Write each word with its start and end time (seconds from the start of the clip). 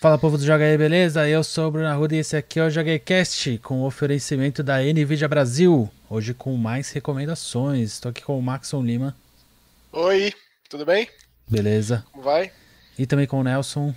Fala 0.00 0.16
povo 0.16 0.38
do 0.38 0.44
Joga 0.46 0.64
aí, 0.64 0.78
beleza? 0.78 1.28
Eu 1.28 1.44
sou 1.44 1.68
o 1.68 1.70
Bruno 1.70 1.86
Arruda 1.86 2.16
e 2.16 2.20
esse 2.20 2.34
aqui 2.34 2.58
é 2.58 2.64
o 2.64 2.70
Joguei 2.70 2.98
Cast 2.98 3.58
com 3.58 3.82
oferecimento 3.82 4.62
da 4.62 4.78
Nvidia 4.78 5.28
Brasil. 5.28 5.90
Hoje 6.08 6.32
com 6.32 6.56
mais 6.56 6.90
recomendações. 6.90 7.92
Estou 7.92 8.08
aqui 8.08 8.22
com 8.22 8.38
o 8.38 8.42
Maxon 8.42 8.82
Lima. 8.82 9.14
Oi, 9.92 10.32
tudo 10.70 10.86
bem? 10.86 11.06
Beleza. 11.46 12.02
Como 12.12 12.24
vai? 12.24 12.50
E 12.98 13.04
também 13.04 13.26
com 13.26 13.40
o 13.40 13.44
Nelson. 13.44 13.94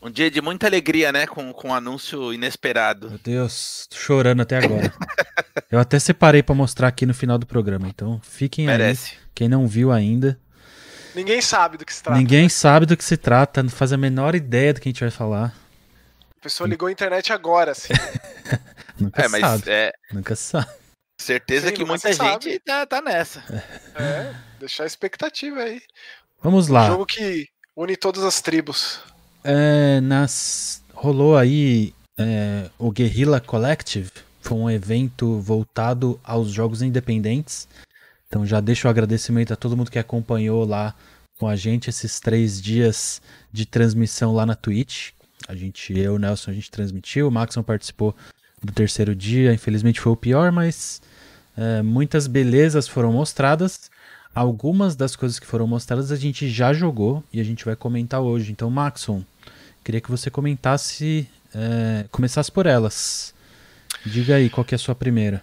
Um 0.00 0.08
dia 0.12 0.30
de 0.30 0.40
muita 0.40 0.68
alegria, 0.68 1.10
né? 1.10 1.26
Com, 1.26 1.52
com 1.52 1.70
um 1.70 1.74
anúncio 1.74 2.32
inesperado. 2.32 3.10
Meu 3.10 3.18
Deus, 3.18 3.88
tô 3.90 3.96
chorando 3.96 4.42
até 4.42 4.58
agora. 4.58 4.94
Eu 5.68 5.80
até 5.80 5.98
separei 5.98 6.40
para 6.40 6.54
mostrar 6.54 6.86
aqui 6.86 7.04
no 7.04 7.12
final 7.12 7.36
do 7.36 7.46
programa, 7.46 7.88
então 7.88 8.20
fiquem 8.22 8.66
Merece. 8.66 9.14
aí. 9.14 9.18
Quem 9.34 9.48
não 9.48 9.66
viu 9.66 9.90
ainda. 9.90 10.38
Ninguém 11.16 11.40
sabe 11.40 11.78
do 11.78 11.86
que 11.86 11.94
se 11.94 12.02
trata. 12.02 12.18
Ninguém 12.18 12.48
sabe 12.48 12.84
do 12.84 12.96
que 12.96 13.02
se 13.04 13.16
trata, 13.16 13.62
não 13.62 13.70
faz 13.70 13.90
a 13.90 13.96
menor 13.96 14.34
ideia 14.34 14.74
do 14.74 14.80
que 14.80 14.88
a 14.88 14.92
gente 14.92 15.00
vai 15.00 15.10
falar. 15.10 15.54
A 16.38 16.42
pessoa 16.42 16.68
ligou 16.68 16.88
a 16.88 16.92
internet 16.92 17.32
agora, 17.32 17.72
assim. 17.72 17.94
Nunca 19.00 19.22
É, 19.22 19.28
mas 19.28 19.40
sabe. 19.40 19.70
é 19.70 19.92
Nunca 20.12 20.36
sabe. 20.36 20.70
certeza 21.18 21.68
Sim, 21.68 21.74
que 21.74 21.84
muita 21.86 22.12
gente 22.12 22.58
tá, 22.60 22.84
tá 22.84 23.00
nessa. 23.00 23.42
É, 23.94 24.34
deixar 24.60 24.84
a 24.84 24.86
expectativa 24.86 25.60
aí. 25.60 25.80
Vamos 26.42 26.68
lá. 26.68 26.86
Jogo 26.86 27.06
que 27.06 27.48
une 27.74 27.96
todas 27.96 28.22
as 28.22 28.42
tribos. 28.42 29.00
É, 29.42 30.00
nas... 30.02 30.82
Rolou 30.92 31.36
aí 31.36 31.94
é, 32.18 32.70
o 32.78 32.90
Guerrilla 32.90 33.40
Collective, 33.40 34.10
foi 34.40 34.58
um 34.58 34.70
evento 34.70 35.40
voltado 35.40 36.20
aos 36.22 36.50
jogos 36.50 36.82
independentes. 36.82 37.66
Então 38.28 38.44
já 38.44 38.60
deixo 38.60 38.86
o 38.86 38.90
agradecimento 38.90 39.52
a 39.52 39.56
todo 39.56 39.76
mundo 39.76 39.90
que 39.90 39.98
acompanhou 39.98 40.64
lá 40.64 40.94
com 41.38 41.46
a 41.46 41.56
gente 41.56 41.90
esses 41.90 42.18
três 42.18 42.60
dias 42.60 43.20
de 43.52 43.66
transmissão 43.66 44.34
lá 44.34 44.46
na 44.46 44.54
Twitch. 44.54 45.10
A 45.48 45.54
gente, 45.54 45.96
eu, 45.96 46.14
o 46.14 46.18
Nelson, 46.18 46.50
a 46.50 46.54
gente 46.54 46.70
transmitiu, 46.70 47.28
o 47.28 47.30
Maxon 47.30 47.62
participou 47.62 48.14
do 48.62 48.72
terceiro 48.72 49.14
dia, 49.14 49.52
infelizmente 49.52 50.00
foi 50.00 50.12
o 50.12 50.16
pior, 50.16 50.50
mas 50.50 51.00
é, 51.56 51.82
muitas 51.82 52.26
belezas 52.26 52.88
foram 52.88 53.12
mostradas. 53.12 53.90
Algumas 54.34 54.96
das 54.96 55.16
coisas 55.16 55.38
que 55.38 55.46
foram 55.46 55.66
mostradas 55.66 56.10
a 56.10 56.16
gente 56.16 56.48
já 56.48 56.72
jogou 56.72 57.22
e 57.32 57.40
a 57.40 57.44
gente 57.44 57.64
vai 57.64 57.76
comentar 57.76 58.20
hoje. 58.20 58.52
Então, 58.52 58.70
Maxon, 58.70 59.24
queria 59.84 60.00
que 60.00 60.10
você 60.10 60.30
comentasse, 60.30 61.28
é, 61.54 62.04
começasse 62.10 62.50
por 62.50 62.66
elas. 62.66 63.34
Diga 64.04 64.36
aí, 64.36 64.50
qual 64.50 64.64
que 64.64 64.74
é 64.74 64.76
a 64.76 64.78
sua 64.78 64.94
primeira? 64.94 65.42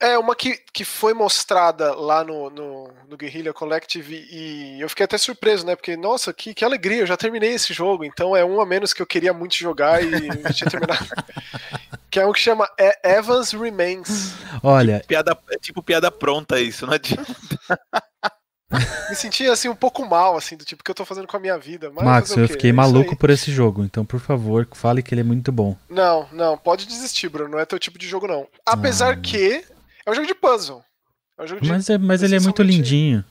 É, 0.00 0.16
uma 0.16 0.36
que, 0.36 0.60
que 0.72 0.84
foi 0.84 1.12
mostrada 1.12 1.92
lá 1.94 2.22
no, 2.22 2.48
no, 2.50 2.88
no 3.08 3.16
Guerrilla 3.16 3.52
Collective 3.52 4.26
e 4.30 4.80
eu 4.80 4.88
fiquei 4.88 5.04
até 5.04 5.18
surpreso, 5.18 5.66
né? 5.66 5.74
Porque, 5.74 5.96
nossa, 5.96 6.32
que, 6.32 6.54
que 6.54 6.64
alegria, 6.64 6.98
eu 7.00 7.06
já 7.06 7.16
terminei 7.16 7.50
esse 7.52 7.72
jogo, 7.74 8.04
então 8.04 8.36
é 8.36 8.44
um 8.44 8.60
a 8.60 8.66
menos 8.66 8.92
que 8.92 9.02
eu 9.02 9.06
queria 9.06 9.32
muito 9.32 9.56
jogar 9.56 10.00
e 10.02 10.06
eu 10.46 10.54
tinha 10.54 10.70
terminado. 10.70 11.04
que 12.08 12.20
é 12.20 12.24
um 12.26 12.32
que 12.32 12.38
chama 12.38 12.68
E- 12.78 12.98
Evans 13.16 13.50
Remains. 13.52 14.34
Olha, 14.62 15.02
Piada, 15.06 15.36
é 15.50 15.56
tipo 15.58 15.82
piada 15.82 16.10
pronta 16.12 16.60
isso, 16.60 16.86
não 16.86 16.94
adianta. 16.94 17.26
Me 19.08 19.16
senti 19.16 19.46
assim 19.48 19.68
um 19.68 19.74
pouco 19.74 20.04
mal, 20.06 20.36
assim, 20.36 20.54
do 20.54 20.64
tipo 20.64 20.84
que 20.84 20.90
eu 20.90 20.94
tô 20.94 21.02
fazendo 21.04 21.26
com 21.26 21.36
a 21.38 21.40
minha 21.40 21.56
vida. 21.56 21.90
Mas 21.90 22.04
Max, 22.04 22.36
eu 22.36 22.46
fiquei 22.46 22.68
É 22.68 22.72
maluco 22.72 23.12
aí. 23.12 23.16
por 23.16 23.30
esse 23.30 23.50
jogo, 23.50 23.82
então 23.82 24.04
por 24.04 24.20
favor, 24.20 24.68
fale 24.74 25.02
que 25.02 25.14
ele 25.14 25.22
é 25.22 25.24
muito 25.24 25.50
bom. 25.50 25.74
Não, 25.88 26.28
não, 26.32 26.56
pode 26.58 26.86
desistir, 26.86 27.30
Bruno. 27.30 27.50
Não 27.52 27.58
é 27.58 27.64
teu 27.64 27.78
tipo 27.78 27.98
de 27.98 28.06
jogo, 28.06 28.28
não. 28.28 28.46
Apesar 28.66 29.14
Ah. 29.14 29.16
que 29.16 29.64
é 30.08 30.10
um 30.10 30.14
jogo 30.14 30.26
de 30.26 30.34
puzzle. 30.34 30.82
É 31.36 31.42
um 31.42 31.46
jogo 31.46 31.60
de 31.60 31.68
Mas, 31.68 31.90
é, 31.90 31.98
mas 31.98 32.22
ele 32.22 32.34
é 32.34 32.40
muito 32.40 32.62
lindinho. 32.62 33.24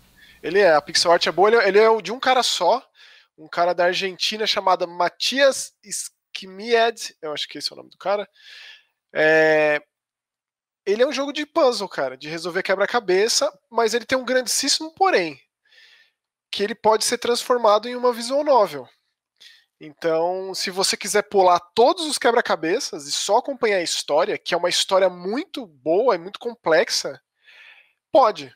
Ele 0.43 0.59
é, 0.59 0.73
a 0.75 0.81
pixel 0.81 1.11
art 1.11 1.25
é 1.25 1.31
boa, 1.31 1.49
ele 1.67 1.79
é, 1.79 1.83
é 1.83 1.89
o 1.89 2.01
de 2.01 2.11
um 2.11 2.19
cara 2.19 2.43
só, 2.43 2.87
um 3.35 3.47
cara 3.47 3.73
da 3.73 3.85
Argentina 3.85 4.45
chamado 4.45 4.87
Matias 4.87 5.73
Skimied, 5.83 7.15
eu 7.21 7.33
acho 7.33 7.47
que 7.47 7.57
esse 7.57 7.71
é 7.71 7.73
o 7.73 7.77
nome 7.77 7.89
do 7.89 7.97
cara. 7.97 8.29
É, 9.13 9.81
Ele 10.85 11.01
é 11.01 11.07
um 11.07 11.11
jogo 11.11 11.33
de 11.33 11.45
puzzle, 11.45 11.89
cara, 11.89 12.15
de 12.15 12.29
resolver 12.29 12.61
quebra-cabeça, 12.61 13.51
mas 13.71 13.95
ele 13.95 14.05
tem 14.05 14.17
um 14.17 14.25
grandíssimo 14.25 14.93
porém, 14.93 15.39
que 16.51 16.61
ele 16.63 16.75
pode 16.75 17.03
ser 17.05 17.17
transformado 17.17 17.89
em 17.89 17.95
uma 17.95 18.13
visual 18.13 18.43
novel. 18.43 18.87
Então, 19.79 20.53
se 20.55 20.71
você 20.71 20.97
quiser 20.97 21.23
pular 21.23 21.59
todos 21.75 22.05
os 22.05 22.17
quebra-cabeças 22.17 23.05
e 23.07 23.11
só 23.11 23.37
acompanhar 23.37 23.77
a 23.77 23.83
história, 23.83 24.37
que 24.37 24.53
é 24.53 24.57
uma 24.57 24.69
história 24.69 25.09
muito 25.09 25.65
boa 25.67 26.15
e 26.15 26.17
muito 26.17 26.39
complexa, 26.39 27.19
pode 28.11 28.51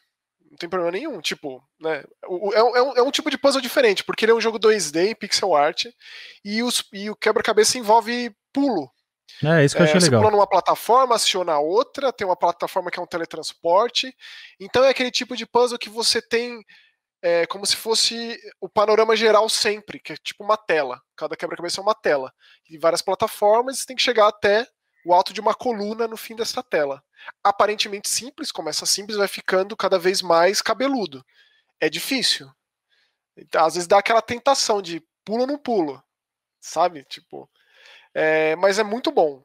não 0.50 0.58
tem 0.58 0.68
problema 0.70 0.92
nenhum. 0.92 1.22
Tipo, 1.22 1.64
né? 1.80 2.04
É 2.24 2.28
um, 2.28 2.54
é 2.76 2.82
um- 2.84 2.98
é 2.98 3.02
um 3.02 3.12
tipo 3.12 3.30
de 3.32 3.38
puzzle 3.38 3.62
diferente, 3.62 4.04
porque 4.04 4.26
ele 4.26 4.34
é 4.34 4.36
um 4.36 4.42
jogo 4.42 4.60
2D 4.60 5.12
em 5.12 5.16
pixel 5.16 5.56
art 5.56 5.86
e, 6.44 6.62
os- 6.62 6.84
e 6.92 7.10
o 7.10 7.16
quebra-cabeça 7.16 7.78
envolve 7.78 8.36
pulo. 8.52 8.92
É, 9.42 9.64
isso 9.64 9.74
que 9.74 9.82
eu 9.82 9.86
É, 9.86 9.88
achei 9.88 10.02
você 10.02 10.08
legal. 10.08 10.20
pula 10.22 10.32
numa 10.32 10.46
plataforma, 10.46 11.16
aciona 11.16 11.58
outra, 11.58 12.12
tem 12.12 12.28
uma 12.28 12.36
plataforma 12.36 12.92
que 12.92 13.00
é 13.00 13.02
um 13.02 13.08
teletransporte. 13.08 14.14
Então 14.60 14.84
é 14.84 14.90
aquele 14.90 15.10
tipo 15.10 15.38
de 15.38 15.46
puzzle 15.46 15.80
que 15.80 15.90
você 15.90 16.22
tem 16.22 16.62
é, 17.22 17.46
como 17.46 17.66
se 17.66 17.76
fosse 17.76 18.40
o 18.60 18.68
panorama 18.68 19.16
geral 19.16 19.48
sempre, 19.48 20.00
que 20.00 20.14
é 20.14 20.18
tipo 20.18 20.44
uma 20.44 20.58
tela. 20.58 21.02
Cada 21.16 21.38
quebra-cabeça 21.38 21.80
é 21.80 21.84
uma 21.84 21.94
tela. 21.94 22.34
E 22.70 22.78
várias 22.78 23.02
plataformas, 23.02 23.80
você 23.80 23.86
tem 23.86 23.96
que 23.96 24.02
chegar 24.02 24.28
até 24.28 24.68
o 25.06 25.14
alto 25.14 25.34
de 25.34 25.40
uma 25.40 25.54
coluna 25.54 26.08
no 26.08 26.18
fim 26.18 26.36
dessa 26.36 26.64
tela. 26.64 27.04
Aparentemente 27.44 28.10
simples, 28.10 28.52
começa 28.52 28.86
simples, 28.86 29.18
vai 29.18 29.28
ficando 29.28 29.78
cada 29.78 30.00
vez 30.00 30.22
mais 30.22 30.62
cabeludo. 30.62 31.24
É 31.80 31.90
difícil. 31.90 32.52
Então, 33.38 33.66
às 33.66 33.76
vezes 33.76 33.88
dá 33.88 34.00
aquela 34.00 34.22
tentação 34.22 34.82
de 34.82 35.04
pulo 35.24 35.42
ou 35.42 35.48
não 35.48 35.58
pulo, 35.58 36.04
sabe? 36.60 37.04
Tipo, 37.06 37.50
é, 38.14 38.56
mas 38.56 38.80
é 38.80 38.84
muito 38.84 39.12
bom. 39.12 39.44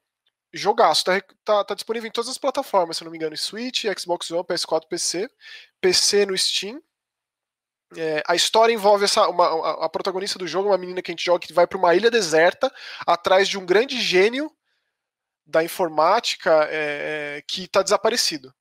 Jogaço, 0.53 1.05
tá, 1.05 1.21
tá, 1.45 1.65
tá 1.65 1.75
disponível 1.75 2.09
em 2.09 2.13
todas 2.13 2.31
as 2.31 2.39
plataformas, 2.39 2.97
se 2.97 3.05
não 3.05 3.11
me 3.11 3.19
engano, 3.19 3.37
Switch, 3.37 3.85
Xbox 3.99 4.31
One, 4.31 4.45
PS4, 4.45 4.87
PC, 4.89 5.31
PC 5.81 6.27
no 6.27 6.37
Steam. 6.37 6.83
É, 7.95 8.23
a 8.27 8.35
história 8.35 8.73
envolve 8.73 9.05
essa, 9.05 9.29
uma, 9.29 9.47
a, 9.47 9.85
a 9.85 9.89
protagonista 9.89 10.39
do 10.39 10.47
jogo, 10.47 10.71
uma 10.71 10.79
menina 10.79 11.01
que 11.01 11.11
a 11.11 11.15
gente 11.15 11.25
joga 11.25 11.47
que 11.47 11.53
vai 11.53 11.67
para 11.67 11.79
uma 11.79 11.95
ilha 11.95 12.11
deserta 12.11 12.73
atrás 13.07 13.49
de 13.49 13.59
um 13.59 13.65
grande 13.65 14.01
gênio 14.01 14.51
da 15.47 15.63
informática 15.63 16.65
é, 16.69 17.37
é, 17.39 17.43
que 17.43 17.65
está 17.65 17.83
desaparecido. 17.83 18.53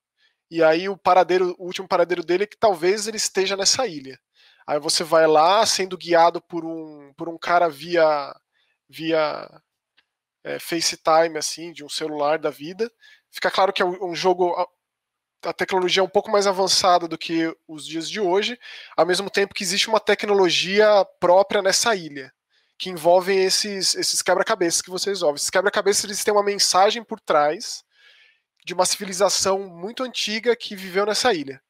E 0.50 0.64
aí 0.64 0.88
o 0.88 0.96
paradeiro, 0.96 1.56
o 1.58 1.66
último 1.66 1.88
paradeiro 1.88 2.24
dele 2.24 2.44
é 2.44 2.48
que 2.48 2.58
talvez 2.58 3.08
ele 3.08 3.18
esteja 3.18 3.58
nessa 3.58 3.88
ilha. 3.88 4.20
Aí 4.68 4.80
você 4.80 5.04
vai 5.04 5.26
lá 5.26 5.66
sendo 5.66 5.98
guiado 5.98 6.40
por 6.42 6.64
um, 6.64 7.12
por 7.18 7.28
um 7.28 7.38
cara 7.38 7.68
via 7.68 8.36
via 8.88 9.50
é, 10.44 10.60
FaceTime 10.60 11.38
assim, 11.38 11.74
de 11.74 11.84
um 11.84 11.90
celular 11.90 12.38
da 12.38 12.52
vida. 12.52 12.92
Fica 13.32 13.50
claro 13.50 13.74
que 13.74 13.82
é 13.82 13.86
um 13.86 14.12
um 14.12 14.16
jogo 14.16 14.56
a, 15.44 15.54
tecnologia 15.54 16.02
é 16.02 16.04
um 16.04 16.10
pouco 16.10 16.32
mais 16.32 16.48
avançada 16.48 17.08
do 17.08 17.18
que 17.18 17.56
os 17.68 17.86
dias 17.86 18.10
de 18.10 18.20
hoje, 18.20 18.60
ao 18.96 19.06
mesmo 19.06 19.30
tempo 19.30 19.54
que 19.54 19.64
existe 19.64 19.88
uma 19.88 20.00
tecnologia 20.00 21.06
própria 21.20 21.62
nessa 21.62 21.96
ilha 21.96 22.32
que 22.78 22.90
envolvem 22.90 23.44
esses, 23.44 23.96
esses 23.96 24.22
quebra-cabeças 24.22 24.82
que 24.82 24.90
você 24.90 25.10
resolve. 25.10 25.38
Esses 25.38 25.50
quebra-cabeças 25.50 26.04
eles 26.04 26.24
têm 26.24 26.34
uma 26.34 26.44
mensagem 26.44 27.04
por 27.04 27.20
trás 27.20 27.84
de 28.66 28.74
uma 28.74 28.86
civilização 28.86 29.60
muito 29.70 30.04
antiga 30.04 30.56
que 30.56 30.76
viveu 30.76 31.06
nessa 31.06 31.34
ilha. 31.34 31.62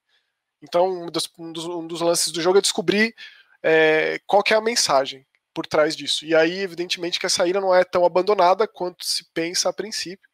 Então, 0.62 0.88
um 1.04 1.12
dos, 1.12 1.30
um 1.38 1.52
dos, 1.52 1.66
um 1.66 1.86
dos 1.86 2.02
lances 2.02 2.32
do 2.32 2.42
jogo 2.42 2.58
é 2.58 2.62
descobrir 2.62 3.14
é, 3.62 4.20
qual 4.26 4.44
é 4.50 4.54
a 4.54 4.62
mensagem 4.62 5.26
por 5.54 5.68
trás 5.68 5.96
disso. 5.96 6.26
E 6.26 6.34
aí, 6.34 6.60
evidentemente, 6.60 7.20
que 7.20 7.26
essa 7.26 7.48
ilha 7.48 7.62
não 7.62 7.74
é 7.74 7.84
tão 7.84 8.06
abandonada 8.06 8.68
quanto 8.68 9.06
se 9.06 9.26
pensa 9.34 9.70
a 9.70 9.74
princípio. 9.74 10.30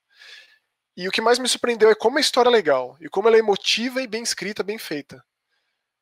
E 0.95 1.07
o 1.07 1.11
que 1.11 1.21
mais 1.21 1.39
me 1.39 1.47
surpreendeu 1.47 1.89
é 1.89 1.95
como 1.95 2.17
a 2.17 2.21
história 2.21 2.49
é 2.49 2.51
legal, 2.51 2.97
e 2.99 3.07
como 3.07 3.27
ela 3.27 3.37
é 3.37 3.39
emotiva 3.39 4.01
e 4.01 4.07
bem 4.07 4.23
escrita, 4.23 4.63
bem 4.63 4.77
feita. 4.77 5.23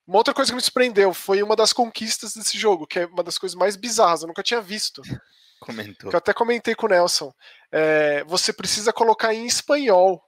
Uma 0.06 0.18
outra 0.18 0.34
coisa 0.34 0.52
que 0.52 0.56
me 0.56 0.62
surpreendeu 0.62 1.14
foi 1.14 1.44
uma 1.44 1.56
das 1.56 1.72
conquistas 1.72 2.34
desse 2.34 2.58
jogo, 2.58 2.88
que 2.88 3.00
é 3.00 3.06
uma 3.06 3.24
das 3.24 3.38
coisas 3.38 3.56
mais 3.56 3.76
bizarras, 3.76 4.22
eu 4.22 4.28
nunca 4.28 4.42
tinha 4.42 4.62
visto. 4.62 5.02
Comentou. 5.60 6.10
Que 6.10 6.16
eu 6.16 6.18
até 6.18 6.34
comentei 6.34 6.74
com 6.74 6.86
o 6.86 6.90
Nelson. 6.90 7.34
É, 7.72 8.24
você 8.24 8.52
precisa 8.52 8.94
colocar 8.94 9.34
em 9.34 9.46
espanhol. 9.46 10.24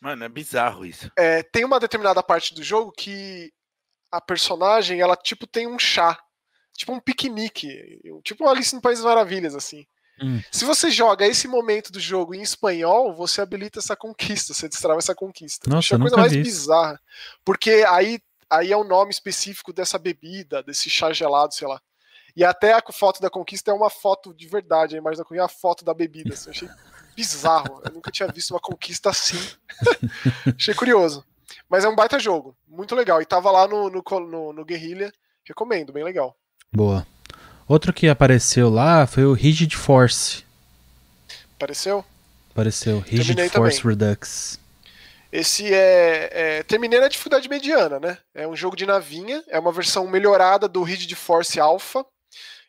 Mano, 0.00 0.24
é 0.24 0.28
bizarro 0.28 0.84
isso. 0.84 1.10
É, 1.16 1.42
tem 1.42 1.64
uma 1.64 1.80
determinada 1.80 2.22
parte 2.22 2.54
do 2.54 2.62
jogo 2.62 2.92
que 2.92 3.52
a 4.12 4.20
personagem, 4.20 5.00
ela 5.00 5.16
tipo 5.16 5.46
tem 5.46 5.66
um 5.66 5.78
chá. 5.78 6.18
Tipo 6.76 6.92
um 6.92 7.00
piquenique. 7.00 7.98
Tipo 8.22 8.44
uma 8.44 8.52
Alice 8.52 8.74
no 8.74 8.80
País 8.80 8.98
das 8.98 9.06
Maravilhas, 9.06 9.54
assim. 9.54 9.84
Hum. 10.20 10.40
Se 10.50 10.64
você 10.64 10.90
joga 10.90 11.26
esse 11.26 11.46
momento 11.46 11.92
do 11.92 12.00
jogo 12.00 12.34
em 12.34 12.42
espanhol, 12.42 13.14
você 13.14 13.40
habilita 13.40 13.78
essa 13.78 13.96
conquista, 13.96 14.52
você 14.52 14.68
destrava 14.68 14.98
essa 14.98 15.14
conquista. 15.14 15.68
Nossa, 15.68 15.78
Acho 15.78 15.94
a 15.96 15.98
coisa 15.98 16.16
mais 16.16 16.32
vi 16.32 16.42
bizarra. 16.42 17.00
Porque 17.44 17.84
aí, 17.88 18.20
aí 18.50 18.72
é 18.72 18.76
o 18.76 18.84
nome 18.84 19.10
específico 19.10 19.72
dessa 19.72 19.98
bebida, 19.98 20.62
desse 20.62 20.90
chá 20.90 21.12
gelado, 21.12 21.54
sei 21.54 21.68
lá. 21.68 21.80
E 22.36 22.44
até 22.44 22.72
a 22.72 22.82
foto 22.92 23.20
da 23.20 23.30
conquista 23.30 23.70
é 23.70 23.74
uma 23.74 23.90
foto 23.90 24.32
de 24.32 24.46
verdade, 24.46 24.94
a 24.94 24.98
imagem 24.98 25.18
da 25.18 25.24
conquista 25.24 25.42
é 25.42 25.44
a 25.44 25.48
foto 25.48 25.84
da 25.84 25.94
bebida. 25.94 26.34
Assim, 26.34 26.50
achei 26.50 26.68
bizarro. 27.16 27.82
Eu 27.84 27.92
nunca 27.92 28.12
tinha 28.12 28.30
visto 28.30 28.52
uma 28.52 28.60
conquista 28.60 29.10
assim. 29.10 29.38
achei 30.56 30.74
curioso. 30.74 31.24
Mas 31.68 31.84
é 31.84 31.88
um 31.88 31.96
baita 31.96 32.18
jogo, 32.18 32.56
muito 32.66 32.94
legal. 32.94 33.20
E 33.20 33.26
tava 33.26 33.50
lá 33.50 33.66
no, 33.66 33.90
no, 33.90 34.02
no, 34.20 34.52
no 34.52 34.64
Guerrilha, 34.64 35.12
recomendo, 35.44 35.92
bem 35.92 36.04
legal. 36.04 36.36
Boa. 36.72 37.06
Outro 37.68 37.92
que 37.92 38.08
apareceu 38.08 38.70
lá 38.70 39.06
foi 39.06 39.26
o 39.26 39.34
Rigid 39.34 39.76
Force. 39.76 40.42
Apareceu? 41.54 42.02
Apareceu, 42.50 42.98
Rigid 43.00 43.26
Terminei 43.26 43.48
Force 43.50 43.82
também. 43.82 43.98
Redux. 43.98 44.58
Esse 45.30 45.72
é, 45.74 46.30
é. 46.32 46.62
Terminei 46.62 46.98
na 46.98 47.08
dificuldade 47.08 47.46
mediana, 47.46 48.00
né? 48.00 48.16
É 48.34 48.48
um 48.48 48.56
jogo 48.56 48.74
de 48.74 48.86
navinha, 48.86 49.44
é 49.48 49.58
uma 49.58 49.70
versão 49.70 50.08
melhorada 50.08 50.66
do 50.66 50.82
Rigid 50.82 51.14
Force 51.14 51.60
Alpha. 51.60 52.06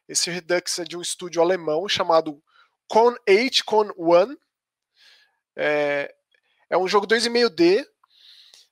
Esse 0.05 0.29
Redux 0.29 0.79
é 0.79 0.83
de 0.83 0.97
um 0.97 1.01
estúdio 1.01 1.41
alemão 1.41 1.87
chamado 1.87 2.41
Con 2.85 3.15
8, 3.25 3.63
Con 3.63 3.89
1. 3.97 4.35
É, 5.55 6.13
é 6.69 6.77
um 6.77 6.89
jogo 6.89 7.07
2,5D. 7.07 7.85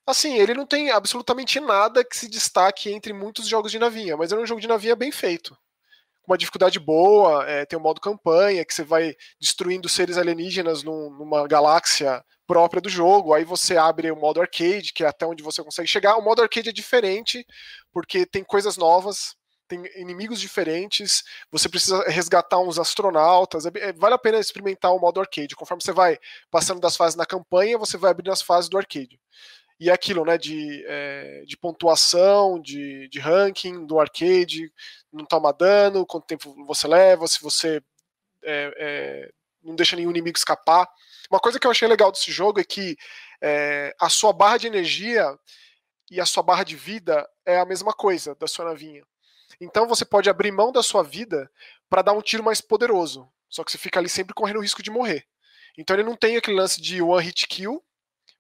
Assim, 0.06 0.36
ele 0.36 0.54
não 0.54 0.66
tem 0.66 0.90
absolutamente 0.90 1.60
nada 1.62 2.04
que 2.04 2.18
se 2.18 2.28
destaque 2.28 2.92
entre 2.92 3.14
muitos 3.14 3.48
jogos 3.48 3.72
de 3.72 3.80
navinha, 3.80 4.18
mas 4.18 4.32
é 4.34 4.36
um 4.38 4.46
jogo 4.46 4.60
de 4.60 4.68
navinha 4.68 4.96
bem 4.96 5.12
feito. 5.12 5.58
Uma 6.28 6.38
dificuldade 6.38 6.78
boa, 6.78 7.50
é, 7.50 7.66
tem 7.66 7.80
um 7.80 7.82
modo 7.82 8.02
campanha, 8.02 8.66
que 8.66 8.74
você 8.74 8.84
vai 8.84 9.16
destruindo 9.40 9.88
seres 9.88 10.18
alienígenas 10.18 10.84
num, 10.84 11.10
numa 11.10 11.48
galáxia 11.48 12.22
própria 12.46 12.82
do 12.82 12.90
jogo. 12.90 13.34
Aí 13.34 13.46
você 13.46 13.78
abre 13.78 14.12
o 14.12 14.16
modo 14.16 14.42
arcade, 14.42 14.92
que 14.94 15.04
é 15.06 15.08
até 15.08 15.26
onde 15.26 15.42
você 15.42 15.64
consegue 15.64 15.88
chegar. 15.88 16.18
O 16.18 16.22
modo 16.22 16.42
arcade 16.42 16.70
é 16.70 16.74
diferente, 16.74 17.46
porque 17.94 18.26
tem 18.26 18.44
coisas 18.44 18.76
novas, 18.76 19.36
tem 19.68 19.82
inimigos 19.96 20.40
diferentes, 20.40 21.24
você 21.52 21.70
precisa 21.70 22.04
resgatar 22.10 22.60
uns 22.60 22.80
astronautas. 22.80 23.66
É, 23.66 23.72
é, 23.76 23.94
vale 23.94 24.16
a 24.16 24.20
pena 24.20 24.40
experimentar 24.40 24.94
o 24.94 25.00
modo 25.00 25.20
arcade. 25.20 25.56
Conforme 25.56 25.84
você 25.84 25.92
vai 25.92 26.18
passando 26.52 26.80
das 26.82 26.96
fases 26.96 27.16
na 27.16 27.26
campanha, 27.26 27.78
você 27.78 27.98
vai 27.98 28.12
abrindo 28.12 28.32
as 28.32 28.42
fases 28.42 28.70
do 28.70 28.78
arcade. 28.78 29.20
E 29.80 29.92
aquilo, 29.92 30.26
né, 30.26 30.38
de, 30.38 30.84
é, 30.88 31.44
de 31.46 31.56
pontuação, 31.56 32.60
de, 32.60 33.08
de 33.10 33.20
ranking 33.20 33.86
do 33.86 34.00
arcade, 34.00 34.72
não 35.12 35.24
toma 35.24 35.54
dano, 35.54 36.06
quanto 36.06 36.26
tempo 36.26 36.66
você 36.66 36.88
leva, 36.88 37.28
se 37.28 37.42
você 37.42 37.82
é, 38.44 38.74
é, 38.78 39.32
não 39.64 39.76
deixa 39.76 39.96
nenhum 39.96 40.10
inimigo 40.10 40.38
escapar. 40.38 40.88
Uma 41.30 41.40
coisa 41.40 41.60
que 41.60 41.68
eu 41.68 41.72
achei 41.72 41.88
legal 41.88 42.12
desse 42.12 42.32
jogo 42.32 42.60
é 42.60 42.64
que 42.64 42.98
é, 43.42 43.94
a 44.00 44.10
sua 44.10 44.34
barra 44.34 44.58
de 44.58 44.68
energia 44.68 45.38
e 46.10 46.20
a 46.22 46.26
sua 46.26 46.42
barra 46.42 46.64
de 46.64 46.76
vida 46.76 47.28
é 47.46 47.60
a 47.60 47.66
mesma 47.66 47.94
coisa 47.94 48.34
da 48.36 48.48
sua 48.48 48.66
navinha. 48.66 49.04
Então 49.60 49.88
você 49.88 50.06
pode 50.06 50.30
abrir 50.30 50.52
mão 50.52 50.72
da 50.72 50.82
sua 50.82 51.04
vida 51.04 51.52
para 51.90 52.02
dar 52.02 52.14
um 52.14 52.22
tiro 52.22 52.44
mais 52.44 52.62
poderoso. 52.62 53.30
Só 53.50 53.64
que 53.64 53.72
você 53.72 53.78
fica 53.78 54.00
ali 54.00 54.10
sempre 54.10 54.34
correndo 54.34 54.58
o 54.58 54.62
risco 54.62 54.84
de 54.84 54.92
morrer. 54.92 55.26
Então 55.78 55.96
ele 55.96 56.04
não 56.04 56.16
tem 56.16 56.38
aquele 56.38 56.58
lance 56.58 56.82
de 56.82 57.02
one 57.02 57.24
hit 57.24 57.48
kill, 57.48 57.84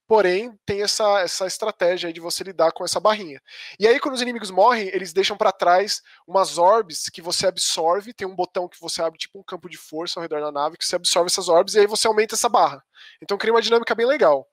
porém 0.07 0.57
tem 0.65 0.81
essa, 0.81 1.19
essa 1.19 1.45
estratégia 1.45 2.13
de 2.13 2.19
você 2.19 2.43
lidar 2.43 2.71
com 2.71 2.85
essa 2.85 2.99
barrinha. 2.99 3.41
E 3.77 3.85
aí 3.85 3.99
quando 3.99 4.15
os 4.15 4.21
inimigos 4.21 4.49
morrem, 4.49 4.87
eles 4.87 5.11
deixam 5.11 5.35
para 5.35 5.51
trás 5.51 6.01
umas 6.25 6.57
orbes 6.57 7.09
que 7.09 7.21
você 7.21 7.45
absorve, 7.45 8.13
tem 8.13 8.27
um 8.27 8.35
botão 8.35 8.69
que 8.69 8.79
você 8.79 9.01
abre 9.01 9.19
tipo 9.19 9.37
um 9.37 9.43
campo 9.43 9.69
de 9.69 9.77
força 9.77 10.19
ao 10.19 10.21
redor 10.21 10.39
da 10.39 10.51
nave 10.51 10.77
que 10.77 10.85
você 10.85 10.95
absorve 10.95 11.27
essas 11.27 11.49
orbes 11.49 11.75
e 11.75 11.79
aí 11.79 11.87
você 11.87 12.07
aumenta 12.07 12.35
essa 12.35 12.47
barra. 12.47 12.81
Então 13.21 13.37
cria 13.37 13.53
uma 13.53 13.61
dinâmica 13.61 13.93
bem 13.93 14.05
legal. 14.05 14.47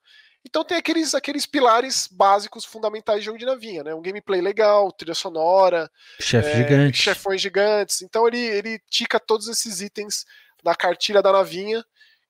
Então 0.47 0.63
tem 0.63 0.77
aqueles, 0.77 1.15
aqueles 1.15 1.47
pilares 1.47 2.07
básicos, 2.11 2.65
fundamentais 2.67 3.21
de 3.21 3.27
jogo 3.27 3.39
de 3.39 3.47
navinha, 3.47 3.83
né? 3.83 3.95
Um 3.95 4.03
gameplay 4.03 4.43
legal, 4.43 4.93
trilha 4.93 5.15
sonora, 5.15 5.91
Chefe 6.21 6.51
é, 6.51 6.57
gigante. 6.57 6.99
chefões 6.99 7.41
gigantes. 7.41 8.03
Então 8.03 8.27
ele, 8.27 8.41
ele 8.41 8.79
tica 8.91 9.19
todos 9.19 9.49
esses 9.49 9.81
itens 9.81 10.27
na 10.63 10.75
cartilha 10.75 11.23
da 11.23 11.33
navinha, 11.33 11.83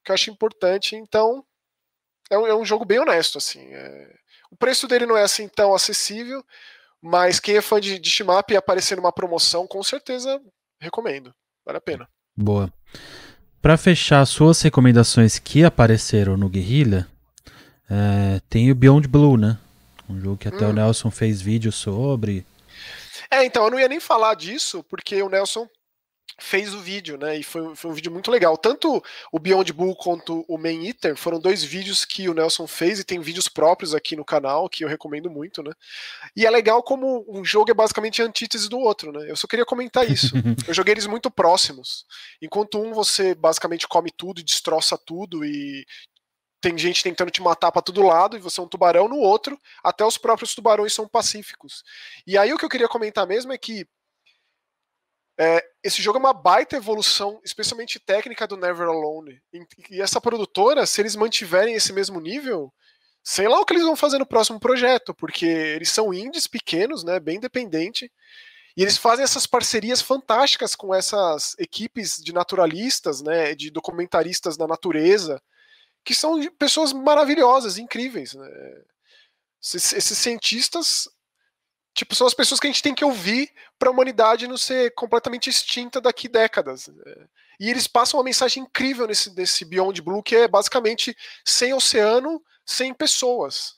que 0.05 0.13
eu 0.13 0.15
acho 0.15 0.31
importante. 0.31 0.95
Então 0.95 1.45
é 2.31 2.39
um, 2.39 2.47
é 2.47 2.55
um 2.55 2.65
jogo 2.65 2.85
bem 2.85 2.99
honesto, 2.99 3.39
assim. 3.39 3.67
É... 3.73 4.15
O 4.51 4.57
preço 4.57 4.87
dele 4.87 5.07
não 5.07 5.17
é 5.17 5.23
assim 5.23 5.49
tão 5.49 5.75
acessível, 5.75 6.45
mas 7.01 7.41
quem 7.41 7.57
é 7.57 7.61
fã 7.61 7.81
de, 7.81 7.99
de 7.99 8.11
Shimap 8.11 8.51
e 8.51 8.57
aparecer 8.57 8.97
numa 8.97 9.13
promoção, 9.13 9.67
com 9.67 9.83
certeza 9.83 10.41
recomendo. 10.81 11.35
Vale 11.65 11.79
a 11.79 11.81
pena. 11.81 12.09
Boa. 12.37 12.73
Para 13.61 13.77
fechar 13.77 14.25
suas 14.27 14.61
recomendações 14.61 15.39
que 15.39 15.65
apareceram 15.65 16.37
no 16.37 16.49
Guerrilla, 16.49 17.09
é, 17.91 18.41
tem 18.49 18.71
o 18.71 18.75
Beyond 18.75 19.09
Blue, 19.09 19.37
né? 19.37 19.59
Um 20.09 20.21
jogo 20.21 20.37
que 20.37 20.49
até 20.49 20.67
Hum. 20.67 20.71
o 20.71 20.73
Nelson 20.73 21.11
fez 21.11 21.41
vídeo 21.41 21.73
sobre. 21.73 22.47
É, 23.31 23.45
então, 23.45 23.65
eu 23.65 23.71
não 23.71 23.81
ia 23.81 23.89
nem 23.89 24.01
falar 24.01 24.35
disso, 24.35 24.85
porque 24.85 25.23
o 25.23 25.29
Nelson 25.29 25.67
fez 26.39 26.75
o 26.75 26.81
vídeo, 26.81 27.17
né? 27.17 27.39
E 27.39 27.43
foi, 27.43 27.75
foi 27.77 27.91
um 27.91 27.95
vídeo 27.95 28.11
muito 28.11 28.31
legal. 28.31 28.57
Tanto 28.57 29.03
o 29.33 29.39
Beyond 29.39 29.73
Blue 29.73 29.95
quanto 29.95 30.45
o 30.49 30.59
Man 30.59 30.85
Eater 30.85 31.17
foram 31.17 31.39
dois 31.39 31.63
vídeos 31.63 32.05
que 32.05 32.29
o 32.29 32.35
Nelson 32.35 32.67
fez 32.67 32.99
e 32.99 33.05
tem 33.05 33.21
vídeos 33.21 33.49
próprios 33.49 33.95
aqui 33.95 34.17
no 34.17 34.25
canal 34.25 34.69
que 34.69 34.85
eu 34.85 34.89
recomendo 34.89 35.31
muito, 35.31 35.63
né? 35.63 35.73
E 36.37 36.45
é 36.47 36.51
legal 36.51 36.83
como 36.83 37.25
um 37.29 37.45
jogo 37.45 37.71
é 37.71 37.75
basicamente 37.75 38.21
a 38.21 38.25
antítese 38.25 38.69
do 38.69 38.79
outro, 38.79 39.13
né? 39.13 39.31
Eu 39.31 39.37
só 39.37 39.47
queria 39.47 39.65
comentar 39.65 40.09
isso. 40.11 40.35
eu 40.67 40.75
joguei 40.75 40.93
eles 40.95 41.07
muito 41.07 41.31
próximos. 41.31 42.05
Enquanto 42.43 42.81
um 42.81 42.93
você 42.93 43.35
basicamente 43.35 43.87
come 43.87 44.11
tudo 44.11 44.41
e 44.41 44.45
destroça 44.45 44.99
tudo 44.99 45.45
e 45.45 45.85
tem 46.61 46.79
gente 46.79 47.03
tentando 47.03 47.31
te 47.31 47.43
matar 47.43 47.71
para 47.71 47.83
todo 47.83 48.03
lado 48.03 48.37
e 48.37 48.41
você 48.41 48.59
é 48.59 48.63
um 48.63 48.69
tubarão 48.69 49.07
no 49.07 49.19
outro, 49.19 49.59
até 49.83 50.03
os 50.03 50.17
próprios 50.17 50.55
tubarões 50.55 50.95
são 50.95 51.07
pacíficos. 51.07 51.85
E 52.27 52.39
aí 52.39 52.55
o 52.55 52.59
que 52.59 52.65
eu 52.65 52.71
queria 52.71 52.89
comentar 52.89 53.27
mesmo 53.27 53.53
é 53.53 53.59
que 53.59 53.87
é, 55.39 55.65
esse 55.83 56.01
jogo 56.01 56.19
é 56.19 56.21
uma 56.21 56.33
baita 56.33 56.77
evolução, 56.77 57.41
especialmente 57.45 57.99
técnica 57.99 58.47
do 58.47 58.57
Never 58.57 58.89
Alone. 58.89 59.41
E, 59.91 60.01
essa 60.01 60.21
produtora, 60.21 60.87
se 60.87 61.01
eles 61.01 61.17
mantiverem 61.17 61.75
esse 61.75 61.93
mesmo 61.93 62.21
nível, 62.21 62.73
sei 63.23 63.49
lá 63.49 63.61
o 63.61 63.65
que 63.65 63.73
eles 63.73 63.85
vão 63.85 63.97
fazer 63.97 64.19
no 64.19 64.27
próximo 64.27 64.61
projeto, 64.61 65.15
porque 65.15 65.47
eles 65.47 65.91
são 65.91 66.15
indies 66.15 66.47
pequenos, 66.47 67.03
né, 67.03 67.19
bem 67.19 67.37
independente, 67.37 68.11
e 68.77 68.83
eles 68.83 68.97
fazem 68.97 69.25
essas 69.25 69.47
parcerias 69.47 70.01
fantásticas 70.01 70.75
com 70.75 70.95
essas 70.95 71.55
equipes 71.59 72.17
de 72.17 72.33
naturalistas, 72.33 73.23
né, 73.23 73.55
de 73.55 73.71
documentaristas 73.71 74.57
da 74.57 74.67
natureza, 74.67 75.41
que 76.05 76.15
são 76.15 76.41
pessoas 76.59 76.93
maravilhosas, 76.93 77.79
incríveis. 77.79 78.35
Né? 78.35 78.49
Esses 79.63 80.19
cientistas 80.19 81.09
tipo, 81.95 82.15
são 82.15 82.27
as 82.27 82.35
pessoas 82.35 82.61
que 82.61 82.67
a 82.67 82.71
gente 82.71 82.83
tem 82.83 82.95
que 82.95 83.05
ouvir 83.05 83.49
para 83.79 83.89
a 83.89 83.93
humanidade 83.93 84.49
não 84.49 84.59
ser 84.59 84.93
completamente 84.95 85.49
extinta 85.49 86.01
daqui 86.01 86.29
décadas. 86.29 86.91
E 87.59 87.71
eles 87.71 87.87
passam 87.87 88.19
uma 88.19 88.25
mensagem 88.25 88.65
incrível 88.65 89.07
nesse, 89.07 89.35
nesse 89.35 89.65
Beyond 89.65 90.03
Blue, 90.03 90.23
que 90.23 90.35
é 90.35 90.49
basicamente 90.49 91.17
sem 91.45 91.73
oceano, 91.73 92.43
sem 92.67 92.93
pessoas. 92.93 93.75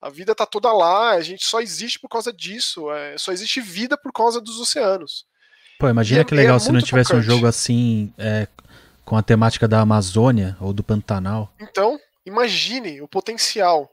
A 0.00 0.08
vida 0.08 0.34
tá 0.34 0.46
toda 0.46 0.72
lá, 0.72 1.10
a 1.10 1.20
gente 1.20 1.44
só 1.44 1.60
existe 1.60 1.98
por 2.00 2.08
causa 2.08 2.32
disso, 2.32 2.90
é, 2.90 3.18
só 3.18 3.32
existe 3.32 3.60
vida 3.60 3.98
por 3.98 4.10
causa 4.12 4.40
dos 4.40 4.58
oceanos. 4.58 5.26
Pô, 5.78 5.88
imagina 5.88 6.20
E 6.20 6.22
é- 6.22 6.24
que 6.24 6.34
legal 6.34 6.54
e 6.54 6.56
é 6.56 6.60
se 6.60 6.72
não 6.72 6.80
tivesse 6.80 7.14
um 7.14 7.20
jogo 7.22 7.46
assim, 7.46 8.12
é, 8.16 8.48
com 9.04 9.16
a 9.16 9.22
temática 9.22 9.68
da 9.68 9.80
Amazônia 9.80 10.56
ou 10.60 10.72
do 10.72 10.82
Pantanal. 10.82 11.52
Então, 11.60 11.98
imagine 12.24 13.02
o 13.02 13.08
potencial. 13.08 13.90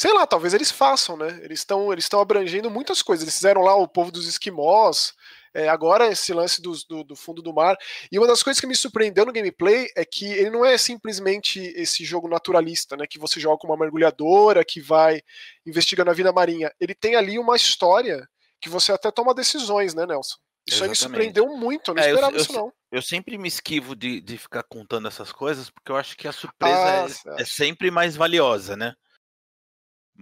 Sei 0.00 0.14
lá, 0.14 0.26
talvez 0.26 0.54
eles 0.54 0.70
façam, 0.70 1.14
né? 1.14 1.38
Eles 1.42 1.58
estão 1.58 1.92
eles 1.92 2.08
abrangendo 2.14 2.70
muitas 2.70 3.02
coisas. 3.02 3.22
Eles 3.22 3.34
fizeram 3.34 3.60
lá 3.60 3.74
o 3.74 3.86
povo 3.86 4.10
dos 4.10 4.26
esquimós, 4.26 5.12
é, 5.52 5.68
agora 5.68 6.06
esse 6.10 6.32
lance 6.32 6.62
dos- 6.62 6.84
do, 6.84 7.04
do 7.04 7.14
fundo 7.14 7.42
do 7.42 7.52
mar. 7.52 7.76
E 8.10 8.16
uma 8.18 8.26
das 8.26 8.42
coisas 8.42 8.58
que 8.58 8.66
me 8.66 8.74
surpreendeu 8.74 9.26
no 9.26 9.32
gameplay 9.32 9.88
é 9.94 10.02
que 10.02 10.24
ele 10.24 10.48
não 10.48 10.64
é 10.64 10.78
simplesmente 10.78 11.60
esse 11.76 12.02
jogo 12.02 12.28
naturalista, 12.28 12.96
né? 12.96 13.04
Que 13.06 13.18
você 13.18 13.38
joga 13.38 13.58
com 13.58 13.66
uma 13.66 13.76
mergulhadora 13.76 14.64
que 14.64 14.80
vai 14.80 15.20
investigando 15.66 16.10
a 16.10 16.14
vida 16.14 16.32
marinha. 16.32 16.72
Ele 16.80 16.94
tem 16.94 17.14
ali 17.14 17.38
uma 17.38 17.54
história 17.54 18.26
que 18.58 18.70
você 18.70 18.92
até 18.92 19.10
toma 19.10 19.34
decisões, 19.34 19.92
né, 19.92 20.06
Nelson? 20.06 20.36
Isso 20.66 20.82
aí 20.82 20.88
me 20.88 20.96
surpreendeu 20.96 21.46
muito, 21.58 21.90
eu 21.90 21.94
não 21.94 22.02
É, 22.02 22.06
eu- 22.06 22.14
esperava 22.14 22.32
eu 22.36 22.40
isso, 22.40 22.52
se- 22.52 22.58
não. 22.58 22.72
Eu 22.90 23.02
sempre 23.02 23.36
me 23.36 23.48
esquivo 23.48 23.94
de, 23.94 24.18
de 24.22 24.38
ficar 24.38 24.62
contando 24.62 25.08
essas 25.08 25.30
coisas, 25.30 25.68
porque 25.68 25.92
eu 25.92 25.96
acho 25.96 26.16
que 26.16 26.26
a 26.26 26.32
surpresa 26.32 26.74
Ah, 27.04 27.06
é- 27.36 27.42
é, 27.42 27.44
sempre 27.44 27.90
mais 27.90 28.16
valiosa, 28.16 28.78
né? 28.78 28.94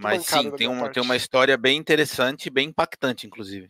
Mas 0.00 0.26
sim, 0.26 0.50
tem 0.52 0.68
uma, 0.68 0.88
tem 0.90 1.02
uma 1.02 1.16
história 1.16 1.56
bem 1.56 1.76
interessante 1.76 2.46
e 2.46 2.50
bem 2.50 2.68
impactante, 2.68 3.26
inclusive. 3.26 3.68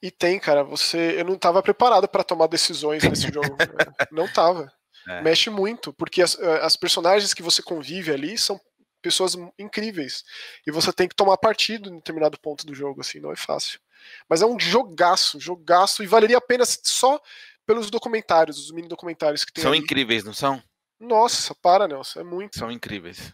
E 0.00 0.10
tem, 0.10 0.38
cara, 0.38 0.62
você. 0.62 1.20
Eu 1.20 1.24
não 1.24 1.36
tava 1.36 1.62
preparado 1.62 2.08
pra 2.08 2.22
tomar 2.22 2.46
decisões 2.46 3.02
nesse 3.02 3.30
jogo. 3.32 3.56
Não 4.10 4.26
tava. 4.32 4.72
É. 5.06 5.20
Mexe 5.20 5.50
muito, 5.50 5.92
porque 5.92 6.22
as, 6.22 6.38
eh, 6.38 6.60
as 6.62 6.76
personagens 6.76 7.34
que 7.34 7.42
você 7.42 7.62
convive 7.62 8.10
ali 8.12 8.38
são 8.38 8.60
pessoas 9.02 9.36
incríveis. 9.58 10.22
E 10.66 10.70
você 10.70 10.92
tem 10.92 11.08
que 11.08 11.14
tomar 11.14 11.36
partido 11.38 11.90
em 11.90 11.96
determinado 11.96 12.38
ponto 12.38 12.64
do 12.66 12.74
jogo, 12.74 13.00
assim, 13.00 13.18
não 13.18 13.32
é 13.32 13.36
fácil. 13.36 13.80
Mas 14.28 14.42
é 14.42 14.46
um 14.46 14.58
jogaço, 14.58 15.40
jogaço, 15.40 16.02
e 16.02 16.06
valeria 16.06 16.38
a 16.38 16.40
pena 16.40 16.64
só 16.66 17.20
pelos 17.66 17.90
documentários, 17.90 18.58
os 18.58 18.70
mini 18.70 18.88
documentários 18.88 19.44
que 19.44 19.52
tem 19.52 19.62
São 19.62 19.72
ali. 19.72 19.80
incríveis, 19.80 20.24
não 20.24 20.34
são? 20.34 20.62
Nossa, 20.98 21.54
para, 21.54 21.88
Nelson, 21.88 22.20
é 22.20 22.24
muito. 22.24 22.58
São 22.58 22.70
incríveis. 22.70 23.32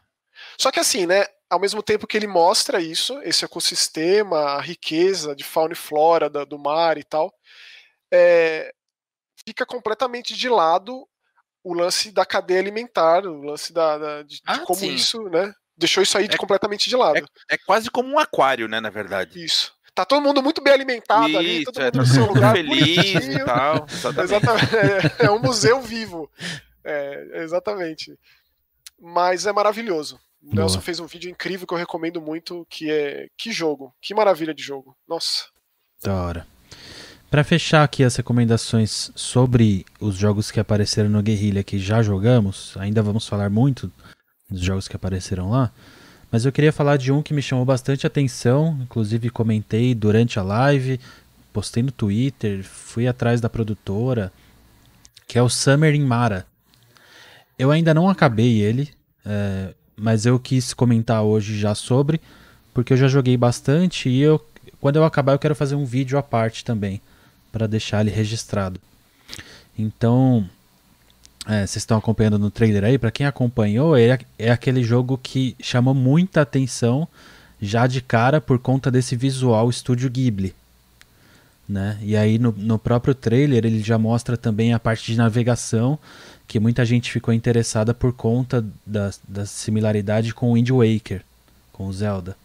Só 0.58 0.70
que 0.70 0.80
assim, 0.80 1.06
né? 1.06 1.24
Ao 1.48 1.60
mesmo 1.60 1.82
tempo 1.82 2.06
que 2.06 2.16
ele 2.16 2.26
mostra 2.26 2.80
isso, 2.80 3.20
esse 3.22 3.44
ecossistema, 3.44 4.38
a 4.56 4.60
riqueza 4.60 5.34
de 5.34 5.44
fauna 5.44 5.72
e 5.74 5.76
flora 5.76 6.28
da- 6.28 6.44
do 6.44 6.58
mar 6.58 6.98
e 6.98 7.04
tal, 7.04 7.32
é, 8.12 8.72
fica 9.46 9.64
completamente 9.64 10.34
de 10.34 10.48
lado 10.48 11.06
o 11.62 11.72
lance 11.74 12.10
da 12.10 12.24
cadeia 12.24 12.60
alimentar, 12.60 13.24
o 13.26 13.42
lance 13.42 13.72
da, 13.72 13.98
da- 13.98 14.22
de, 14.22 14.36
de 14.36 14.42
Ah, 14.46 14.58
como 14.60 14.80
sim. 14.80 14.92
isso, 14.92 15.22
né? 15.28 15.52
Deixou 15.76 16.02
isso 16.02 16.16
aí 16.16 16.26
de- 16.26 16.34
É- 16.34 16.38
completamente 16.38 16.88
de 16.88 16.96
lado. 16.96 17.28
É 17.50 17.58
quase 17.58 17.90
como 17.90 18.08
um 18.08 18.18
aquário, 18.18 18.66
né, 18.68 18.80
na 18.80 18.90
verdade. 18.90 19.42
Isso. 19.44 19.74
tá 19.94 20.04
todo 20.04 20.20
mundo 20.20 20.42
muito 20.42 20.62
bem 20.62 20.74
alimentado 20.74 21.38
ali, 21.38 21.62
Isso, 21.62 21.72
todo 21.72 21.80
é, 21.80 21.84
mundo 21.84 21.92
todo 21.92 22.00
no 22.02 22.06
seu 22.06 22.26
lugar 22.26 22.52
feliz 22.54 23.28
e 23.28 23.44
tal. 23.46 23.86
Exatamente. 23.88 24.20
Exatamente. 24.20 24.76
É, 25.22 25.26
é 25.26 25.30
um 25.30 25.38
museu 25.40 25.80
vivo. 25.80 26.30
É, 26.84 27.42
exatamente. 27.42 28.14
Mas 29.00 29.46
é 29.46 29.52
maravilhoso. 29.52 30.20
O 30.46 30.50
Boa. 30.50 30.60
Nelson 30.60 30.80
fez 30.80 31.00
um 31.00 31.06
vídeo 31.06 31.28
incrível 31.28 31.66
que 31.66 31.74
eu 31.74 31.78
recomendo 31.78 32.22
muito, 32.22 32.64
que 32.70 32.88
é 32.88 33.26
que 33.36 33.50
jogo, 33.50 33.92
que 34.00 34.14
maravilha 34.14 34.54
de 34.54 34.62
jogo. 34.62 34.96
Nossa. 35.08 35.46
Da 36.00 36.14
hora. 36.14 36.46
Pra 37.28 37.42
fechar 37.42 37.82
aqui 37.82 38.04
as 38.04 38.14
recomendações 38.14 39.10
sobre 39.16 39.84
os 39.98 40.14
jogos 40.14 40.52
que 40.52 40.60
apareceram 40.60 41.08
no 41.08 41.20
Guerrilha 41.20 41.64
que 41.64 41.78
já 41.78 42.00
jogamos, 42.00 42.76
ainda 42.76 43.02
vamos 43.02 43.26
falar 43.26 43.50
muito 43.50 43.90
dos 44.48 44.60
jogos 44.60 44.86
que 44.86 44.94
apareceram 44.94 45.50
lá, 45.50 45.72
mas 46.30 46.44
eu 46.44 46.52
queria 46.52 46.72
falar 46.72 46.96
de 46.96 47.10
um 47.10 47.20
que 47.20 47.34
me 47.34 47.42
chamou 47.42 47.64
bastante 47.64 48.06
atenção, 48.06 48.78
inclusive 48.80 49.28
comentei 49.30 49.92
durante 49.92 50.38
a 50.38 50.42
live, 50.44 51.00
postei 51.52 51.82
no 51.82 51.90
Twitter, 51.90 52.62
fui 52.62 53.08
atrás 53.08 53.40
da 53.40 53.48
produtora, 53.48 54.32
que 55.26 55.36
é 55.36 55.42
o 55.42 55.48
Summer 55.48 55.92
in 55.92 56.04
Mara. 56.04 56.46
Eu 57.58 57.72
ainda 57.72 57.92
não 57.92 58.08
acabei 58.08 58.60
ele, 58.60 58.88
é, 59.24 59.74
mas 59.96 60.26
eu 60.26 60.38
quis 60.38 60.74
comentar 60.74 61.22
hoje 61.22 61.58
já 61.58 61.74
sobre, 61.74 62.20
porque 62.74 62.92
eu 62.92 62.96
já 62.96 63.08
joguei 63.08 63.36
bastante 63.36 64.08
e 64.08 64.20
eu, 64.20 64.44
quando 64.80 64.96
eu 64.96 65.04
acabar 65.04 65.32
eu 65.32 65.38
quero 65.38 65.54
fazer 65.54 65.74
um 65.74 65.84
vídeo 65.84 66.18
à 66.18 66.22
parte 66.22 66.64
também, 66.64 67.00
para 67.50 67.66
deixar 67.66 68.02
ele 68.02 68.10
registrado. 68.10 68.78
Então, 69.78 70.48
é, 71.46 71.60
vocês 71.60 71.76
estão 71.76 71.96
acompanhando 71.96 72.38
no 72.38 72.50
trailer 72.50 72.84
aí, 72.84 72.98
para 72.98 73.10
quem 73.10 73.26
acompanhou, 73.26 73.96
é, 73.96 74.18
é 74.38 74.50
aquele 74.50 74.82
jogo 74.82 75.18
que 75.22 75.56
chamou 75.60 75.94
muita 75.94 76.42
atenção 76.42 77.08
já 77.60 77.86
de 77.86 78.00
cara 78.00 78.40
por 78.40 78.58
conta 78.58 78.90
desse 78.90 79.16
visual 79.16 79.70
estúdio 79.70 80.10
Ghibli. 80.10 80.54
Né? 81.68 81.98
E 82.02 82.16
aí 82.16 82.38
no, 82.38 82.52
no 82.52 82.78
próprio 82.78 83.14
trailer 83.14 83.64
ele 83.64 83.82
já 83.82 83.98
mostra 83.98 84.36
também 84.36 84.72
a 84.72 84.78
parte 84.78 85.10
de 85.10 85.18
navegação, 85.18 85.98
que 86.46 86.60
muita 86.60 86.84
gente 86.84 87.10
ficou 87.10 87.34
interessada 87.34 87.92
por 87.92 88.12
conta 88.12 88.64
da, 88.84 89.10
da 89.26 89.46
similaridade 89.46 90.32
com 90.32 90.50
o 90.50 90.54
Wind 90.54 90.70
Waker, 90.70 91.22
com 91.72 91.86
o 91.86 91.92
Zelda. 91.92 92.36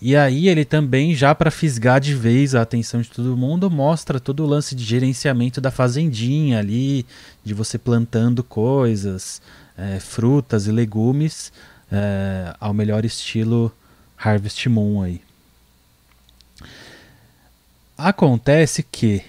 E 0.00 0.16
aí 0.16 0.48
ele 0.48 0.64
também, 0.64 1.14
já 1.14 1.34
para 1.34 1.50
fisgar 1.50 2.00
de 2.00 2.14
vez 2.14 2.54
a 2.54 2.62
atenção 2.62 3.02
de 3.02 3.10
todo 3.10 3.36
mundo, 3.36 3.70
mostra 3.70 4.18
todo 4.18 4.42
o 4.42 4.46
lance 4.46 4.74
de 4.74 4.82
gerenciamento 4.82 5.60
da 5.60 5.70
fazendinha 5.70 6.58
ali, 6.58 7.04
de 7.44 7.52
você 7.52 7.76
plantando 7.76 8.42
coisas, 8.42 9.42
é, 9.76 10.00
frutas 10.00 10.66
e 10.66 10.72
legumes, 10.72 11.52
é, 11.92 12.54
ao 12.58 12.72
melhor 12.72 13.04
estilo 13.04 13.70
Harvest 14.16 14.66
Moon 14.70 15.02
aí. 15.02 15.20
Acontece 17.96 18.82
que, 18.82 19.22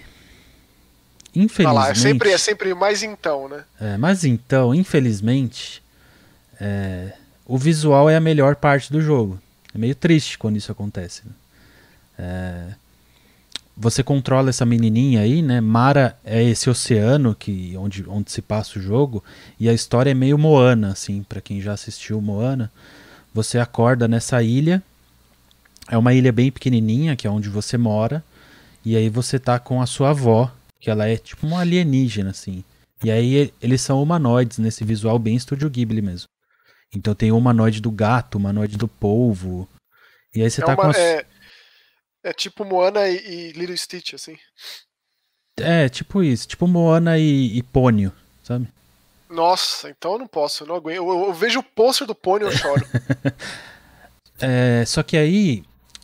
Infelizmente, 1.34 1.74
lá, 1.74 1.90
é 1.90 1.94
sempre, 1.94 2.30
é 2.30 2.38
sempre 2.38 2.74
mais 2.74 3.02
então, 3.02 3.48
né? 3.48 3.64
é, 3.80 3.96
mas 3.96 4.24
então, 4.24 4.74
infelizmente, 4.74 5.82
é, 6.60 7.12
o 7.46 7.56
visual 7.56 8.08
é 8.10 8.16
a 8.16 8.20
melhor 8.20 8.56
parte 8.56 8.92
do 8.92 9.00
jogo. 9.00 9.40
É 9.74 9.78
meio 9.78 9.94
triste 9.94 10.36
quando 10.36 10.56
isso 10.56 10.70
acontece. 10.70 11.22
né? 11.24 11.32
É, 12.18 12.74
você 13.76 14.02
controla 14.02 14.50
essa 14.50 14.66
menininha 14.66 15.20
aí, 15.20 15.40
né? 15.40 15.60
Mara 15.60 16.16
é 16.24 16.42
esse 16.42 16.68
oceano 16.68 17.34
que 17.34 17.74
onde, 17.76 18.04
onde 18.06 18.30
se 18.30 18.42
passa 18.42 18.78
o 18.78 18.82
jogo 18.82 19.24
e 19.58 19.68
a 19.68 19.72
história 19.72 20.10
é 20.10 20.14
meio 20.14 20.36
Moana, 20.36 20.92
assim, 20.92 21.22
para 21.22 21.40
quem 21.40 21.60
já 21.60 21.72
assistiu 21.72 22.20
Moana. 22.20 22.70
Você 23.32 23.58
acorda 23.58 24.06
nessa 24.06 24.42
ilha, 24.42 24.82
é 25.88 25.96
uma 25.96 26.12
ilha 26.12 26.30
bem 26.30 26.52
pequenininha, 26.52 27.16
que 27.16 27.26
é 27.26 27.30
onde 27.30 27.48
você 27.48 27.78
mora, 27.78 28.22
e 28.84 28.94
aí 28.94 29.08
você 29.08 29.38
tá 29.38 29.58
com 29.58 29.80
a 29.80 29.86
sua 29.86 30.10
avó, 30.10 30.52
que 30.82 30.90
ela 30.90 31.06
é 31.08 31.16
tipo 31.16 31.46
uma 31.46 31.60
alienígena, 31.60 32.30
assim. 32.30 32.64
E 33.04 33.10
aí 33.10 33.52
eles 33.62 33.80
são 33.80 34.02
humanoides 34.02 34.58
nesse 34.58 34.84
visual 34.84 35.18
bem 35.18 35.38
Studio 35.38 35.70
Ghibli 35.70 36.02
mesmo. 36.02 36.26
Então 36.94 37.14
tem 37.14 37.30
o 37.32 37.38
humanoide 37.38 37.80
do 37.80 37.90
gato, 37.90 38.34
o 38.34 38.38
humanoide 38.38 38.76
do 38.76 38.88
polvo. 38.88 39.68
E 40.34 40.42
aí 40.42 40.50
você 40.50 40.60
é, 40.60 40.66
tá 40.66 40.74
uma- 40.74 40.92
com 40.92 40.98
é, 40.98 41.24
é 42.24 42.32
tipo 42.32 42.64
Moana 42.64 43.08
e, 43.08 43.16
e 43.16 43.52
Little 43.52 43.76
Stitch, 43.78 44.14
assim. 44.14 44.36
É, 45.56 45.88
tipo 45.88 46.22
isso. 46.22 46.48
Tipo 46.48 46.66
Moana 46.66 47.16
e, 47.18 47.56
e 47.56 47.62
Pônio, 47.62 48.12
sabe? 48.42 48.66
Nossa, 49.30 49.88
então 49.88 50.12
eu 50.14 50.18
não 50.18 50.26
posso, 50.26 50.64
eu 50.64 50.66
não 50.68 50.74
aguento. 50.74 50.96
Eu, 50.96 51.08
eu- 51.08 51.24
eu 51.28 51.32
vejo 51.34 51.60
o 51.60 51.62
pôster 51.62 52.06
do 52.06 52.14
Pônei 52.14 52.48
e 52.48 52.50
eu 52.50 52.56
choro. 52.58 52.84
É, 54.40 54.84
só 54.86 55.02
que 55.04 55.16
aí 55.16 55.62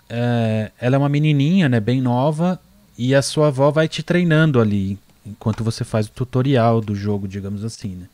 é, 0.09 0.71
ela 0.79 0.95
é 0.95 0.99
uma 0.99 1.09
menininha, 1.09 1.69
né, 1.69 1.81
bem 1.81 2.01
nova, 2.01 2.61
e 2.99 3.15
a 3.15 3.23
sua 3.23 3.47
avó 3.47 3.71
vai 3.71 3.87
te 3.87 4.03
treinando 4.03 4.61
ali, 4.61 4.99
enquanto 5.25 5.63
você 5.63 5.85
faz 5.85 6.09
o 6.09 6.11
tutorial 6.11 6.81
do 6.81 6.97
jogo, 6.97 7.29
digamos 7.29 7.65
assim, 7.65 7.95
né. 7.95 8.09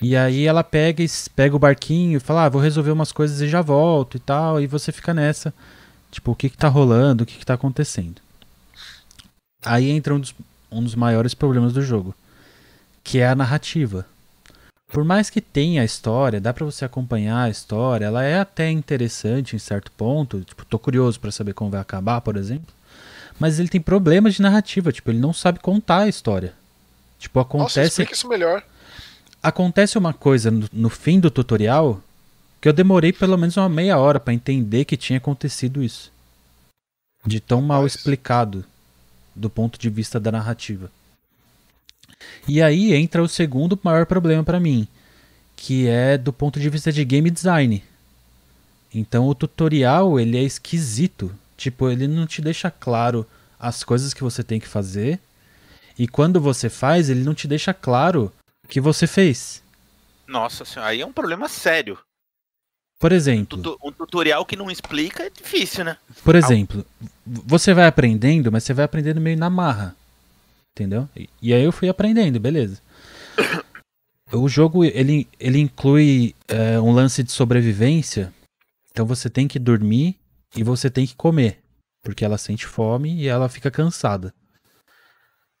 E 0.00 0.16
aí 0.16 0.46
ela 0.46 0.62
pega, 0.62 1.04
pega 1.34 1.56
o 1.56 1.58
barquinho 1.58 2.16
e 2.16 2.20
fala, 2.20 2.44
ah, 2.44 2.48
vou 2.48 2.62
resolver 2.62 2.92
umas 2.92 3.10
coisas 3.10 3.40
e 3.40 3.48
já 3.48 3.60
volto 3.60 4.16
e 4.16 4.20
tal, 4.20 4.60
e 4.60 4.66
você 4.66 4.92
fica 4.92 5.12
nessa, 5.12 5.52
tipo, 6.10 6.30
o 6.30 6.36
que 6.36 6.48
que 6.48 6.56
tá 6.56 6.68
rolando, 6.68 7.24
o 7.24 7.26
que 7.26 7.36
que 7.36 7.44
tá 7.44 7.54
acontecendo. 7.54 8.22
Aí 9.62 9.90
entra 9.90 10.14
um 10.14 10.20
dos, 10.20 10.34
um 10.70 10.82
dos 10.82 10.94
maiores 10.94 11.34
problemas 11.34 11.72
do 11.72 11.82
jogo, 11.82 12.14
que 13.02 13.18
é 13.18 13.28
a 13.28 13.34
narrativa. 13.34 14.06
Por 14.88 15.04
mais 15.04 15.28
que 15.28 15.40
tenha 15.40 15.82
a 15.82 15.84
história, 15.84 16.40
dá 16.40 16.52
pra 16.54 16.64
você 16.64 16.84
acompanhar 16.84 17.42
a 17.42 17.50
história, 17.50 18.06
ela 18.06 18.22
é 18.24 18.38
até 18.38 18.70
interessante 18.70 19.54
em 19.54 19.58
certo 19.58 19.92
ponto, 19.92 20.40
tipo, 20.40 20.64
tô 20.64 20.78
curioso 20.78 21.20
pra 21.20 21.30
saber 21.30 21.52
como 21.52 21.70
vai 21.72 21.80
acabar, 21.80 22.20
por 22.20 22.36
exemplo. 22.36 22.72
Mas 23.40 23.58
ele 23.58 23.70
tem 23.70 23.80
problemas 23.80 24.34
de 24.34 24.42
narrativa, 24.42 24.92
tipo, 24.92 25.10
ele 25.10 25.18
não 25.18 25.32
sabe 25.32 25.58
contar 25.58 26.02
a 26.02 26.08
história. 26.08 26.52
Tipo, 27.18 27.38
Nossa, 27.38 27.48
acontece 27.48 27.88
explica 28.02 28.12
isso 28.12 28.28
melhor. 28.28 28.62
acontece 29.42 29.96
uma 29.98 30.12
coisa 30.12 30.50
no, 30.50 30.68
no 30.70 30.90
fim 30.90 31.18
do 31.18 31.30
tutorial 31.30 32.02
que 32.60 32.68
eu 32.68 32.72
demorei 32.72 33.12
pelo 33.12 33.38
menos 33.38 33.56
uma 33.56 33.68
meia 33.68 33.98
hora 33.98 34.20
pra 34.20 34.34
entender 34.34 34.84
que 34.84 34.96
tinha 34.96 35.16
acontecido 35.16 35.82
isso. 35.82 36.12
De 37.24 37.40
tão 37.40 37.62
mal 37.62 37.86
explicado 37.86 38.64
do 39.34 39.48
ponto 39.48 39.78
de 39.78 39.88
vista 39.88 40.20
da 40.20 40.30
narrativa. 40.30 40.90
E 42.46 42.60
aí 42.60 42.92
entra 42.92 43.22
o 43.22 43.28
segundo 43.28 43.78
maior 43.82 44.04
problema 44.04 44.44
pra 44.44 44.60
mim, 44.60 44.86
que 45.56 45.86
é 45.88 46.18
do 46.18 46.32
ponto 46.32 46.60
de 46.60 46.68
vista 46.68 46.92
de 46.92 47.02
game 47.04 47.30
design. 47.30 47.82
Então 48.94 49.26
o 49.26 49.34
tutorial, 49.34 50.20
ele 50.20 50.36
é 50.36 50.42
esquisito. 50.42 51.34
Tipo, 51.60 51.90
ele 51.90 52.08
não 52.08 52.26
te 52.26 52.40
deixa 52.40 52.70
claro 52.70 53.26
as 53.58 53.84
coisas 53.84 54.14
que 54.14 54.22
você 54.22 54.42
tem 54.42 54.58
que 54.58 54.66
fazer. 54.66 55.20
E 55.98 56.08
quando 56.08 56.40
você 56.40 56.70
faz, 56.70 57.10
ele 57.10 57.22
não 57.22 57.34
te 57.34 57.46
deixa 57.46 57.74
claro 57.74 58.32
o 58.64 58.68
que 58.68 58.80
você 58.80 59.06
fez. 59.06 59.62
Nossa 60.26 60.64
senhora, 60.64 60.90
aí 60.90 61.02
é 61.02 61.06
um 61.06 61.12
problema 61.12 61.50
sério. 61.50 61.98
Por 62.98 63.12
exemplo, 63.12 63.58
Tuto- 63.58 63.78
Um 63.86 63.92
tutorial 63.92 64.46
que 64.46 64.56
não 64.56 64.70
explica 64.70 65.24
é 65.24 65.28
difícil, 65.28 65.84
né? 65.84 65.98
por 66.24 66.34
exemplo, 66.34 66.82
você 67.26 67.74
vai 67.74 67.86
aprendendo, 67.86 68.50
mas 68.50 68.64
você 68.64 68.72
vai 68.72 68.86
aprendendo 68.86 69.20
meio 69.20 69.36
na 69.36 69.50
marra. 69.50 69.94
Entendeu? 70.74 71.06
E, 71.14 71.28
e 71.42 71.52
aí 71.52 71.62
eu 71.62 71.72
fui 71.72 71.90
aprendendo, 71.90 72.40
beleza. 72.40 72.80
O 74.32 74.48
jogo, 74.48 74.84
ele, 74.84 75.26
ele 75.40 75.58
inclui 75.58 76.34
é, 76.48 76.80
um 76.80 76.92
lance 76.92 77.20
de 77.22 77.32
sobrevivência. 77.32 78.32
Então 78.92 79.04
você 79.04 79.28
tem 79.28 79.48
que 79.48 79.58
dormir 79.58 80.16
e 80.54 80.62
você 80.62 80.90
tem 80.90 81.06
que 81.06 81.14
comer. 81.14 81.60
Porque 82.02 82.24
ela 82.24 82.38
sente 82.38 82.66
fome 82.66 83.14
e 83.14 83.28
ela 83.28 83.48
fica 83.48 83.70
cansada. 83.70 84.32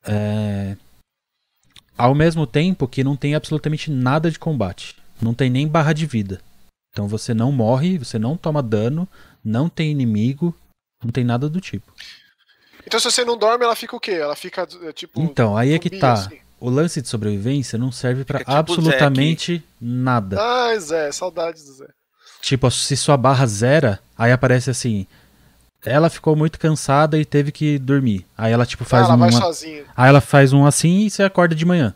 É, 0.04 0.76
Ao 1.96 2.14
mesmo 2.14 2.46
tempo 2.46 2.88
que 2.88 3.04
não 3.04 3.16
tem 3.16 3.34
absolutamente 3.34 3.90
nada 3.90 4.30
de 4.30 4.38
combate. 4.38 4.96
Não 5.20 5.34
tem 5.34 5.50
nem 5.50 5.68
barra 5.68 5.92
de 5.92 6.06
vida. 6.06 6.40
Então 6.92 7.06
você 7.06 7.34
não 7.34 7.52
morre, 7.52 7.98
você 7.98 8.18
não 8.18 8.36
toma 8.36 8.62
dano, 8.62 9.06
não 9.44 9.68
tem 9.68 9.90
inimigo, 9.90 10.54
não 11.04 11.10
tem 11.10 11.24
nada 11.24 11.48
do 11.48 11.60
tipo. 11.60 11.92
Então 12.86 12.98
se 12.98 13.10
você 13.10 13.24
não 13.24 13.36
dorme, 13.36 13.64
ela 13.64 13.76
fica 13.76 13.94
o 13.94 14.00
quê? 14.00 14.12
Ela 14.12 14.34
fica 14.34 14.66
é, 14.82 14.92
tipo. 14.92 15.20
Então, 15.20 15.56
aí 15.56 15.72
é 15.72 15.78
que 15.78 15.90
tá. 15.90 16.14
assim. 16.14 16.38
O 16.58 16.68
lance 16.68 17.00
de 17.00 17.08
sobrevivência 17.08 17.78
não 17.78 17.90
serve 17.90 18.24
pra 18.24 18.40
Fica 18.40 18.50
tipo 18.50 18.58
absolutamente 18.58 19.64
nada. 19.80 20.36
Ah, 20.38 20.78
Zé, 20.78 21.10
saudades 21.10 21.64
do 21.64 21.72
Zé. 21.72 21.88
Tipo, 22.40 22.70
se 22.70 22.96
sua 22.96 23.16
barra 23.16 23.46
zera, 23.46 24.00
aí 24.16 24.32
aparece 24.32 24.70
assim. 24.70 25.06
Ela 25.84 26.10
ficou 26.10 26.36
muito 26.36 26.58
cansada 26.58 27.18
e 27.18 27.24
teve 27.24 27.50
que 27.52 27.78
dormir. 27.78 28.26
Aí 28.36 28.52
ela, 28.52 28.66
tipo, 28.66 28.82
Ah, 28.84 28.86
faz 28.86 29.06
ela 29.06 29.16
vai 29.16 29.30
uma. 29.30 29.40
sozinha. 29.40 29.84
Aí 29.96 30.08
ela 30.08 30.20
faz 30.20 30.52
um 30.52 30.66
assim 30.66 31.06
e 31.06 31.10
você 31.10 31.22
acorda 31.22 31.54
de 31.54 31.64
manhã. 31.64 31.94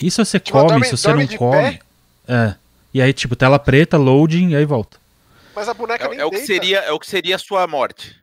E 0.00 0.10
se 0.10 0.18
você 0.24 0.40
Tipo, 0.40 0.58
come, 0.58 0.68
dorme- 0.70 0.86
se 0.86 0.96
você 0.96 1.12
não 1.12 1.26
come. 1.36 1.56
pé? 1.56 1.80
É. 2.26 2.54
E 2.94 3.00
aí, 3.00 3.12
tipo, 3.12 3.36
tela 3.36 3.58
preta, 3.58 3.96
loading, 3.96 4.50
e 4.50 4.56
aí 4.56 4.64
volta. 4.64 4.98
Mas 5.54 5.68
a 5.68 5.74
boneca 5.74 6.08
nem 6.08 6.18
É, 6.18 6.22
é 6.22 6.24
o 6.24 6.30
que 6.30 6.38
seria, 6.46 6.78
é 6.80 6.92
o 6.92 6.98
que 6.98 7.06
seria 7.06 7.36
a 7.36 7.38
sua 7.38 7.66
morte. 7.66 8.16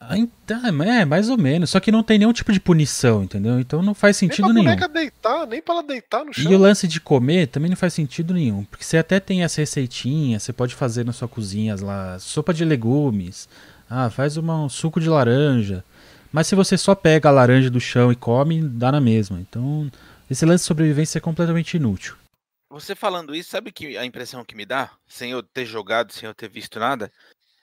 Ah, 0.00 0.18
então, 0.18 0.82
é, 0.82 1.04
mais 1.04 1.28
ou 1.30 1.38
menos. 1.38 1.70
Só 1.70 1.80
que 1.80 1.90
não 1.92 2.02
tem 2.02 2.18
nenhum 2.18 2.32
tipo 2.32 2.52
de 2.52 2.60
punição, 2.60 3.22
entendeu? 3.24 3.58
Então 3.58 3.82
não 3.82 3.94
faz 3.94 4.20
Nem 4.20 4.30
sentido 4.30 4.52
pra 4.52 4.52
nenhum. 4.52 4.76
deitar, 4.88 5.46
nem 5.46 5.62
pra 5.62 5.74
ela 5.74 5.82
deitar 5.82 6.24
no 6.24 6.32
chão. 6.32 6.52
E 6.52 6.54
o 6.54 6.58
lance 6.58 6.86
de 6.86 7.00
comer 7.00 7.46
também 7.48 7.70
não 7.70 7.76
faz 7.76 7.94
sentido 7.94 8.34
nenhum. 8.34 8.64
Porque 8.64 8.84
você 8.84 8.98
até 8.98 9.18
tem 9.20 9.42
essa 9.42 9.60
receitinha, 9.60 10.38
você 10.38 10.52
pode 10.52 10.74
fazer 10.74 11.04
na 11.04 11.12
sua 11.12 11.28
cozinha 11.28 11.74
lá, 11.80 12.18
sopa 12.18 12.52
de 12.52 12.64
legumes, 12.64 13.48
Ah, 13.88 14.10
faz 14.10 14.36
uma, 14.36 14.64
um 14.64 14.68
suco 14.68 15.00
de 15.00 15.08
laranja. 15.08 15.84
Mas 16.32 16.46
se 16.48 16.54
você 16.54 16.76
só 16.76 16.94
pega 16.94 17.28
a 17.28 17.32
laranja 17.32 17.70
do 17.70 17.80
chão 17.80 18.10
e 18.12 18.16
come, 18.16 18.60
dá 18.62 18.90
na 18.90 19.00
mesma. 19.00 19.38
Então, 19.40 19.90
esse 20.30 20.44
lance 20.44 20.64
de 20.64 20.68
sobrevivência 20.68 21.18
é 21.18 21.20
completamente 21.20 21.76
inútil. 21.76 22.16
Você 22.70 22.94
falando 22.96 23.34
isso, 23.34 23.50
sabe 23.50 23.70
que 23.70 23.96
a 23.96 24.04
impressão 24.04 24.44
que 24.44 24.56
me 24.56 24.66
dá, 24.66 24.90
sem 25.06 25.30
eu 25.30 25.42
ter 25.42 25.64
jogado, 25.64 26.12
sem 26.12 26.26
eu 26.28 26.34
ter 26.34 26.48
visto 26.48 26.78
nada, 26.80 27.10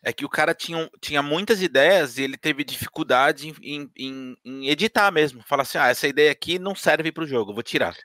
é 0.03 0.11
que 0.11 0.25
o 0.25 0.29
cara 0.29 0.53
tinha, 0.53 0.89
tinha 0.99 1.21
muitas 1.21 1.61
ideias 1.61 2.17
e 2.17 2.23
ele 2.23 2.37
teve 2.37 2.63
dificuldade 2.63 3.53
em, 3.61 3.89
em- 3.95 4.37
em- 4.45 4.67
editar 4.67 5.11
mesmo. 5.11 5.43
Fala 5.47 5.61
assim, 5.61 5.77
ah, 5.77 5.87
essa 5.89 6.07
ideia 6.07 6.31
aqui 6.31 6.57
não 6.57 6.75
serve 6.75 7.11
pro 7.11 7.27
jogo, 7.27 7.53
vou 7.53 7.63
tirar. 7.63 7.95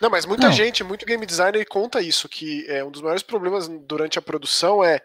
Não, 0.00 0.08
mas 0.10 0.24
muita 0.26 0.46
Não. 0.46 0.52
gente, 0.52 0.82
muito 0.82 1.04
game 1.06 1.24
designer 1.26 1.64
conta 1.66 2.00
isso, 2.00 2.28
que 2.28 2.64
é 2.68 2.82
um 2.82 2.90
dos 2.90 3.02
maiores 3.02 3.22
problemas 3.22 3.68
durante 3.68 4.18
a 4.18 4.22
produção 4.22 4.82
é 4.82 5.00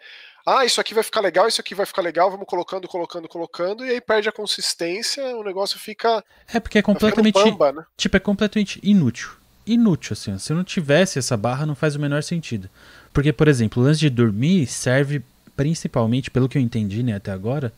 ah, 0.49 0.63
isso 0.63 0.79
aqui 0.79 0.93
vai 0.93 1.03
ficar 1.03 1.19
legal, 1.19 1.45
isso 1.45 1.59
aqui 1.59 1.75
vai 1.75 1.85
ficar 1.85 2.01
legal, 2.01 2.31
vamos 2.31 2.47
colocando, 2.47 2.87
colocando, 2.87 3.27
colocando, 3.27 3.85
e 3.85 3.89
aí 3.89 3.99
perde 3.99 4.29
a 4.29 4.31
consistência, 4.31 5.21
o 5.35 5.43
negócio 5.43 5.77
fica, 5.77 6.23
É 6.51 6.57
porque 6.57 6.77
é 6.77 6.81
tá 6.81 6.85
completamente. 6.85 7.33
bamba, 7.33 7.73
né? 7.73 7.83
Tipo, 7.97 8.15
é 8.15 8.19
completamente 8.21 8.79
inútil. 8.81 9.31
Inútil, 9.65 10.13
assim. 10.13 10.37
Se 10.39 10.53
não 10.53 10.63
tivesse 10.63 11.19
essa 11.19 11.35
barra, 11.35 11.65
não 11.65 11.75
faz 11.75 11.97
o 11.97 11.99
menor 11.99 12.23
sentido. 12.23 12.69
Porque, 13.11 13.33
por 13.33 13.49
exemplo, 13.49 13.83
o 13.83 13.85
lance 13.85 13.99
de 13.99 14.09
dormir 14.09 14.65
serve 14.67 15.21
principalmente, 15.57 16.31
pelo 16.31 16.47
que 16.47 16.57
eu 16.57 16.61
entendi, 16.61 17.03
né, 17.03 17.15
até 17.15 17.31
agora. 17.31 17.73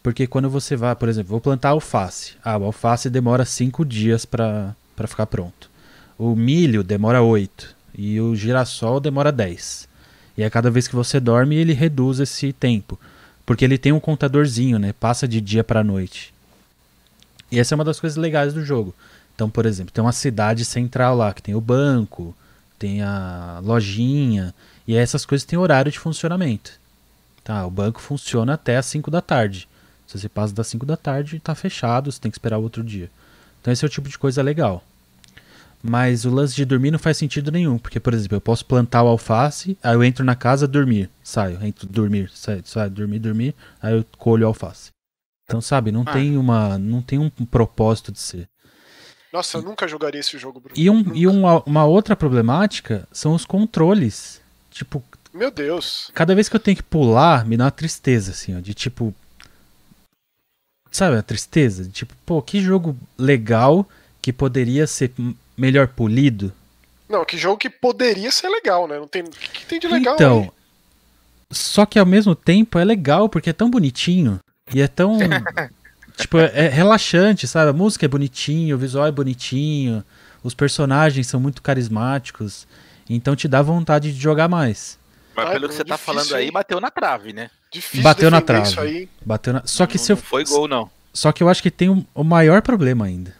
Porque 0.00 0.28
quando 0.28 0.48
você 0.48 0.76
vai, 0.76 0.94
por 0.94 1.08
exemplo, 1.08 1.30
vou 1.30 1.40
plantar 1.40 1.70
alface. 1.70 2.34
Ah, 2.44 2.56
o 2.56 2.64
alface 2.64 3.10
demora 3.10 3.44
5 3.44 3.84
dias 3.84 4.24
pra 4.24 4.76
ficar 5.08 5.26
pronto. 5.26 5.68
O 6.16 6.36
milho 6.36 6.84
demora 6.84 7.20
8. 7.20 7.74
E 7.96 8.20
o 8.20 8.36
girassol 8.36 9.00
demora 9.00 9.32
10. 9.32 9.88
E 10.36 10.44
a 10.44 10.50
cada 10.50 10.70
vez 10.70 10.86
que 10.86 10.94
você 10.94 11.18
dorme, 11.18 11.56
ele 11.56 11.72
reduz 11.72 12.20
esse 12.20 12.52
tempo. 12.52 12.98
Porque 13.44 13.64
ele 13.64 13.76
tem 13.76 13.90
um 13.90 13.98
contadorzinho, 13.98 14.78
né? 14.78 14.92
Passa 14.92 15.26
de 15.26 15.40
dia 15.40 15.64
pra 15.64 15.82
noite. 15.82 16.32
E 17.50 17.58
essa 17.58 17.74
é 17.74 17.76
uma 17.76 17.84
das 17.84 17.98
coisas 17.98 18.16
legais 18.16 18.54
do 18.54 18.64
jogo. 18.64 18.94
Então, 19.34 19.50
por 19.50 19.66
exemplo, 19.66 19.92
tem 19.92 20.02
uma 20.02 20.12
cidade 20.12 20.64
central 20.64 21.16
lá, 21.16 21.32
que 21.32 21.42
tem 21.42 21.54
o 21.54 21.60
banco, 21.60 22.36
tem 22.78 23.02
a 23.02 23.60
lojinha, 23.64 24.54
e 24.86 24.94
essas 24.94 25.24
coisas 25.26 25.44
têm 25.44 25.58
horário 25.58 25.90
de 25.90 25.98
funcionamento. 25.98 26.72
Tá, 27.48 27.64
o 27.64 27.70
banco 27.70 27.98
funciona 27.98 28.52
até 28.52 28.76
as 28.76 28.84
5 28.84 29.10
da 29.10 29.22
tarde. 29.22 29.66
Se 30.06 30.18
você 30.18 30.28
passa 30.28 30.52
das 30.54 30.66
5 30.66 30.84
da 30.84 30.98
tarde, 30.98 31.40
tá 31.40 31.54
fechado, 31.54 32.12
você 32.12 32.20
tem 32.20 32.30
que 32.30 32.34
esperar 32.36 32.58
o 32.58 32.62
outro 32.62 32.84
dia. 32.84 33.10
Então 33.58 33.72
esse 33.72 33.82
é 33.82 33.86
o 33.86 33.90
tipo 33.90 34.06
de 34.06 34.18
coisa 34.18 34.42
legal. 34.42 34.84
Mas 35.82 36.26
o 36.26 36.30
lance 36.30 36.54
de 36.54 36.66
dormir 36.66 36.90
não 36.90 36.98
faz 36.98 37.16
sentido 37.16 37.50
nenhum, 37.50 37.78
porque, 37.78 37.98
por 37.98 38.12
exemplo, 38.12 38.36
eu 38.36 38.40
posso 38.42 38.66
plantar 38.66 39.02
o 39.02 39.06
alface, 39.08 39.78
aí 39.82 39.94
eu 39.94 40.04
entro 40.04 40.26
na 40.26 40.34
casa, 40.34 40.68
dormir, 40.68 41.08
saio, 41.24 41.58
entro, 41.64 41.86
dormir, 41.88 42.30
saio, 42.34 42.60
saio, 42.66 42.90
dormir, 42.90 43.18
dormir, 43.18 43.54
aí 43.80 43.94
eu 43.96 44.04
colho 44.18 44.44
o 44.44 44.48
alface. 44.48 44.90
Então, 45.46 45.62
sabe, 45.62 45.90
não 45.90 46.02
Ah. 46.06 46.12
tem 46.12 46.36
uma, 46.36 46.76
não 46.76 47.00
tem 47.00 47.18
um 47.18 47.30
propósito 47.30 48.12
de 48.12 48.18
ser. 48.18 48.46
Nossa, 49.32 49.56
eu 49.56 49.62
nunca 49.62 49.88
jogaria 49.88 50.20
esse 50.20 50.36
jogo, 50.36 50.60
Bruno. 50.60 50.74
E, 50.78 50.90
um, 50.90 50.96
Nunca. 51.02 51.16
e 51.16 51.26
uma, 51.26 51.62
uma 51.64 51.84
outra 51.86 52.14
problemática 52.14 53.08
são 53.10 53.32
os 53.32 53.46
controles. 53.46 54.42
Tipo, 54.70 55.02
Meu 55.38 55.52
Deus. 55.52 56.10
cada 56.12 56.34
vez 56.34 56.48
que 56.48 56.56
eu 56.56 56.60
tenho 56.60 56.76
que 56.76 56.82
pular, 56.82 57.46
me 57.46 57.56
dá 57.56 57.64
uma 57.64 57.70
tristeza, 57.70 58.32
assim, 58.32 58.56
ó, 58.56 58.60
de 58.60 58.74
tipo. 58.74 59.14
Sabe, 60.90 61.16
a 61.16 61.22
tristeza? 61.22 61.84
De, 61.84 61.90
tipo, 61.90 62.12
pô, 62.26 62.42
que 62.42 62.60
jogo 62.60 62.96
legal 63.16 63.88
que 64.20 64.32
poderia 64.32 64.86
ser 64.86 65.12
melhor 65.56 65.86
polido. 65.88 66.52
Não, 67.08 67.24
que 67.24 67.38
jogo 67.38 67.56
que 67.56 67.70
poderia 67.70 68.32
ser 68.32 68.48
legal, 68.48 68.88
né? 68.88 68.98
Não 68.98 69.06
tem, 69.06 69.22
o 69.22 69.30
que, 69.30 69.48
que 69.48 69.66
tem 69.66 69.78
de 69.78 69.86
legal 69.86 70.16
então, 70.16 70.40
aí? 70.40 70.50
só 71.52 71.86
que 71.86 71.98
ao 71.98 72.04
mesmo 72.04 72.34
tempo 72.34 72.78
é 72.78 72.84
legal 72.84 73.28
porque 73.28 73.50
é 73.50 73.52
tão 73.52 73.70
bonitinho 73.70 74.40
e 74.74 74.82
é 74.82 74.88
tão. 74.88 75.18
tipo, 76.18 76.38
é, 76.38 76.66
é 76.66 76.68
relaxante, 76.68 77.46
sabe? 77.46 77.70
A 77.70 77.72
música 77.72 78.04
é 78.04 78.08
bonitinho, 78.08 78.74
o 78.74 78.78
visual 78.78 79.06
é 79.06 79.12
bonitinho, 79.12 80.04
os 80.42 80.52
personagens 80.52 81.28
são 81.28 81.38
muito 81.38 81.62
carismáticos, 81.62 82.66
então 83.08 83.36
te 83.36 83.46
dá 83.46 83.62
vontade 83.62 84.12
de 84.12 84.20
jogar 84.20 84.48
mais. 84.48 84.97
Mas 85.44 85.50
pelo 85.50 85.68
que 85.68 85.74
você 85.74 85.84
tá 85.84 85.94
difícil, 85.96 86.14
falando 86.14 86.34
aí, 86.34 86.50
bateu 86.50 86.80
na 86.80 86.90
trave, 86.90 87.32
né? 87.32 87.50
Difícil 87.72 88.02
bateu 88.02 88.30
na 88.30 88.40
trave. 88.40 88.68
isso 88.68 88.80
aí. 88.80 89.08
Bateu 89.24 89.52
na... 89.52 89.62
Só 89.66 89.86
que 89.86 89.96
não, 89.96 90.04
se 90.04 90.12
eu. 90.12 90.16
não 90.16 90.22
foi 90.22 90.44
gol, 90.44 90.66
não. 90.68 90.90
Só 91.12 91.32
que 91.32 91.42
eu 91.42 91.48
acho 91.48 91.62
que 91.62 91.70
tem 91.70 92.06
o 92.14 92.24
maior 92.24 92.62
problema 92.62 93.06
ainda. 93.06 93.34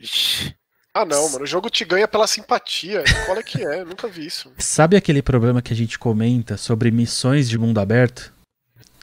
Ixi. 0.00 0.54
Ah, 0.94 1.04
não, 1.04 1.28
mano. 1.30 1.44
O 1.44 1.46
jogo 1.46 1.70
te 1.70 1.84
ganha 1.84 2.08
pela 2.08 2.26
simpatia. 2.26 3.04
Qual 3.26 3.36
é 3.38 3.42
que 3.42 3.64
é? 3.64 3.80
Eu 3.82 3.86
nunca 3.86 4.08
vi 4.08 4.26
isso. 4.26 4.50
Sabe 4.58 4.96
aquele 4.96 5.22
problema 5.22 5.62
que 5.62 5.72
a 5.72 5.76
gente 5.76 5.98
comenta 5.98 6.56
sobre 6.56 6.90
missões 6.90 7.48
de 7.48 7.58
mundo 7.58 7.78
aberto? 7.78 8.32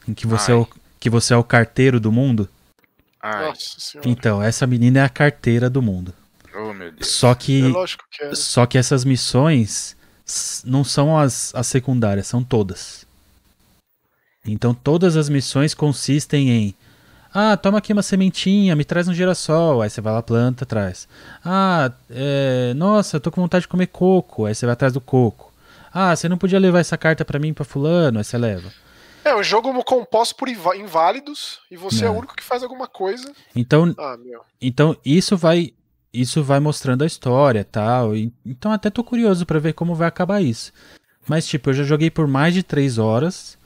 Em 0.08 0.14
que 0.14 0.28
você, 0.28 0.52
é 0.52 0.56
o, 0.56 0.68
que 1.00 1.10
você 1.10 1.34
é 1.34 1.38
o 1.38 1.44
carteiro 1.44 2.00
do 2.00 2.12
mundo? 2.12 2.50
Ai, 3.22 3.46
Nossa 3.46 3.80
senhora. 3.80 4.10
Então, 4.10 4.42
essa 4.44 4.68
menina 4.68 5.00
é 5.00 5.04
a 5.04 5.10
carteira 5.10 5.70
do 5.70 5.82
mundo. 5.82 6.14
oh 6.54 6.74
meu 6.74 6.92
Deus. 6.92 7.08
Só 7.08 7.32
É 7.32 7.36
que, 7.36 7.62
lógico 7.62 8.04
que 8.12 8.24
é. 8.24 8.36
só 8.36 8.66
que 8.66 8.78
essas 8.78 9.04
missões 9.04 9.96
não 10.66 10.84
são 10.84 11.18
as, 11.18 11.54
as 11.56 11.68
secundárias, 11.68 12.28
são 12.28 12.44
todas. 12.44 13.06
Então 14.46 14.74
todas 14.74 15.16
as 15.18 15.30
missões 15.30 15.74
consistem 15.74 16.50
em 16.50 16.76
ah, 17.38 17.58
toma 17.58 17.80
aqui 17.80 17.92
uma 17.92 18.02
sementinha, 18.02 18.78
me 18.78 18.86
traz 18.86 19.10
um 19.10 19.14
girassol. 19.14 19.82
Aí 19.82 19.90
você 19.90 20.00
vai 20.00 20.14
lá, 20.14 20.24
planta, 20.24 20.66
traz. 20.66 21.06
Ah, 21.44 21.92
é, 22.10 22.74
nossa, 22.76 23.18
eu 23.18 23.20
tô 23.20 23.30
com 23.30 23.42
vontade 23.42 23.64
de 23.64 23.68
comer 23.68 23.88
coco. 23.88 24.46
Aí 24.46 24.56
você 24.56 24.66
vai 24.66 24.72
atrás 24.72 24.94
do 24.94 25.02
coco. 25.02 25.52
Ah, 25.94 26.16
você 26.16 26.30
não 26.30 26.38
podia 26.38 26.58
levar 26.58 26.80
essa 26.80 26.98
carta 26.98 27.26
pra 27.26 27.38
mim, 27.38 27.54
pra 27.54 27.66
fulano. 27.66 28.20
Aí 28.20 28.24
você 28.24 28.38
leva. 28.38 28.72
É 29.26 29.36
um 29.36 29.44
jogo 29.44 29.84
composto 29.84 30.34
por 30.36 30.48
inválidos 30.48 31.60
e 31.70 31.76
você 31.76 32.06
é. 32.06 32.08
É. 32.08 32.10
o 32.10 32.14
único 32.14 32.36
que 32.38 32.44
faz 32.44 32.64
alguma 32.64 32.88
coisa. 32.88 33.34
Então, 33.54 33.94
Ah, 33.98 34.16
então 34.62 34.96
isso 35.04 35.36
vai 35.36 35.74
isso 36.22 36.44
vai 36.44 36.60
mostrando 36.60 37.04
a 37.04 37.08
história, 37.08 37.64
tal. 37.64 38.16
E- 38.16 38.32
então 38.46 38.72
até 38.72 38.90
tô 38.90 39.04
curioso 39.04 39.46
pra 39.46 39.60
ver 39.60 39.74
como 39.74 39.96
vai 39.96 40.08
acabar 40.08 40.42
isso. 40.42 40.72
Mas 41.28 41.46
tipo, 41.48 41.70
eu 41.70 41.74
já 41.74 41.84
joguei 41.84 42.10
por 42.12 42.28
mais 42.28 42.54
de 42.54 42.62
três 42.64 42.98
horas 42.98 43.58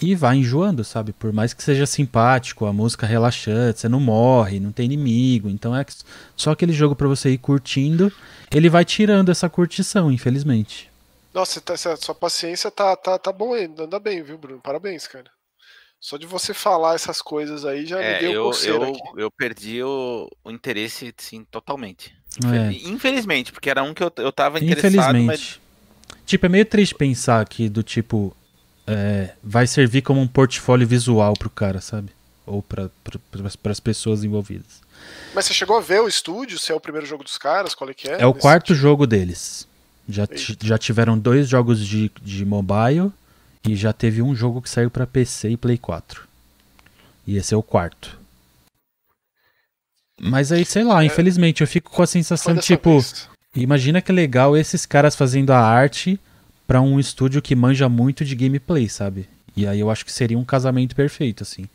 e 0.00 0.14
vai 0.14 0.36
enjoando, 0.36 0.84
sabe? 0.84 1.12
Por 1.12 1.32
mais 1.32 1.54
que 1.54 1.62
seja 1.62 1.86
simpático, 1.86 2.66
a 2.66 2.72
música 2.72 3.06
relaxante, 3.06 3.80
você 3.80 3.88
não 3.88 4.00
morre, 4.00 4.60
não 4.60 4.70
tem 4.72 4.84
inimigo. 4.84 5.48
Então 5.48 5.74
é 5.74 5.84
só 6.36 6.50
aquele 6.50 6.72
jogo 6.72 6.94
pra 6.94 7.08
você 7.08 7.30
ir 7.30 7.38
curtindo. 7.38 8.12
Ele 8.50 8.68
vai 8.68 8.84
tirando 8.84 9.30
essa 9.30 9.48
curtição, 9.48 10.10
infelizmente. 10.12 10.90
Nossa, 11.32 11.60
tá- 11.60 11.76
sua 11.76 12.14
paciência 12.14 12.70
tá, 12.70 12.94
tá, 12.96 13.18
tá 13.18 13.32
boa 13.32 13.56
ainda. 13.56 13.84
Anda 13.84 13.98
bem, 13.98 14.22
viu, 14.22 14.38
Bruno? 14.38 14.60
Parabéns, 14.62 15.06
cara. 15.06 15.30
Só 16.00 16.16
de 16.16 16.26
você 16.26 16.54
falar 16.54 16.94
essas 16.94 17.20
coisas 17.20 17.64
aí 17.64 17.86
já 17.86 18.04
me 18.04 18.04
É, 18.04 18.18
deu 18.18 18.32
eu, 18.32 18.52
eu, 18.62 18.82
aqui. 18.84 19.00
eu 19.16 19.30
perdi 19.30 19.82
o, 19.82 20.28
o 20.44 20.50
interesse, 20.50 21.12
sim, 21.18 21.44
totalmente. 21.50 22.14
É. 22.44 22.72
Infelizmente, 22.88 23.50
porque 23.52 23.70
era 23.70 23.82
um 23.82 23.94
que 23.94 24.02
eu, 24.02 24.12
eu 24.18 24.30
tava 24.32 24.58
interessado, 24.60 25.18
mas 25.22 25.40
Infelizmente. 25.40 25.60
Tipo, 26.26 26.46
é 26.46 26.48
meio 26.48 26.66
triste 26.66 26.94
pensar 26.94 27.46
que 27.48 27.68
do 27.68 27.82
tipo. 27.82 28.36
é, 28.86 29.34
vai 29.42 29.66
servir 29.66 30.02
como 30.02 30.20
um 30.20 30.28
portfólio 30.28 30.86
visual 30.86 31.34
pro 31.34 31.50
cara, 31.50 31.80
sabe? 31.80 32.10
Ou 32.44 32.62
para 32.62 32.90
as 33.70 33.80
pessoas 33.80 34.22
envolvidas. 34.22 34.80
Mas 35.34 35.46
você 35.46 35.54
chegou 35.54 35.76
a 35.76 35.80
ver 35.80 36.00
o 36.00 36.08
estúdio? 36.08 36.58
Se 36.58 36.70
é 36.72 36.74
o 36.74 36.80
primeiro 36.80 37.06
jogo 37.06 37.24
dos 37.24 37.36
caras? 37.38 37.74
Qual 37.74 37.90
é 37.90 37.94
que 37.94 38.08
é? 38.08 38.20
É 38.22 38.26
o 38.26 38.34
quarto 38.34 38.68
sentido? 38.68 38.82
jogo 38.82 39.06
deles. 39.06 39.66
Já, 40.08 40.26
já 40.62 40.78
tiveram 40.78 41.18
dois 41.18 41.48
jogos 41.48 41.84
de, 41.84 42.10
de 42.22 42.44
mobile 42.44 43.10
e 43.66 43.74
já 43.74 43.92
teve 43.92 44.22
um 44.22 44.34
jogo 44.34 44.62
que 44.62 44.70
saiu 44.70 44.90
pra 44.90 45.06
PC 45.06 45.50
e 45.50 45.56
Play 45.56 45.78
4. 45.78 46.26
E 47.26 47.36
esse 47.36 47.52
é 47.52 47.56
o 47.56 47.62
quarto. 47.62 48.18
Mas 50.20 50.52
aí, 50.52 50.64
sei 50.64 50.84
lá, 50.84 51.04
infelizmente 51.04 51.60
eu 51.60 51.66
fico 51.66 51.90
com 51.90 52.02
a 52.02 52.06
sensação 52.06 52.56
tipo, 52.56 52.92
vez. 52.92 53.28
imagina 53.54 54.00
que 54.00 54.12
legal 54.12 54.56
esses 54.56 54.86
caras 54.86 55.14
fazendo 55.14 55.50
a 55.50 55.58
arte 55.58 56.18
pra 56.66 56.80
um 56.80 56.98
estúdio 56.98 57.42
que 57.42 57.54
manja 57.54 57.88
muito 57.88 58.24
de 58.24 58.34
gameplay, 58.34 58.88
sabe? 58.88 59.28
E 59.56 59.66
aí 59.66 59.80
eu 59.80 59.90
acho 59.90 60.04
que 60.04 60.12
seria 60.12 60.38
um 60.38 60.44
casamento 60.44 60.94
perfeito, 60.94 61.42
assim. 61.42 61.66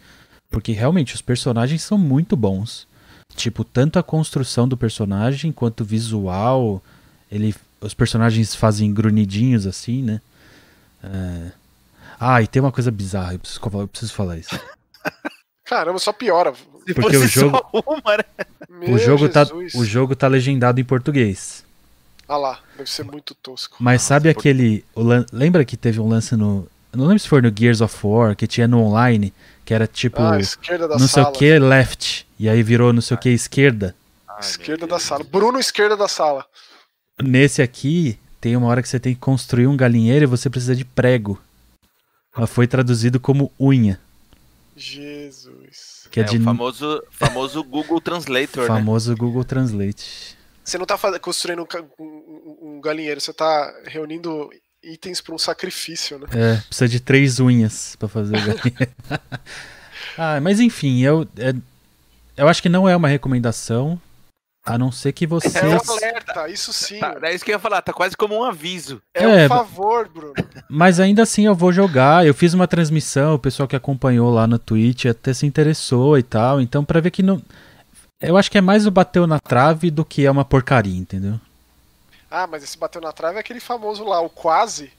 Porque 0.50 0.72
realmente 0.72 1.14
os 1.16 1.22
personagens 1.22 1.82
são 1.82 1.98
muito 1.98 2.36
bons. 2.36 2.88
Tipo, 3.36 3.64
tanto 3.64 3.98
a 3.98 4.04
construção 4.04 4.68
do 4.68 4.76
personagem 4.76 5.52
quanto 5.52 5.82
o 5.82 5.86
visual. 5.86 6.84
Ele, 7.32 7.56
os 7.80 7.94
personagens 7.94 8.54
fazem 8.54 8.94
grunhidinhos 8.94 9.66
assim, 9.66 10.02
né? 10.02 10.22
É... 11.04 11.52
Ah, 12.24 12.40
e 12.42 12.46
tem 12.48 12.62
uma 12.62 12.72
coisa 12.72 12.92
bizarra, 12.92 13.34
eu 13.34 13.40
preciso, 13.40 13.60
falar- 13.60 13.84
eu 13.84 13.88
preciso 13.88 14.14
falar 14.14 14.38
isso. 14.38 14.50
Caramba, 15.66 15.98
só 16.00 16.14
piora. 16.14 16.54
se 16.86 16.94
Porque 16.94 17.18
o 17.18 17.28
jogo- 17.28 17.60
uma, 17.88 18.18
né? 18.18 18.24
O, 18.94 18.98
jogo 18.98 19.28
tá, 19.28 19.48
o 19.76 19.84
jogo 19.84 20.16
tá 20.16 20.28
legendado 20.28 20.80
em 20.80 20.84
português. 20.84 21.64
Ah 22.28 22.38
lá, 22.38 22.60
deve 22.78 22.90
ser 22.90 23.04
muito 23.04 23.34
tosco. 23.36 23.78
Mas 23.80 24.02
sabe 24.04 24.32
por- 24.34 24.40
aquele. 24.40 24.86
lan- 24.96 25.26
lembra 25.34 25.66
que 25.66 25.76
teve 25.76 26.00
um 26.00 26.08
lance 26.08 26.36
no. 26.36 26.68
Não 26.94 27.06
lembro 27.06 27.20
se 27.20 27.28
foi 27.28 27.42
no 27.42 27.52
Gears 27.58 27.82
of 27.82 27.96
War, 28.06 28.36
que 28.36 28.46
tinha 28.48 28.68
no 28.68 28.82
online, 28.82 29.34
que 29.66 29.74
era 29.74 29.88
tipo. 29.88 30.22
ah, 30.22 30.40
esquerda 30.40 30.88
da 30.88 30.94
não 30.98 31.08
sei 31.08 31.24
sala. 31.24 31.30
o 31.30 31.38
que 31.38 31.60
left. 31.60 32.28
E 32.40 32.48
aí 32.50 32.62
virou 32.64 32.94
não 32.94 33.02
sei 33.02 33.16
o 33.16 33.20
que 33.20 33.30
esquerda. 33.30 33.96
Ai, 34.28 34.40
Esquerda 34.42 34.86
meu 34.86 34.96
da 34.96 35.00
sala. 35.00 35.24
Bruno, 35.24 35.60
esquerda 35.60 35.96
da 35.98 36.08
sala. 36.08 36.46
Nesse 37.22 37.62
aqui, 37.62 38.18
tem 38.40 38.56
uma 38.56 38.68
hora 38.68 38.82
que 38.82 38.88
você 38.90 39.00
tem 39.00 39.14
que 39.14 39.20
construir 39.20 39.68
um 39.68 39.76
galinheiro 39.78 40.24
e 40.24 40.28
você 40.28 40.50
precisa 40.50 40.76
de 40.76 40.84
prego. 40.86 41.40
Ela 42.36 42.48
foi 42.48 42.67
traduzido 42.67 43.20
como 43.20 43.52
unha. 43.60 44.00
Jesus. 44.76 46.08
Que 46.12 46.22
é, 46.22 46.24
É, 46.24 46.26
de 46.26 46.38
o 46.38 46.44
famoso, 46.44 47.04
famoso 47.12 47.63
Google 47.63 48.00
Translator, 48.02 48.63
né? 48.63 48.67
famoso 48.67 49.15
Google 49.15 49.44
Translate. 49.44 50.38
Você 50.63 50.78
não 50.78 50.86
tá 50.86 50.98
faz- 50.98 51.17
construindo 51.20 51.67
um, 52.00 52.06
um- 52.06 52.82
galinheiro, 52.82 53.20
você 53.20 53.34
tá 53.34 53.74
reunindo 53.86 54.50
itens 54.84 55.20
para 55.22 55.36
um 55.36 55.38
sacrifício, 55.38 56.17
né? 56.20 56.28
É, 56.34 56.58
precisa 56.67 56.88
de 56.88 57.00
três 57.00 57.39
unhas 57.39 57.96
pra 57.98 58.08
fazer 58.08 58.36
o 58.38 58.39
galinheiro. 58.39 58.91
ah, 60.17 60.39
mas 60.41 60.60
enfim, 60.60 61.02
eu, 61.02 61.28
é- 61.38 61.54
eu 62.38 62.48
acho 62.48 62.62
que 62.62 62.70
não 62.70 62.88
é 62.88 62.96
uma 62.96 63.08
recomendação, 63.08 64.00
a 64.63 64.78
não 64.78 64.91
ser 64.91 65.12
que 65.12 65.26
vocês. 65.26 65.56
É 65.56 65.67
um 65.67 65.91
alerta, 65.97 66.47
isso 66.50 66.71
sim. 66.71 67.00
Tá, 67.00 67.17
é 67.24 67.34
isso 67.34 67.43
que 67.43 67.52
eu 67.52 67.56
ia 67.56 67.60
falar, 67.60 67.82
tá 67.82 67.91
quase 67.91 68.15
como 68.15 68.36
um 68.38 68.43
aviso. 68.43 69.02
É 69.13 69.28
um 69.28 69.32
É, 69.32 69.47
favor, 69.47 70.08
Bruno. 70.08 70.34
Mas 70.69 71.00
ainda 71.00 71.24
assim 71.24 71.45
eu 71.45 71.56
vou 71.56 71.71
jogar. 71.71 72.26
Eu 72.26 72.34
fiz 72.34 72.54
uma 72.54 72.67
transmissão, 72.67 73.34
o 73.36 73.39
pessoal 73.39 73.67
que 73.67 73.76
acompanhou 73.76 74.32
lá 74.32 74.45
no 74.45 74.60
Twitch 74.60 75.06
até 75.06 75.34
se 75.34 75.45
interessou 75.45 76.17
e 76.17 76.24
tal. 76.24 76.62
Então, 76.62 76.86
pra 76.86 77.00
ver 77.00 77.12
que 77.12 77.24
não. 77.24 77.41
Eu 78.19 78.38
acho 78.38 78.52
que 78.52 78.58
é 78.58 78.62
mais 78.62 78.86
o 78.86 78.91
bateu 78.91 79.26
na 79.26 79.39
trave 79.39 79.89
do 79.89 80.06
que 80.06 80.26
é 80.26 80.32
uma 80.32 80.45
porcaria, 80.45 80.95
entendeu? 80.95 81.39
Ah, 82.30 82.45
mas 82.45 82.63
esse 82.63 82.78
bateu 82.78 83.02
na 83.02 83.12
trave 83.12 83.38
é 83.38 83.39
aquele 83.39 83.60
famoso 83.60 84.04
lá, 84.06 84.21
o 84.21 84.30
quase 84.30 84.91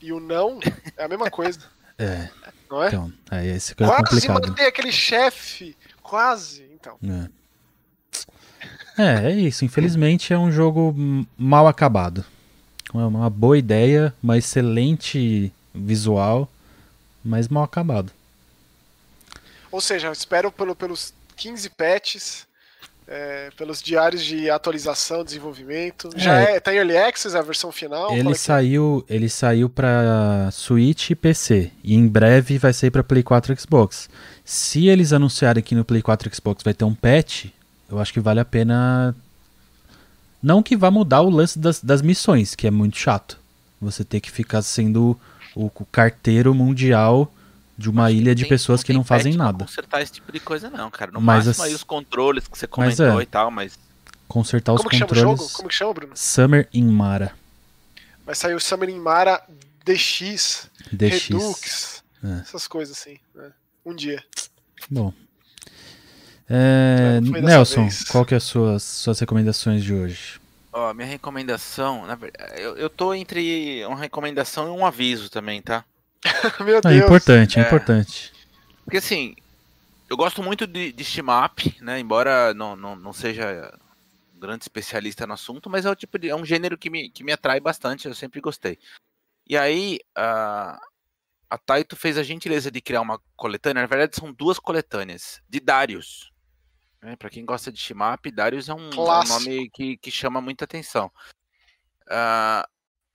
e 0.00 0.12
o 0.12 0.18
não 0.18 0.58
é 0.96 1.04
a 1.04 1.08
mesma 1.08 1.30
coisa, 1.30 1.60
É, 1.98 2.30
não 2.70 2.82
é? 2.82 2.88
então. 2.88 3.12
É 3.30 3.46
esse 3.46 3.74
que 3.74 3.84
é 3.84 3.86
quase 3.86 4.02
complicado. 4.26 4.48
matei 4.48 4.66
aquele 4.66 4.90
chefe, 4.90 5.76
quase. 6.02 6.64
Então, 6.74 6.96
É. 7.04 7.28
É, 8.98 9.30
é 9.30 9.34
isso. 9.34 9.64
Infelizmente 9.64 10.32
é 10.32 10.38
um 10.38 10.50
jogo 10.52 10.94
mal 11.38 11.66
acabado. 11.66 12.24
É 12.92 12.98
uma 12.98 13.30
boa 13.30 13.56
ideia, 13.56 14.12
uma 14.22 14.36
excelente 14.36 15.52
visual, 15.74 16.48
mas 17.24 17.48
mal 17.48 17.62
acabado. 17.64 18.12
ou 19.70 19.80
seja, 19.80 20.08
eu 20.08 20.12
espero 20.12 20.50
pelo, 20.50 20.74
pelos 20.74 21.12
15 21.36 21.70
patches, 21.70 22.46
é, 23.06 23.50
pelos 23.56 23.80
diários 23.80 24.24
de 24.24 24.50
atualização, 24.50 25.24
desenvolvimento. 25.24 26.10
Já 26.16 26.40
É. 26.40 26.56
é, 26.56 26.60
tá 26.60 26.72
em 26.72 26.76
Early 26.78 26.96
Access 26.96 27.36
a 27.36 27.42
versão 27.42 27.70
final? 27.70 28.10
É 28.10 28.14
Ele 28.18 28.24
que 28.26 28.32
é? 28.32 28.34
saiu, 28.34 29.04
ele 29.08 29.28
saiu 29.28 29.68
para 29.70 30.48
Switch 30.52 31.10
e 31.10 31.14
PC 31.14 31.70
e 31.84 31.94
em 31.94 32.08
breve 32.08 32.58
vai 32.58 32.72
sair 32.72 32.90
para 32.90 33.04
Play 33.04 33.22
4 33.22 33.52
e 33.52 33.56
Xbox. 33.56 34.08
Se 34.44 34.88
eles 34.88 35.12
anunciarem 35.12 35.62
que 35.62 35.74
no 35.76 35.84
Play 35.84 36.02
4 36.02 36.28
e 36.28 36.34
Xbox 36.34 36.64
vai 36.64 36.74
ter 36.74 36.84
um 36.84 36.94
patch, 36.94 37.46
eu 37.90 37.98
acho 37.98 38.12
que 38.12 38.20
vale 38.20 38.40
a 38.40 38.44
pena 38.44 39.14
não 40.42 40.62
que 40.62 40.76
vá 40.76 40.90
mudar 40.90 41.20
o 41.22 41.28
lance 41.30 41.58
das, 41.58 41.80
das 41.82 42.00
missões, 42.02 42.54
que 42.54 42.66
é 42.66 42.70
muito 42.70 42.96
chato. 42.96 43.38
Você 43.80 44.04
ter 44.04 44.20
que 44.20 44.30
ficar 44.30 44.62
sendo 44.62 45.18
o, 45.54 45.66
o 45.66 45.84
carteiro 45.86 46.54
mundial 46.54 47.32
de 47.76 47.88
uma 47.90 48.06
Acho 48.06 48.14
ilha 48.14 48.34
de 48.34 48.42
tem- 48.42 48.48
pessoas 48.50 48.82
que 48.82 48.88
tem 48.88 48.96
não 48.96 49.04
fazem 49.04 49.34
pra 49.34 49.44
nada. 49.46 49.64
consertar 49.64 50.02
esse 50.02 50.12
tipo 50.12 50.30
de 50.32 50.38
coisa, 50.40 50.68
não, 50.70 50.90
cara. 50.90 51.10
No 51.12 51.20
Mas 51.20 51.46
máximo 51.46 51.64
as- 51.64 51.70
aí 51.70 51.74
os 51.74 51.82
controles 51.82 52.46
que 52.46 52.56
você 52.58 52.66
Mas 52.66 52.70
comentou 52.96 53.20
é. 53.20 53.22
e 53.22 53.26
tal, 53.26 53.50
mas. 53.50 53.78
Consertar 54.28 54.72
os 54.74 54.78
Como 54.78 54.90
que 54.90 54.96
chama 54.96 55.06
o 55.06 55.14
controles. 55.14 55.40
jogo? 55.40 55.52
Como 55.54 55.68
que 55.68 55.74
chama, 55.74 55.94
Bruno? 55.94 56.12
Summer 56.14 56.68
in 56.72 56.84
Mara. 56.90 57.32
Vai 58.24 58.34
sair 58.34 58.54
o 58.54 58.60
Summoning 58.60 58.98
Mara 59.00 59.42
DX, 59.84 60.70
DX. 60.92 61.28
Redux, 61.28 62.04
É. 62.22 62.40
essas 62.42 62.68
coisas 62.68 62.96
assim. 62.96 63.18
né? 63.34 63.50
Um 63.84 63.94
dia. 63.94 64.22
Bom. 64.90 65.12
É, 66.50 67.20
Nelson, 67.20 67.82
vez. 67.82 68.02
qual 68.04 68.24
que 68.26 68.34
é 68.34 68.36
as 68.36 68.42
suas, 68.42 68.82
suas 68.82 69.20
recomendações 69.20 69.84
de 69.84 69.94
hoje? 69.94 70.40
Ó, 70.72 70.92
minha 70.94 71.06
recomendação, 71.06 72.06
na 72.06 72.14
verdade, 72.16 72.60
eu, 72.60 72.76
eu 72.76 72.90
tô 72.90 73.14
entre 73.14 73.84
uma 73.86 73.96
recomendação 73.98 74.66
e 74.66 74.70
um 74.70 74.84
aviso 74.84 75.30
também, 75.30 75.62
tá? 75.62 75.84
Meu 76.64 76.78
É 76.78 76.80
Deus. 76.80 77.04
importante, 77.04 77.58
é, 77.58 77.62
É. 77.62 77.66
importante. 77.66 78.32
Porque 78.84 78.96
assim, 78.98 79.36
eu 80.08 80.16
gosto 80.16 80.42
muito 80.42 80.66
de, 80.66 80.92
de 80.92 81.04
Steam 81.04 81.26
Up, 81.44 81.76
né? 81.80 82.00
Embora 82.00 82.52
não, 82.52 82.74
não, 82.74 82.96
não 82.96 83.12
seja 83.12 83.72
um 84.34 84.40
grande 84.40 84.64
especialista 84.64 85.26
no 85.26 85.34
assunto, 85.34 85.70
mas 85.70 85.84
é 85.86 85.90
o 85.90 85.94
tipo 85.96 86.18
de. 86.18 86.28
é 86.28 86.34
um 86.34 86.44
gênero 86.44 86.76
que 86.76 86.90
me, 86.90 87.10
que 87.10 87.22
me 87.22 87.32
atrai 87.32 87.60
bastante, 87.60 88.08
eu 88.08 88.14
sempre 88.14 88.40
gostei. 88.40 88.76
E 89.48 89.56
aí, 89.56 89.98
a, 90.16 90.78
a 91.48 91.58
Taito 91.58 91.94
fez 91.96 92.18
a 92.18 92.22
gentileza 92.22 92.70
de 92.70 92.80
criar 92.80 93.00
uma 93.00 93.20
coletânea, 93.36 93.82
na 93.82 93.88
verdade 93.88 94.16
são 94.16 94.32
duas 94.32 94.58
coletâneas, 94.58 95.40
de 95.48 95.58
Darius. 95.60 96.30
Né? 97.02 97.16
Para 97.16 97.30
quem 97.30 97.44
gosta 97.44 97.72
de 97.72 97.92
Up, 97.92 98.30
Darius 98.30 98.68
é 98.68 98.74
um, 98.74 98.90
é 98.90 98.94
um 98.94 99.28
nome 99.28 99.70
que, 99.70 99.96
que 99.96 100.10
chama 100.10 100.40
muita 100.40 100.64
atenção. 100.64 101.10
Ah, 102.08 102.66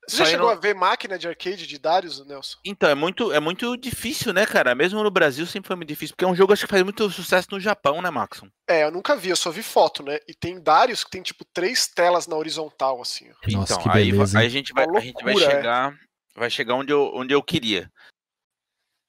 Você 0.08 0.18
já 0.18 0.26
chegou 0.26 0.50
a 0.50 0.56
ver 0.56 0.74
máquina 0.74 1.20
de 1.20 1.28
arcade 1.28 1.68
de 1.68 1.78
Darius, 1.78 2.26
Nelson? 2.26 2.58
então, 2.66 2.90
é 2.90 2.96
muito, 2.96 3.32
é 3.32 3.40
muito 3.40 3.76
difícil, 3.78 4.34
né, 4.34 4.46
cara? 4.46 4.74
Mesmo 4.74 5.04
no 5.04 5.12
Brasil 5.12 5.46
sempre 5.46 5.68
foi 5.68 5.76
muito 5.76 5.90
difícil, 5.90 6.16
porque 6.16 6.26
é 6.26 6.28
um 6.28 6.36
jogo 6.36 6.54
acho 6.54 6.66
que 6.66 6.72
faz 6.72 6.82
muito 6.82 7.10
sucesso 7.12 7.50
no 7.52 7.60
Japão, 7.60 8.02
né, 8.02 8.10
Maxon? 8.10 8.48
É, 8.68 8.84
eu 8.84 8.92
nunca 8.92 9.16
vi, 9.16 9.30
eu 9.30 9.36
só 9.36 9.52
vi 9.52 9.62
foto, 9.62 10.02
né? 10.02 10.18
E 10.28 10.34
tem 10.34 10.60
Darius 10.60 11.04
que 11.04 11.12
tem 11.12 11.22
tipo 11.22 11.46
três 11.54 11.88
telas 11.88 12.26
na 12.26 12.36
horizontal, 12.36 13.02
assim. 13.02 13.30
ó. 13.30 13.52
Nossa, 13.52 13.74
então, 13.74 13.84
que 13.84 13.90
aí, 13.90 14.12
beleza, 14.12 14.40
aí 14.40 14.46
a 14.48 14.50
gente 14.50 14.74
vai, 14.74 14.86
Uma 14.88 15.00
a 15.00 15.02
gente 15.02 15.24
vai 15.24 15.34
loucura, 15.34 15.54
é. 15.54 15.56
chegar, 15.58 16.00
vai 16.36 16.50
chegar 16.50 16.76
onde 16.76 16.92
eu, 16.92 17.12
onde 17.14 17.34
eu 17.34 17.44
queria. 17.44 17.92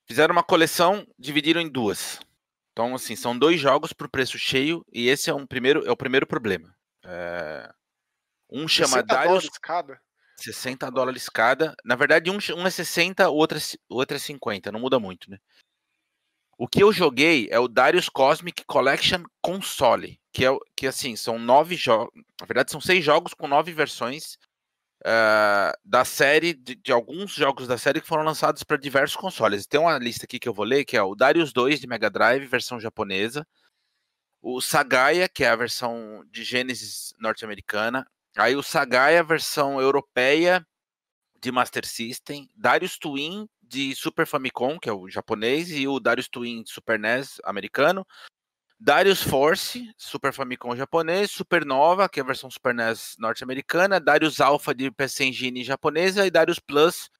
Fizeram 0.06 0.32
uma 0.32 0.42
coleção, 0.42 1.06
dividiram 1.18 1.60
em 1.60 1.68
duas. 1.68 2.20
Então, 2.76 2.94
assim, 2.94 3.16
são 3.16 3.36
dois 3.38 3.58
jogos 3.58 3.94
por 3.94 4.06
preço 4.06 4.38
cheio 4.38 4.84
e 4.92 5.08
esse 5.08 5.30
é 5.30 5.34
um 5.34 5.46
primeiro, 5.46 5.86
é 5.86 5.90
o 5.90 5.96
primeiro 5.96 6.26
problema. 6.26 6.76
É, 7.02 7.72
Um 8.52 8.68
chama 8.68 8.88
60 8.98 9.06
Darius 9.06 9.28
dólares 9.28 9.58
cada. 9.62 10.00
60 10.38 10.90
dólares 10.90 11.28
cada. 11.30 11.74
Na 11.82 11.96
verdade, 11.96 12.30
um, 12.30 12.36
um 12.54 12.66
é 12.66 12.70
60, 12.70 13.30
o 13.30 13.34
outro 13.34 13.56
é, 13.56 13.60
o 13.88 13.94
outro 13.96 14.14
é 14.14 14.20
50, 14.20 14.70
não 14.70 14.78
muda 14.78 15.00
muito, 15.00 15.30
né? 15.30 15.38
O 16.58 16.68
que 16.68 16.82
eu 16.82 16.92
joguei 16.92 17.48
é 17.50 17.58
o 17.58 17.66
Darius 17.66 18.10
Cosmic 18.10 18.62
Collection 18.66 19.22
Console, 19.40 20.20
que 20.30 20.44
é 20.44 20.50
o- 20.50 20.60
que 20.76 20.86
assim, 20.86 21.16
são 21.16 21.38
nove 21.38 21.76
jogos, 21.76 22.12
na 22.38 22.46
verdade 22.46 22.70
são 22.70 22.80
seis 22.80 23.02
jogos 23.02 23.32
com 23.32 23.48
nove 23.48 23.72
versões 23.72 24.36
ah, 25.06 25.72
da 25.84 26.04
série, 26.04 26.52
de, 26.52 26.74
de 26.74 26.92
alguns 26.92 27.32
jogos 27.32 27.68
da 27.68 27.78
série 27.78 28.00
que 28.00 28.06
foram 28.06 28.24
lançados 28.24 28.62
para 28.64 28.76
diversos 28.76 29.16
consoles. 29.16 29.66
Tem 29.66 29.80
uma 29.80 29.98
lista 29.98 30.24
aqui 30.24 30.38
que 30.38 30.48
eu 30.48 30.54
vou 30.54 30.64
ler, 30.64 30.84
que 30.84 30.96
é 30.96 31.02
o 31.02 31.14
Darius 31.14 31.52
2 31.52 31.80
de 31.80 31.86
Mega 31.86 32.10
Drive, 32.10 32.46
versão 32.46 32.80
japonesa, 32.80 33.46
o 34.42 34.60
Sagaia, 34.60 35.28
que 35.28 35.44
é 35.44 35.48
a 35.48 35.56
versão 35.56 36.24
de 36.30 36.44
Genesis 36.44 37.14
norte-americana, 37.18 38.06
Aí 38.36 38.54
o 38.54 38.62
Sagaia, 38.62 39.22
versão 39.24 39.80
europeia 39.80 40.64
de 41.40 41.50
Master 41.50 41.86
System, 41.86 42.46
Darius 42.54 42.98
Twin 42.98 43.48
de 43.62 43.94
Super 43.94 44.26
Famicom, 44.26 44.78
que 44.78 44.90
é 44.90 44.92
o 44.92 45.08
japonês, 45.08 45.70
e 45.70 45.88
o 45.88 45.98
Darius 45.98 46.28
Twin 46.28 46.62
de 46.62 46.70
Super 46.70 46.98
NES 46.98 47.40
americano, 47.44 48.06
Darius 48.78 49.22
Force, 49.22 49.90
Super 49.96 50.32
Famicom 50.32 50.76
japonês, 50.76 51.30
Supernova, 51.30 52.08
que 52.08 52.20
é 52.20 52.22
a 52.22 52.26
versão 52.26 52.50
Super 52.50 52.74
NES 52.74 53.16
norte-americana, 53.18 53.98
Darius 53.98 54.40
Alpha 54.40 54.74
de 54.74 54.90
PC 54.90 55.24
Engine 55.24 55.64
japonesa 55.64 56.26
e 56.26 56.30
Darius 56.30 56.58
Plus, 56.58 57.10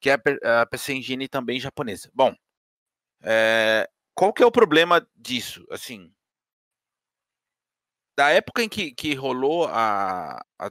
que 0.00 0.10
é 0.10 0.18
a 0.44 0.66
PC 0.66 0.94
Engine 0.94 1.26
também 1.26 1.58
japonesa. 1.58 2.10
Bom, 2.14 2.34
é, 3.22 3.88
qual 4.14 4.32
que 4.32 4.42
é 4.42 4.46
o 4.46 4.52
problema 4.52 5.06
disso? 5.16 5.66
Assim, 5.70 6.12
da 8.16 8.30
época 8.30 8.62
em 8.62 8.68
que, 8.68 8.92
que 8.92 9.14
rolou 9.14 9.66
a, 9.66 10.42
a, 10.58 10.70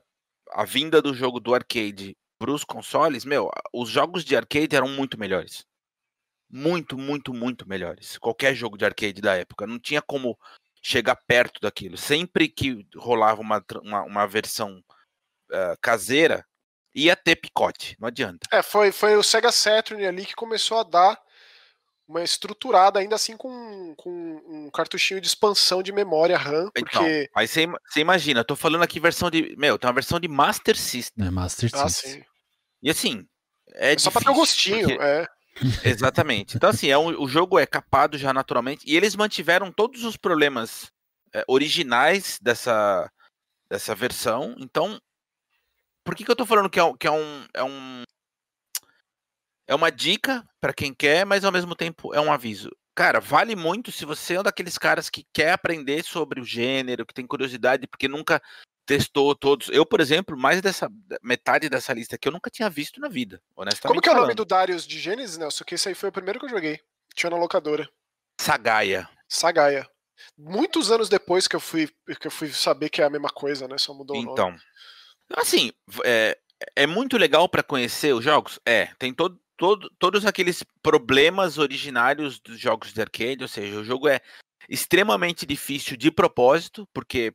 a 0.51 0.65
vinda 0.65 1.01
do 1.01 1.13
jogo 1.13 1.39
do 1.39 1.53
arcade 1.53 2.15
para 2.37 2.51
os 2.51 2.63
consoles, 2.63 3.25
meu, 3.25 3.49
os 3.73 3.89
jogos 3.89 4.23
de 4.23 4.35
arcade 4.35 4.75
eram 4.75 4.89
muito 4.89 5.19
melhores. 5.19 5.65
Muito, 6.49 6.97
muito, 6.97 7.33
muito 7.33 7.67
melhores. 7.67 8.17
Qualquer 8.17 8.53
jogo 8.55 8.77
de 8.77 8.85
arcade 8.85 9.21
da 9.21 9.35
época. 9.35 9.65
Não 9.67 9.79
tinha 9.79 10.01
como 10.01 10.37
chegar 10.81 11.15
perto 11.27 11.59
daquilo. 11.59 11.97
Sempre 11.97 12.47
que 12.47 12.85
rolava 12.95 13.41
uma, 13.41 13.63
uma, 13.81 14.03
uma 14.03 14.27
versão 14.27 14.81
ah, 15.51 15.75
caseira, 15.81 16.45
ia 16.93 17.15
ter 17.15 17.35
picote. 17.35 17.95
Não 17.99 18.07
adianta. 18.07 18.47
É, 18.51 18.61
foi, 18.61 18.91
foi 18.91 19.15
o 19.15 19.23
Sega 19.23 19.51
Saturn 19.51 20.05
ali 20.05 20.25
que 20.25 20.35
começou 20.35 20.77
a 20.79 20.83
dar 20.83 21.19
uma 22.07 22.23
estruturada, 22.23 22.99
ainda 22.99 23.15
assim 23.15 23.35
com, 23.35 23.95
com 23.97 24.11
um 24.45 24.69
cartuchinho 24.69 25.19
de 25.19 25.25
expansão 25.27 25.81
de 25.81 25.91
memória 25.91 26.37
RAM, 26.37 26.69
Então, 26.77 27.01
porque. 27.01 27.27
aí 27.35 27.47
você 27.47 27.61
ima- 27.63 27.79
você 27.83 27.99
imagina, 27.99 28.41
eu 28.41 28.45
tô 28.45 28.55
falando 28.55 28.83
aqui 28.83 28.99
versão 28.99 29.31
de. 29.31 29.55
Meu, 29.57 29.79
tem 29.79 29.87
uma 29.87 29.93
versão 29.95 30.19
de 30.19 30.27
Master 30.27 30.77
System. 30.77 31.25
É 31.25 31.31
Master 31.31 31.71
Ah, 31.73 31.89
System. 31.89 32.11
sim. 32.13 32.23
E 32.83 32.91
assim. 32.91 33.27
É, 33.73 33.93
É 33.93 33.97
só 33.97 34.11
pra 34.11 34.21
ter 34.21 34.29
o 34.29 34.33
difícil, 34.33 34.71
gostinho, 34.75 34.87
porque- 34.87 35.03
é. 35.03 35.27
Exatamente. 35.83 36.55
Então, 36.57 36.69
assim, 36.69 36.89
é 36.89 36.97
um- 36.97 37.21
o 37.21 37.27
jogo 37.27 37.57
é 37.57 37.65
capado 37.65 38.17
já 38.17 38.33
naturalmente. 38.33 38.83
E 38.87 38.95
eles 38.95 39.15
mantiveram 39.15 39.71
todos 39.71 40.03
os 40.03 40.17
problemas 40.17 40.91
é, 41.33 41.43
originais 41.47 42.39
dessa, 42.41 43.11
dessa 43.69 43.95
versão. 43.95 44.55
Então, 44.59 44.99
por 46.03 46.15
que, 46.15 46.23
que 46.23 46.31
eu 46.31 46.35
tô 46.35 46.45
falando 46.45 46.69
que 46.69 46.79
é, 46.79 46.93
que 46.97 47.07
é 47.07 47.11
um. 47.11 47.45
É, 47.53 47.63
um, 47.63 48.03
é 49.67 49.73
uma 49.75 49.91
dica 49.91 50.43
para 50.61 50.73
quem 50.73 50.93
quer, 50.93 51.25
mas 51.25 51.43
ao 51.43 51.51
mesmo 51.51 51.75
tempo 51.75 52.13
é 52.13 52.19
um 52.21 52.31
aviso. 52.31 52.69
Cara, 52.95 53.19
vale 53.19 53.55
muito 53.55 53.91
se 53.91 54.05
você 54.05 54.35
é 54.35 54.39
um 54.39 54.43
daqueles 54.43 54.77
caras 54.77 55.09
que 55.09 55.25
quer 55.33 55.51
aprender 55.51 56.03
sobre 56.03 56.39
o 56.39 56.45
gênero, 56.45 57.05
que 57.05 57.13
tem 57.13 57.27
curiosidade, 57.27 57.87
porque 57.87 58.07
nunca 58.07 58.41
testou 58.85 59.35
todos. 59.35 59.69
Eu, 59.69 59.85
por 59.85 59.99
exemplo, 59.99 60.37
mais 60.37 60.61
dessa 60.61 60.89
metade 61.21 61.69
dessa 61.69 61.93
lista 61.93 62.15
aqui 62.15 62.27
eu 62.27 62.31
nunca 62.31 62.49
tinha 62.49 62.69
visto 62.69 62.99
na 62.99 63.07
vida, 63.07 63.41
honestamente. 63.55 63.87
Como 63.87 64.01
que 64.01 64.09
é 64.09 64.11
o 64.11 64.21
nome 64.21 64.33
do 64.33 64.45
Darius 64.45 64.85
de 64.85 64.99
Gênesis, 64.99 65.37
Nelson? 65.37 65.63
Que 65.63 65.75
esse 65.75 65.89
aí 65.89 65.95
foi 65.95 66.09
o 66.09 66.11
primeiro 66.11 66.39
que 66.39 66.45
eu 66.45 66.49
joguei. 66.49 66.79
Tinha 67.13 67.29
na 67.29 67.37
locadora. 67.37 67.89
Sagaia. 68.39 69.09
Sagaia. 69.27 69.89
Muitos 70.37 70.91
anos 70.91 71.09
depois 71.09 71.47
que 71.47 71.55
eu 71.55 71.59
fui, 71.59 71.89
que 72.19 72.27
eu 72.27 72.31
fui 72.31 72.49
saber 72.49 72.89
que 72.89 73.01
é 73.01 73.05
a 73.05 73.09
mesma 73.09 73.29
coisa, 73.29 73.67
né? 73.67 73.77
Só 73.77 73.93
mudou 73.93 74.15
então, 74.15 74.33
o 74.33 74.51
nome. 74.51 74.61
Então, 75.25 75.41
assim, 75.41 75.71
é, 76.03 76.37
é 76.75 76.87
muito 76.87 77.17
legal 77.17 77.49
para 77.49 77.63
conhecer 77.63 78.13
os 78.13 78.23
jogos? 78.23 78.59
É, 78.65 78.87
tem 78.97 79.13
todo, 79.13 79.39
todo, 79.57 79.89
todos 79.97 80.25
aqueles 80.25 80.63
problemas 80.81 81.57
originários 81.57 82.39
dos 82.39 82.59
jogos 82.59 82.93
de 82.93 83.01
arcade, 83.01 83.43
ou 83.43 83.47
seja, 83.47 83.79
o 83.79 83.83
jogo 83.83 84.07
é 84.07 84.21
extremamente 84.69 85.45
difícil 85.45 85.97
de 85.97 86.11
propósito, 86.11 86.87
porque 86.93 87.33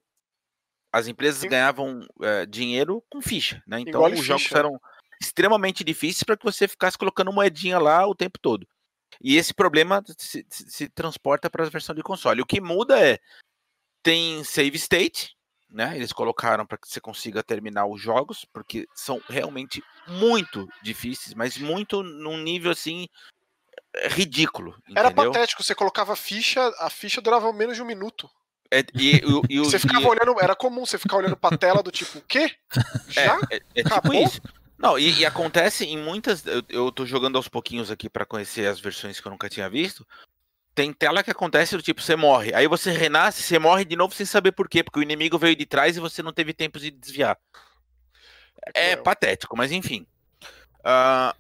as 0.93 1.07
empresas 1.07 1.41
Sim. 1.41 1.49
ganhavam 1.49 2.07
é, 2.21 2.47
dinheiro 2.47 3.03
com 3.09 3.21
ficha, 3.21 3.63
né? 3.67 3.81
Então 3.81 4.01
Igual 4.01 4.13
os 4.13 4.25
jogos 4.25 4.43
ficha. 4.45 4.59
eram 4.59 4.81
extremamente 5.21 5.85
difíceis 5.85 6.23
para 6.23 6.37
que 6.37 6.45
você 6.45 6.67
ficasse 6.67 6.97
colocando 6.97 7.33
moedinha 7.33 7.79
lá 7.79 8.07
o 8.07 8.15
tempo 8.15 8.39
todo. 8.39 8.67
E 9.21 9.37
esse 9.37 9.53
problema 9.53 10.03
se, 10.17 10.47
se 10.49 10.89
transporta 10.89 11.51
para 11.51 11.65
a 11.65 11.69
versão 11.69 11.95
de 11.95 12.03
console. 12.03 12.41
O 12.41 12.47
que 12.47 12.61
muda 12.61 12.99
é 12.99 13.19
tem 14.03 14.43
save 14.45 14.77
state, 14.77 15.37
né? 15.69 15.95
Eles 15.95 16.13
colocaram 16.13 16.65
para 16.65 16.79
que 16.79 16.89
você 16.89 17.01
consiga 17.01 17.43
terminar 17.43 17.87
os 17.87 18.01
jogos, 18.01 18.47
porque 18.53 18.87
são 18.95 19.21
realmente 19.29 19.83
muito 20.09 20.67
difíceis, 20.83 21.35
mas 21.35 21.59
muito 21.59 22.03
num 22.03 22.39
nível 22.39 22.71
assim 22.71 23.07
ridículo. 24.09 24.77
Era 24.95 25.11
patético, 25.11 25.63
você 25.63 25.75
colocava 25.75 26.13
a 26.13 26.17
ficha, 26.17 26.73
a 26.79 26.89
ficha 26.89 27.21
durava 27.21 27.53
menos 27.53 27.77
de 27.77 27.83
um 27.83 27.87
minuto. 27.87 28.31
É, 28.73 28.85
e, 28.95 29.17
e, 29.17 29.57
e, 29.57 29.59
você 29.59 29.79
ficava 29.79 30.07
olhando, 30.07 30.41
era 30.41 30.55
comum 30.55 30.87
você 30.87 30.97
ficar 30.97 31.17
olhando 31.17 31.37
pra 31.37 31.57
tela 31.57 31.83
do 31.83 31.91
tipo, 31.91 32.19
o 32.19 32.23
quê? 32.23 32.55
É, 33.17 33.25
Já? 33.25 33.41
É, 33.51 33.61
é 33.75 33.83
tipo 33.83 34.15
isso. 34.15 34.41
Não, 34.79 34.99
e, 34.99 35.27
acontece 35.27 35.85
em 35.85 35.99
muitas. 35.99 36.47
Eu, 36.47 36.63
eu 36.69 36.93
tô 36.93 37.05
jogando 37.05 37.37
aos 37.37 37.49
pouquinhos 37.49 37.91
aqui 37.91 38.09
para 38.09 38.25
conhecer 38.25 38.69
as 38.69 38.81
versões 38.81 39.21
que 39.21 39.27
eu 39.27 39.31
nunca 39.31 39.49
tinha 39.49 39.69
visto 39.69 40.07
tem 40.75 40.93
tela 40.93 41.23
que 41.23 41.31
acontece 41.31 41.77
do 41.77 41.83
tipo, 41.83 42.01
você 42.01 42.17
morre. 42.17 42.55
Aí 42.55 42.67
você 42.67 42.91
renasce, 42.91 43.43
você 43.43 43.59
morre 43.59 43.85
de 43.85 43.97
novo 43.97 44.15
sem 44.15 44.25
saber 44.25 44.53
por 44.53 44.69
quê, 44.69 44.83
porque 44.83 44.99
o 44.99 45.03
inimigo 45.03 45.39
veio 45.39 45.57
de 45.57 45.67
trás 45.67 45.97
e 45.97 46.01
você 46.01 46.23
não 46.23 46.33
teve 46.33 46.55
tempo 46.55 46.79
de 46.79 46.91
desviar. 46.91 47.39
É, 48.75 48.93
é 48.93 48.97
patético, 48.97 49.57
mas 49.57 49.73
enfim. 49.73 50.07
Uh, 50.81 51.37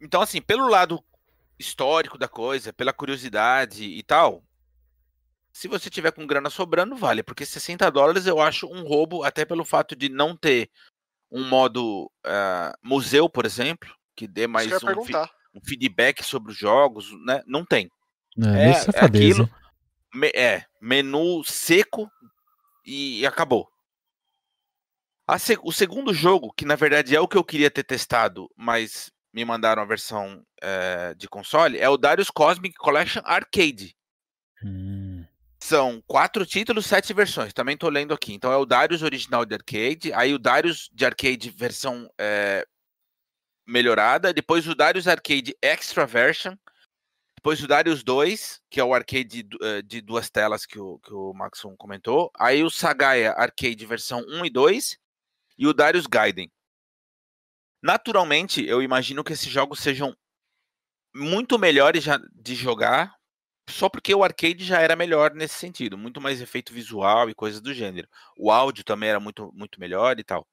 então, 0.00 0.20
assim, 0.20 0.40
pelo 0.40 0.68
lado 0.68 1.02
histórico 1.58 2.18
da 2.18 2.28
coisa, 2.28 2.72
pela 2.72 2.92
curiosidade 2.92 3.84
e 3.84 4.02
tal, 4.02 4.42
se 5.56 5.68
você 5.68 5.88
tiver 5.88 6.12
com 6.12 6.26
grana 6.26 6.50
sobrando, 6.50 6.94
vale, 6.94 7.22
porque 7.22 7.46
60 7.46 7.90
dólares 7.90 8.26
eu 8.26 8.38
acho 8.42 8.66
um 8.66 8.82
roubo, 8.82 9.24
até 9.24 9.42
pelo 9.42 9.64
fato 9.64 9.96
de 9.96 10.10
não 10.10 10.36
ter 10.36 10.68
um 11.32 11.48
modo 11.48 12.12
uh, 12.26 12.76
museu, 12.82 13.26
por 13.26 13.46
exemplo, 13.46 13.88
que 14.14 14.28
dê 14.28 14.46
mais 14.46 14.70
um, 14.70 15.00
um, 15.54 15.60
feedback 15.64 16.22
sobre 16.22 16.52
os 16.52 16.58
jogos, 16.58 17.10
né? 17.24 17.42
Não 17.46 17.64
tem. 17.64 17.90
É, 18.38 18.98
é, 18.98 19.00
é 19.00 19.04
aquilo. 19.06 19.48
Me, 20.14 20.28
é, 20.34 20.62
menu 20.78 21.42
seco 21.42 22.06
e, 22.84 23.20
e 23.20 23.26
acabou. 23.26 23.66
Se, 25.38 25.58
o 25.62 25.72
segundo 25.72 26.12
jogo, 26.12 26.52
que 26.52 26.66
na 26.66 26.76
verdade 26.76 27.16
é 27.16 27.20
o 27.20 27.26
que 27.26 27.38
eu 27.38 27.42
queria 27.42 27.70
ter 27.70 27.82
testado, 27.82 28.46
mas 28.54 29.10
me 29.32 29.42
mandaram 29.42 29.80
a 29.80 29.86
versão 29.86 30.44
é, 30.60 31.14
de 31.14 31.26
console, 31.26 31.78
é 31.78 31.88
o 31.88 31.96
Darius 31.96 32.28
Cosmic 32.28 32.74
Collection 32.76 33.22
Arcade. 33.24 33.96
Hum. 34.62 34.95
São 35.66 36.00
quatro 36.06 36.46
títulos, 36.46 36.86
sete 36.86 37.12
versões. 37.12 37.52
Também 37.52 37.76
tô 37.76 37.88
lendo 37.88 38.14
aqui. 38.14 38.32
Então 38.32 38.52
é 38.52 38.56
o 38.56 38.64
Darius 38.64 39.02
original 39.02 39.44
de 39.44 39.52
arcade, 39.52 40.12
aí 40.12 40.32
o 40.32 40.38
Darius 40.38 40.88
de 40.92 41.04
arcade 41.04 41.50
versão 41.50 42.08
é, 42.16 42.64
melhorada, 43.66 44.32
depois 44.32 44.68
o 44.68 44.76
Darius 44.76 45.08
Arcade 45.08 45.56
Extra 45.60 46.06
Version, 46.06 46.54
depois 47.34 47.60
o 47.60 47.66
Darius 47.66 48.04
2, 48.04 48.62
que 48.70 48.78
é 48.78 48.84
o 48.84 48.94
arcade 48.94 49.42
de, 49.42 49.58
eh, 49.60 49.82
de 49.82 50.00
duas 50.00 50.30
telas 50.30 50.64
que 50.64 50.78
o, 50.78 51.00
que 51.00 51.12
o 51.12 51.34
Maxon 51.34 51.76
comentou. 51.76 52.30
Aí 52.38 52.62
o 52.62 52.70
Sagaia 52.70 53.32
Arcade 53.32 53.84
versão 53.86 54.20
1 54.20 54.46
e 54.46 54.50
2. 54.50 54.96
E 55.58 55.66
o 55.66 55.74
Darius 55.74 56.06
Gaiden. 56.06 56.48
Naturalmente, 57.82 58.64
eu 58.64 58.80
imagino 58.82 59.24
que 59.24 59.32
esses 59.32 59.50
jogos 59.50 59.80
sejam 59.80 60.16
muito 61.12 61.58
melhores 61.58 62.04
de 62.32 62.54
jogar, 62.54 63.15
só 63.68 63.88
porque 63.88 64.14
o 64.14 64.22
arcade 64.22 64.64
já 64.64 64.80
era 64.80 64.94
melhor 64.94 65.34
nesse 65.34 65.54
sentido, 65.54 65.98
muito 65.98 66.20
mais 66.20 66.40
efeito 66.40 66.72
visual 66.72 67.28
e 67.28 67.34
coisas 67.34 67.60
do 67.60 67.74
gênero. 67.74 68.08
O 68.36 68.50
áudio 68.50 68.84
também 68.84 69.08
era 69.08 69.20
muito, 69.20 69.52
muito 69.52 69.80
melhor 69.80 70.18
e 70.18 70.24
tal. 70.24 70.46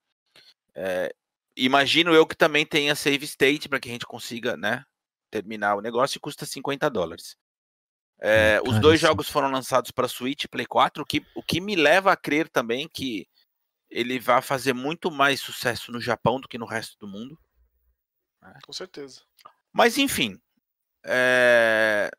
É, 0.76 1.14
imagino 1.56 2.14
eu 2.14 2.26
que 2.26 2.36
também 2.36 2.66
tenha 2.66 2.96
save 2.96 3.26
state 3.26 3.70
para 3.70 3.80
que 3.80 3.90
a 3.90 3.92
gente 3.92 4.06
consiga, 4.06 4.58
né, 4.58 4.84
terminar 5.30 5.76
o 5.76 5.82
negócio 5.82 6.18
e 6.18 6.20
custa 6.20 6.46
50 6.46 6.90
dólares. 6.90 7.38
É, 8.20 8.62
os 8.66 8.80
dois 8.80 9.00
jogos 9.00 9.30
foram 9.30 9.52
lançados 9.52 9.92
para 9.92 10.08
Switch 10.08 10.46
e 10.46 10.48
Play 10.48 10.66
4, 10.66 11.04
o 11.04 11.06
que, 11.06 11.26
o 11.36 11.44
que 11.44 11.60
me 11.60 11.76
leva 11.76 12.12
a 12.12 12.18
crer 12.18 12.48
também 12.48 12.88
que 12.88 13.28
ele 13.90 14.18
vai 14.20 14.42
fazer 14.42 14.74
muito 14.74 15.12
mais 15.12 15.42
sucesso 15.42 15.92
no 15.92 16.00
Japão 16.00 16.40
do 16.40 16.48
que 16.48 16.58
no 16.58 16.66
resto 16.66 16.98
do 16.98 17.08
mundo. 17.08 17.38
Né? 18.42 18.58
Com 18.66 18.74
certeza. 18.74 19.22
Mas 19.72 19.98
enfim, 19.98 20.40
é... 21.06 22.10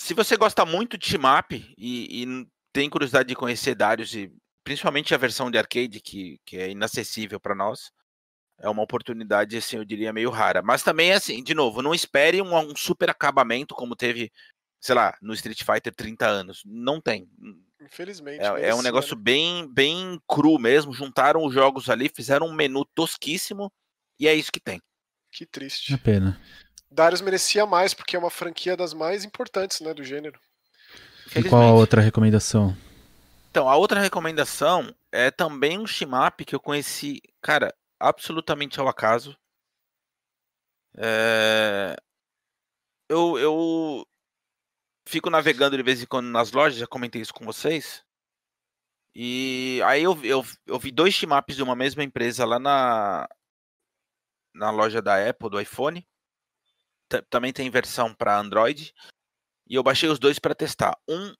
se 0.00 0.14
você 0.14 0.34
gosta 0.34 0.64
muito 0.64 0.96
de 0.96 1.06
Shimap 1.06 1.52
e, 1.52 1.68
e, 1.76 2.46
tem 2.72 2.88
curiosidade 2.88 3.28
de 3.28 3.34
conhecer 3.34 3.74
Darius 3.74 4.14
e 4.14 4.32
principalmente 4.64 5.14
a 5.14 5.18
versão 5.18 5.50
de 5.50 5.58
arcade 5.58 6.00
que, 6.00 6.40
que 6.46 6.56
é 6.56 6.70
inacessível 6.70 7.38
para 7.38 7.54
nós, 7.54 7.92
é 8.58 8.68
uma 8.70 8.82
oportunidade, 8.82 9.58
assim, 9.58 9.76
eu 9.76 9.84
diria, 9.84 10.10
meio 10.10 10.30
rara. 10.30 10.62
Mas 10.62 10.82
também, 10.82 11.12
assim, 11.12 11.42
de 11.42 11.52
novo, 11.52 11.82
não 11.82 11.94
espere 11.94 12.40
um, 12.40 12.56
um 12.56 12.74
super 12.74 13.10
acabamento 13.10 13.74
como 13.74 13.94
teve, 13.94 14.32
sei 14.80 14.94
lá, 14.94 15.14
no 15.20 15.34
Street 15.34 15.62
Fighter 15.62 15.94
30 15.94 16.26
anos. 16.26 16.62
Não 16.64 16.98
tem. 16.98 17.28
Infelizmente. 17.78 18.40
É, 18.40 18.68
é 18.68 18.74
um 18.74 18.82
negócio 18.82 19.14
né? 19.14 19.22
bem, 19.22 19.70
bem 19.70 20.18
cru 20.26 20.58
mesmo. 20.58 20.94
Juntaram 20.94 21.44
os 21.44 21.52
jogos 21.52 21.90
ali, 21.90 22.08
fizeram 22.08 22.46
um 22.46 22.54
menu 22.54 22.86
tosquíssimo 22.94 23.70
e 24.18 24.26
é 24.26 24.34
isso 24.34 24.50
que 24.50 24.60
tem. 24.60 24.80
Que 25.30 25.44
triste. 25.44 25.92
É 25.92 25.98
pena. 25.98 26.40
Darius 26.90 27.20
merecia 27.20 27.64
mais, 27.64 27.94
porque 27.94 28.16
é 28.16 28.18
uma 28.18 28.30
franquia 28.30 28.76
das 28.76 28.92
mais 28.92 29.24
importantes, 29.24 29.80
né, 29.80 29.94
do 29.94 30.02
gênero. 30.02 30.40
E 31.36 31.42
qual 31.44 31.62
a 31.62 31.72
outra 31.72 32.00
recomendação? 32.00 32.76
Então, 33.50 33.68
a 33.68 33.76
outra 33.76 34.00
recomendação 34.00 34.94
é 35.12 35.30
também 35.30 35.78
um 35.78 35.86
shimap 35.86 36.40
que 36.44 36.54
eu 36.54 36.60
conheci, 36.60 37.20
cara, 37.40 37.74
absolutamente 37.98 38.80
ao 38.80 38.88
acaso. 38.88 39.36
É... 40.96 41.96
Eu, 43.08 43.38
eu 43.38 44.06
fico 45.06 45.30
navegando 45.30 45.76
de 45.76 45.82
vez 45.82 46.02
em 46.02 46.06
quando 46.06 46.26
nas 46.26 46.52
lojas, 46.52 46.78
já 46.78 46.86
comentei 46.86 47.20
isso 47.20 47.34
com 47.34 47.44
vocês. 47.44 48.04
E 49.14 49.80
aí 49.84 50.02
eu, 50.04 50.16
eu, 50.24 50.44
eu 50.66 50.78
vi 50.78 50.92
dois 50.92 51.14
shimaps 51.14 51.56
de 51.56 51.62
uma 51.62 51.74
mesma 51.74 52.04
empresa 52.04 52.44
lá 52.44 52.60
na, 52.60 53.28
na 54.54 54.70
loja 54.70 55.02
da 55.02 55.28
Apple, 55.28 55.50
do 55.50 55.60
iPhone. 55.60 56.06
Também 57.28 57.52
tem 57.52 57.70
versão 57.70 58.14
para 58.14 58.38
Android. 58.38 58.92
E 59.68 59.74
eu 59.74 59.82
baixei 59.82 60.08
os 60.08 60.18
dois 60.18 60.38
para 60.38 60.54
testar. 60.54 60.96
Um 61.08 61.32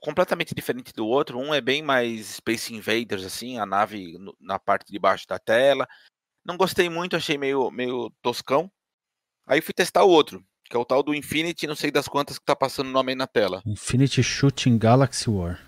completamente 0.00 0.54
diferente 0.54 0.92
do 0.92 1.06
outro. 1.06 1.38
Um 1.38 1.52
é 1.52 1.60
bem 1.60 1.82
mais 1.82 2.36
Space 2.36 2.74
Invaders, 2.74 3.24
assim, 3.24 3.58
a 3.58 3.66
nave 3.66 4.16
na 4.40 4.58
parte 4.58 4.90
de 4.90 4.98
baixo 4.98 5.26
da 5.28 5.38
tela. 5.38 5.86
Não 6.44 6.56
gostei 6.56 6.88
muito, 6.88 7.16
achei 7.16 7.36
meio, 7.36 7.70
meio 7.70 8.10
toscão. 8.22 8.70
Aí 9.46 9.60
fui 9.60 9.74
testar 9.74 10.04
o 10.04 10.10
outro, 10.10 10.42
que 10.64 10.76
é 10.76 10.78
o 10.78 10.84
tal 10.84 11.02
do 11.02 11.14
Infinity, 11.14 11.66
não 11.66 11.76
sei 11.76 11.90
das 11.90 12.08
quantas 12.08 12.38
que 12.38 12.44
tá 12.44 12.56
passando 12.56 12.88
o 12.88 12.92
nome 12.92 13.12
aí 13.12 13.16
na 13.16 13.26
tela. 13.26 13.62
Infinity 13.66 14.22
Shooting 14.22 14.78
Galaxy 14.78 15.28
War. 15.28 15.60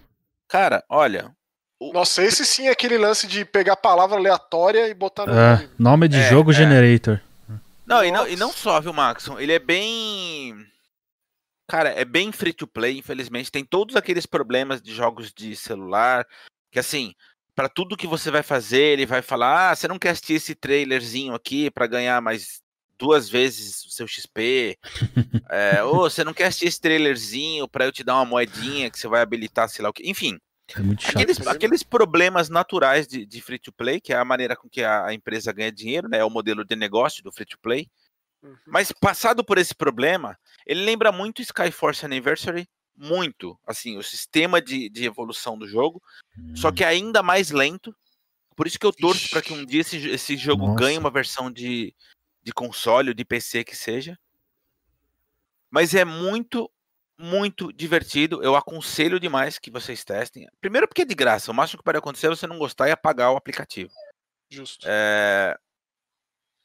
Cara, 0.49 0.85
olha. 0.88 1.35
O... 1.81 1.93
Nossa, 1.93 2.23
esse 2.23 2.45
sim 2.45 2.69
é 2.69 2.71
aquele 2.71 2.99
lance 2.99 3.27
de 3.27 3.45
pegar 3.45 3.77
palavra 3.77 4.17
aleatória 4.17 4.88
e 4.88 4.95
botar 4.95 5.27
no 5.27 5.33
é, 5.33 5.57
nome. 5.57 5.71
Nome 5.79 6.09
de 6.09 6.19
é, 6.19 6.29
jogo 6.29 6.51
é. 6.51 6.55
generator. 6.55 7.21
Não 7.88 8.05
e, 8.05 8.12
não, 8.12 8.29
e 8.29 8.37
não 8.37 8.53
só, 8.53 8.81
viu, 8.81 8.92
Maxon? 8.92 9.40
Ele 9.40 9.53
é 9.53 9.59
bem 9.59 10.55
Cara, 11.66 11.90
é 11.90 12.05
bem 12.05 12.33
free 12.33 12.55
to 12.55 12.66
play, 12.66 12.98
infelizmente. 12.98 13.53
Tem 13.53 13.62
todos 13.62 13.94
aqueles 13.94 14.24
problemas 14.24 14.81
de 14.81 14.94
jogos 14.94 15.33
de 15.33 15.55
celular. 15.55 16.27
Que 16.70 16.79
assim, 16.79 17.14
para 17.55 17.68
tudo 17.68 17.96
que 17.96 18.07
você 18.07 18.31
vai 18.31 18.42
fazer, 18.42 18.81
ele 18.81 19.05
vai 19.05 19.20
falar: 19.20 19.70
ah, 19.70 19.77
você 19.77 19.87
não 19.87 19.98
quer 19.98 20.11
assistir 20.11 20.35
esse 20.35 20.55
trailerzinho 20.55 21.35
aqui 21.35 21.70
para 21.70 21.87
ganhar 21.87 22.22
mais 22.22 22.62
duas 22.98 23.29
vezes 23.29 23.85
o 23.85 23.90
seu 23.90 24.07
XP? 24.07 24.79
é, 25.51 25.83
ou 25.83 26.11
você 26.11 26.24
não 26.24 26.33
quer 26.33 26.46
assistir 26.46 26.68
esse 26.68 26.81
trailerzinho 26.81 27.68
para 27.68 27.85
eu 27.85 27.92
te 27.92 28.03
dar 28.03 28.14
uma 28.16 28.24
moedinha 28.24 28.90
que 28.90 28.98
você 28.98 29.09
vai 29.09 29.20
habilitar, 29.20 29.68
sei 29.68 29.83
lá 29.83 29.90
o 29.90 29.92
que. 29.92 30.09
Enfim. 30.09 30.38
É 30.76 30.81
muito 30.81 31.02
chato. 31.02 31.16
Aqueles, 31.16 31.46
aqueles 31.46 31.83
problemas 31.83 32.48
naturais 32.48 33.07
de, 33.07 33.24
de, 33.24 33.40
free 33.40 33.59
to 33.59 33.72
play, 33.72 34.00
que 34.00 34.12
é 34.12 34.16
a 34.16 34.24
maneira 34.24 34.57
com 34.57 34.68
que 34.68 34.83
a, 34.83 35.07
a 35.07 35.14
empresa 35.14 35.52
ganha 35.52 35.72
dinheiro, 35.72 36.09
né? 36.09 36.18
É 36.18 36.24
o 36.24 36.31
modelo 36.31 36.64
de 36.64 36.76
negócio 36.76 37.22
do 37.22 37.33
free 37.33 37.46
to 37.46 37.59
play. 37.59 37.88
Uhum. 38.42 38.57
Mas 38.66 38.92
passado 38.92 39.42
por 39.42 39.59
esse 39.59 39.74
problema, 39.74 40.38
ele 40.66 40.85
lembra 40.85 41.11
muito 41.11 41.42
Skyforce 41.42 42.04
Anniversary, 42.04 42.68
muito, 42.96 43.59
assim, 43.66 43.96
o 43.96 44.02
sistema 44.02 44.61
de, 44.61 44.88
de 44.88 45.04
evolução 45.04 45.57
do 45.57 45.66
jogo, 45.66 46.02
uhum. 46.37 46.57
só 46.57 46.72
que 46.72 46.85
hum. 46.85 46.88
ainda 46.88 47.22
mais 47.22 47.50
lento. 47.50 47.94
Por 48.57 48.66
isso 48.66 48.78
que 48.78 48.87
eu 48.87 48.92
torço 48.92 49.31
para 49.31 49.40
que 49.40 49.52
um 49.52 49.64
dia 49.64 49.83
esse, 49.83 49.96
esse 50.09 50.37
jogo 50.37 50.66
Nossa. 50.66 50.81
ganhe 50.81 50.98
uma 50.98 51.11
versão 51.11 51.50
de, 51.50 51.94
de 52.42 52.52
console 52.52 53.14
de 53.14 53.24
PC 53.24 53.62
que 53.62 53.76
seja. 53.76 54.18
Mas 55.70 55.94
é 55.94 56.04
muito 56.04 56.68
muito 57.18 57.72
divertido. 57.72 58.42
Eu 58.42 58.54
aconselho 58.54 59.18
demais 59.18 59.59
que 59.59 59.70
vocês 59.70 60.04
testem. 60.04 60.46
Primeiro 60.61 60.87
porque 60.87 61.02
é 61.02 61.04
de 61.04 61.14
graça. 61.14 61.50
O 61.50 61.54
máximo 61.54 61.78
que 61.78 61.85
pode 61.85 61.98
acontecer 61.98 62.26
é 62.26 62.31
você 62.31 62.46
não 62.46 62.59
gostar 62.59 62.88
e 62.88 62.92
apagar 62.92 63.33
o 63.33 63.37
aplicativo. 63.37 63.90
Justo. 64.48 64.87
É... 64.88 65.59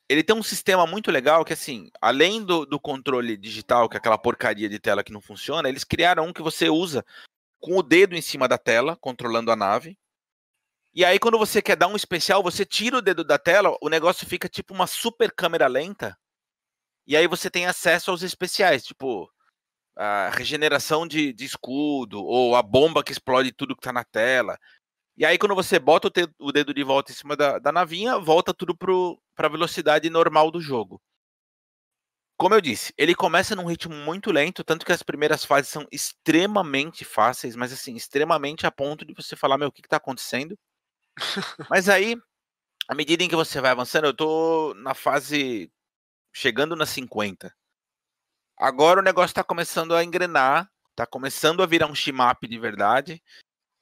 Ele 0.07 0.23
tem 0.23 0.35
um 0.35 0.43
sistema 0.43 0.85
muito 0.85 1.09
legal 1.09 1.43
que, 1.43 1.53
assim, 1.53 1.89
além 1.99 2.43
do, 2.43 2.65
do 2.65 2.79
controle 2.79 3.35
digital, 3.35 3.89
que 3.89 3.97
é 3.97 3.99
aquela 3.99 4.17
porcaria 4.17 4.69
de 4.69 4.77
tela 4.77 5.03
que 5.03 5.13
não 5.13 5.21
funciona, 5.21 5.67
eles 5.67 5.83
criaram 5.83 6.27
um 6.27 6.33
que 6.33 6.41
você 6.41 6.69
usa 6.69 7.03
com 7.59 7.77
o 7.77 7.83
dedo 7.83 8.13
em 8.13 8.21
cima 8.21 8.47
da 8.47 8.57
tela, 8.57 8.95
controlando 8.97 9.51
a 9.51 9.55
nave. 9.55 9.97
E 10.93 11.03
aí, 11.03 11.17
quando 11.17 11.39
você 11.39 11.61
quer 11.61 11.75
dar 11.75 11.87
um 11.87 11.95
especial, 11.95 12.43
você 12.43 12.63
tira 12.63 12.97
o 12.97 13.01
dedo 13.01 13.23
da 13.23 13.39
tela, 13.39 13.75
o 13.81 13.89
negócio 13.89 14.27
fica 14.27 14.47
tipo 14.47 14.73
uma 14.73 14.85
super 14.85 15.31
câmera 15.31 15.65
lenta. 15.65 16.15
E 17.07 17.17
aí 17.17 17.25
você 17.25 17.49
tem 17.49 17.65
acesso 17.65 18.11
aos 18.11 18.21
especiais, 18.21 18.83
tipo 18.83 19.32
a 19.95 20.29
regeneração 20.29 21.07
de, 21.07 21.33
de 21.33 21.45
escudo, 21.45 22.23
ou 22.23 22.55
a 22.55 22.61
bomba 22.61 23.03
que 23.03 23.11
explode 23.11 23.51
tudo 23.51 23.75
que 23.75 23.81
tá 23.81 23.93
na 23.93 24.03
tela. 24.03 24.57
E 25.15 25.25
aí, 25.25 25.37
quando 25.37 25.55
você 25.55 25.77
bota 25.79 26.07
o, 26.07 26.11
te, 26.11 26.27
o 26.39 26.51
dedo 26.51 26.73
de 26.73 26.83
volta 26.83 27.11
em 27.11 27.15
cima 27.15 27.35
da, 27.35 27.59
da 27.59 27.71
navinha, 27.71 28.17
volta 28.17 28.53
tudo 28.53 28.75
para 28.75 29.47
velocidade 29.47 30.09
normal 30.09 30.49
do 30.49 30.59
jogo. 30.59 31.01
Como 32.35 32.55
eu 32.55 32.61
disse, 32.61 32.91
ele 32.97 33.13
começa 33.13 33.55
num 33.55 33.65
ritmo 33.65 33.93
muito 33.93 34.31
lento, 34.31 34.63
tanto 34.63 34.85
que 34.85 34.91
as 34.91 35.03
primeiras 35.03 35.45
fases 35.45 35.69
são 35.69 35.87
extremamente 35.91 37.05
fáceis, 37.05 37.55
mas 37.55 37.71
assim, 37.71 37.95
extremamente 37.95 38.65
a 38.65 38.71
ponto 38.71 39.05
de 39.05 39.13
você 39.13 39.35
falar, 39.35 39.57
meu, 39.57 39.67
o 39.67 39.71
que, 39.71 39.83
que 39.83 39.87
tá 39.87 39.97
acontecendo? 39.97 40.57
mas 41.69 41.87
aí, 41.87 42.17
à 42.87 42.95
medida 42.95 43.23
em 43.23 43.29
que 43.29 43.35
você 43.35 43.61
vai 43.61 43.71
avançando, 43.71 44.05
eu 44.05 44.15
tô 44.15 44.73
na 44.75 44.95
fase 44.95 45.71
chegando 46.33 46.75
nas 46.75 46.89
50. 46.89 47.53
Agora 48.57 48.99
o 48.99 49.03
negócio 49.03 49.33
tá 49.33 49.43
começando 49.43 49.95
a 49.95 50.03
engrenar, 50.03 50.69
tá 50.95 51.05
começando 51.05 51.63
a 51.63 51.65
virar 51.65 51.87
um 51.87 51.95
shimap 51.95 52.41
de 52.47 52.57
verdade. 52.57 53.21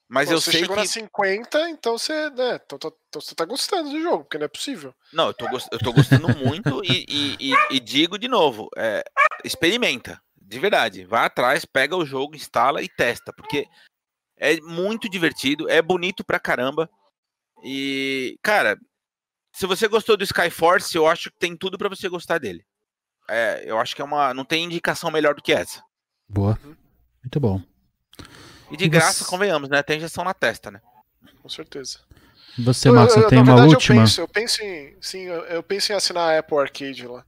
Mas 0.10 0.28
Pô, 0.28 0.36
eu 0.36 0.42
você 0.42 0.52
sei 0.52 0.60
chegou 0.62 0.76
que. 0.76 0.82
na 0.82 0.88
50, 0.88 1.70
então 1.70 1.98
você, 1.98 2.30
né, 2.32 2.56
então, 2.56 2.76
então, 2.76 2.94
então, 3.08 3.22
você 3.22 3.34
tá 3.34 3.46
gostando 3.46 3.92
do 3.92 4.02
jogo, 4.02 4.26
porque 4.26 4.38
não 4.38 4.46
é 4.46 4.50
possível. 4.50 4.94
Não, 5.14 5.28
eu 5.28 5.34
tô, 5.34 5.46
eu 5.72 5.80
tô 5.80 5.94
gostando 5.94 6.28
muito 6.38 6.84
e, 6.84 7.06
e, 7.08 7.52
e, 7.52 7.56
e, 7.72 7.80
digo 7.80 8.20
de 8.20 8.28
novo: 8.28 8.70
é, 8.76 9.06
experimenta, 9.46 10.22
de 10.36 10.60
verdade. 10.60 11.06
Vai 11.06 11.26
atrás, 11.26 11.64
pega 11.64 11.96
o 11.96 12.06
jogo, 12.06 12.36
instala 12.36 12.82
e 12.82 12.90
testa, 12.90 13.32
porque 13.32 13.66
é 14.36 14.60
muito 14.60 15.08
divertido, 15.08 15.70
é 15.70 15.82
bonito 15.82 16.26
pra 16.26 16.42
caramba. 16.42 16.90
E, 17.64 18.38
cara, 18.44 18.78
se 19.54 19.66
você 19.66 19.88
gostou 19.88 20.18
do 20.18 20.26
Skyforce, 20.26 20.94
eu 20.96 21.08
acho 21.08 21.32
que 21.32 21.38
tem 21.38 21.56
tudo 21.56 21.78
para 21.78 21.88
você 21.88 22.10
gostar 22.10 22.38
dele. 22.38 22.66
É, 23.30 23.64
eu 23.66 23.80
acho 23.80 23.96
que 23.96 24.02
é 24.02 24.06
uma. 24.06 24.34
Não 24.34 24.46
tem 24.46 24.64
indicação 24.64 25.12
melhor 25.12 25.36
do 25.36 25.42
que 25.42 25.54
essa. 25.54 25.84
Boa. 26.28 26.60
Muito 27.24 27.40
bom. 27.40 27.62
E 28.70 28.78
de 28.78 28.88
graça, 28.88 29.26
convenhamos, 29.26 29.70
né? 29.70 29.84
Tem 29.84 29.98
injeção 29.98 30.24
na 30.24 30.34
testa, 30.34 30.72
né? 30.72 30.82
Com 31.42 31.50
certeza. 31.50 32.00
Você, 32.60 32.92
Max, 32.92 33.14
você 33.14 33.28
tem 33.28 33.40
uma 33.40 33.56
verdade, 33.56 33.74
última? 33.76 34.02
Eu 34.02 34.06
penso, 34.06 34.22
eu 34.22 34.28
penso 34.28 34.64
em, 34.64 34.98
sim, 35.02 35.24
eu 35.24 35.64
penso 35.64 35.92
em 35.92 35.96
assinar 35.96 36.30
a 36.30 36.40
Apple 36.40 36.58
Arcade 36.58 37.08
lá. 37.08 37.26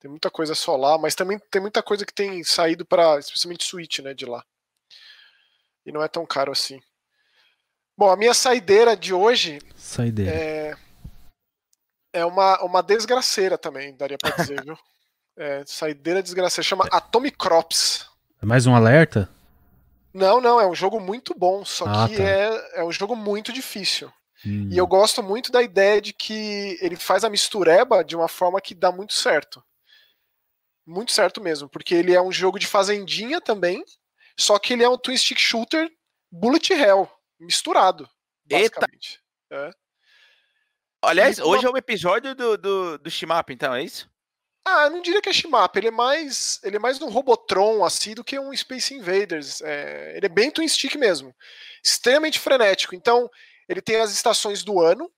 Tem 0.00 0.10
muita 0.10 0.30
coisa 0.30 0.54
só 0.54 0.76
lá, 0.76 0.98
mas 0.98 1.14
também 1.14 1.38
tem 1.50 1.60
muita 1.60 1.82
coisa 1.82 2.04
que 2.04 2.12
tem 2.12 2.42
saído 2.42 2.84
para, 2.84 3.18
especialmente 3.18 3.64
Switch, 3.64 4.00
né, 4.00 4.12
de 4.14 4.26
lá. 4.26 4.44
E 5.86 5.92
não 5.92 6.02
é 6.02 6.08
tão 6.08 6.26
caro 6.26 6.50
assim. 6.50 6.80
Bom, 7.96 8.10
a 8.10 8.16
minha 8.16 8.34
saideira 8.34 8.96
de 8.96 9.14
hoje 9.14 9.60
saideira. 9.76 10.32
é 10.32 10.76
é 12.12 12.24
uma, 12.24 12.62
uma 12.62 12.82
desgraceira 12.82 13.56
também, 13.56 13.96
daria 13.96 14.18
para 14.18 14.36
dizer, 14.36 14.62
viu? 14.64 14.76
É, 15.36 15.62
saideira 15.66 16.22
desgraceira, 16.22 16.62
chama 16.62 16.86
Atomic 16.90 17.36
Crops. 17.36 18.06
É 18.42 18.46
mais 18.46 18.66
um 18.66 18.74
alerta? 18.74 19.28
Não, 20.12 20.40
não, 20.40 20.60
é 20.60 20.66
um 20.66 20.74
jogo 20.74 21.00
muito 21.00 21.34
bom, 21.34 21.64
só 21.64 21.86
ah, 21.86 22.08
que 22.08 22.16
tá. 22.16 22.22
é, 22.22 22.80
é 22.80 22.84
um 22.84 22.92
jogo 22.92 23.16
muito 23.16 23.52
difícil. 23.52 24.12
Hum. 24.44 24.68
E 24.70 24.76
eu 24.76 24.86
gosto 24.86 25.22
muito 25.22 25.50
da 25.50 25.62
ideia 25.62 26.00
de 26.00 26.12
que 26.12 26.76
ele 26.80 26.96
faz 26.96 27.24
a 27.24 27.30
mistureba 27.30 28.04
de 28.04 28.14
uma 28.14 28.28
forma 28.28 28.60
que 28.60 28.74
dá 28.74 28.92
muito 28.92 29.14
certo. 29.14 29.64
Muito 30.86 31.12
certo 31.12 31.40
mesmo, 31.40 31.68
porque 31.68 31.94
ele 31.94 32.12
é 32.12 32.20
um 32.20 32.32
jogo 32.32 32.58
de 32.58 32.66
fazendinha 32.66 33.40
também, 33.40 33.82
só 34.38 34.58
que 34.58 34.72
ele 34.72 34.82
é 34.82 34.88
um 34.88 34.98
twin 34.98 35.16
stick 35.16 35.38
shooter 35.38 35.90
bullet 36.30 36.72
hell, 36.72 37.08
misturado, 37.38 38.08
basicamente. 38.44 39.22
Eita. 39.50 39.68
É. 39.68 39.82
Aliás, 41.04 41.38
e, 41.38 41.42
hoje 41.42 41.66
é 41.66 41.70
o 41.70 41.76
episódio 41.76 42.34
do, 42.34 42.58
do, 42.58 42.98
do 42.98 43.10
Shimap, 43.10 43.50
então, 43.50 43.74
é 43.74 43.82
isso? 43.82 44.11
Ah, 44.64 44.84
eu 44.84 44.90
não 44.90 45.02
diria 45.02 45.20
que 45.20 45.28
é 45.28 45.32
Shimap, 45.32 45.76
ele 45.76 45.88
é 45.88 45.90
mais 45.90 46.60
ele 46.62 46.76
é 46.76 46.78
mais 46.78 47.00
um 47.00 47.08
Robotron 47.08 47.84
assim 47.84 48.14
do 48.14 48.22
que 48.22 48.38
um 48.38 48.54
Space 48.56 48.94
Invaders. 48.94 49.60
É, 49.60 50.16
ele 50.16 50.26
é 50.26 50.28
bem 50.28 50.50
twin 50.50 50.68
stick 50.68 50.94
mesmo, 50.96 51.34
extremamente 51.84 52.38
frenético. 52.38 52.94
Então 52.94 53.28
ele 53.68 53.82
tem 53.82 53.96
as 53.96 54.12
estações 54.12 54.62
do 54.62 54.80
ano. 54.80 55.10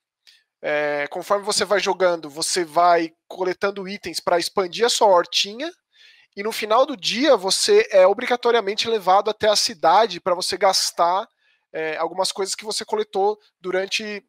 É, 0.63 1.07
conforme 1.11 1.45
você 1.45 1.63
vai 1.65 1.79
jogando, 1.79 2.31
você 2.31 2.65
vai 2.65 3.13
coletando 3.29 3.87
itens 3.87 4.19
para 4.19 4.39
expandir 4.39 4.87
a 4.87 4.89
sua 4.89 5.09
hortinha. 5.09 5.71
E 6.37 6.43
no 6.43 6.51
final 6.51 6.87
do 6.87 6.97
dia 6.97 7.37
você 7.37 7.87
é 7.91 8.07
obrigatoriamente 8.07 8.89
levado 8.89 9.31
até 9.31 9.49
a 9.49 9.57
cidade 9.57 10.21
para 10.21 10.35
você 10.35 10.57
gastar 10.57 11.29
é, 11.73 11.97
algumas 11.99 12.33
coisas 12.33 12.55
que 12.55 12.65
você 12.65 12.85
coletou 12.85 13.39
durante 13.61 14.25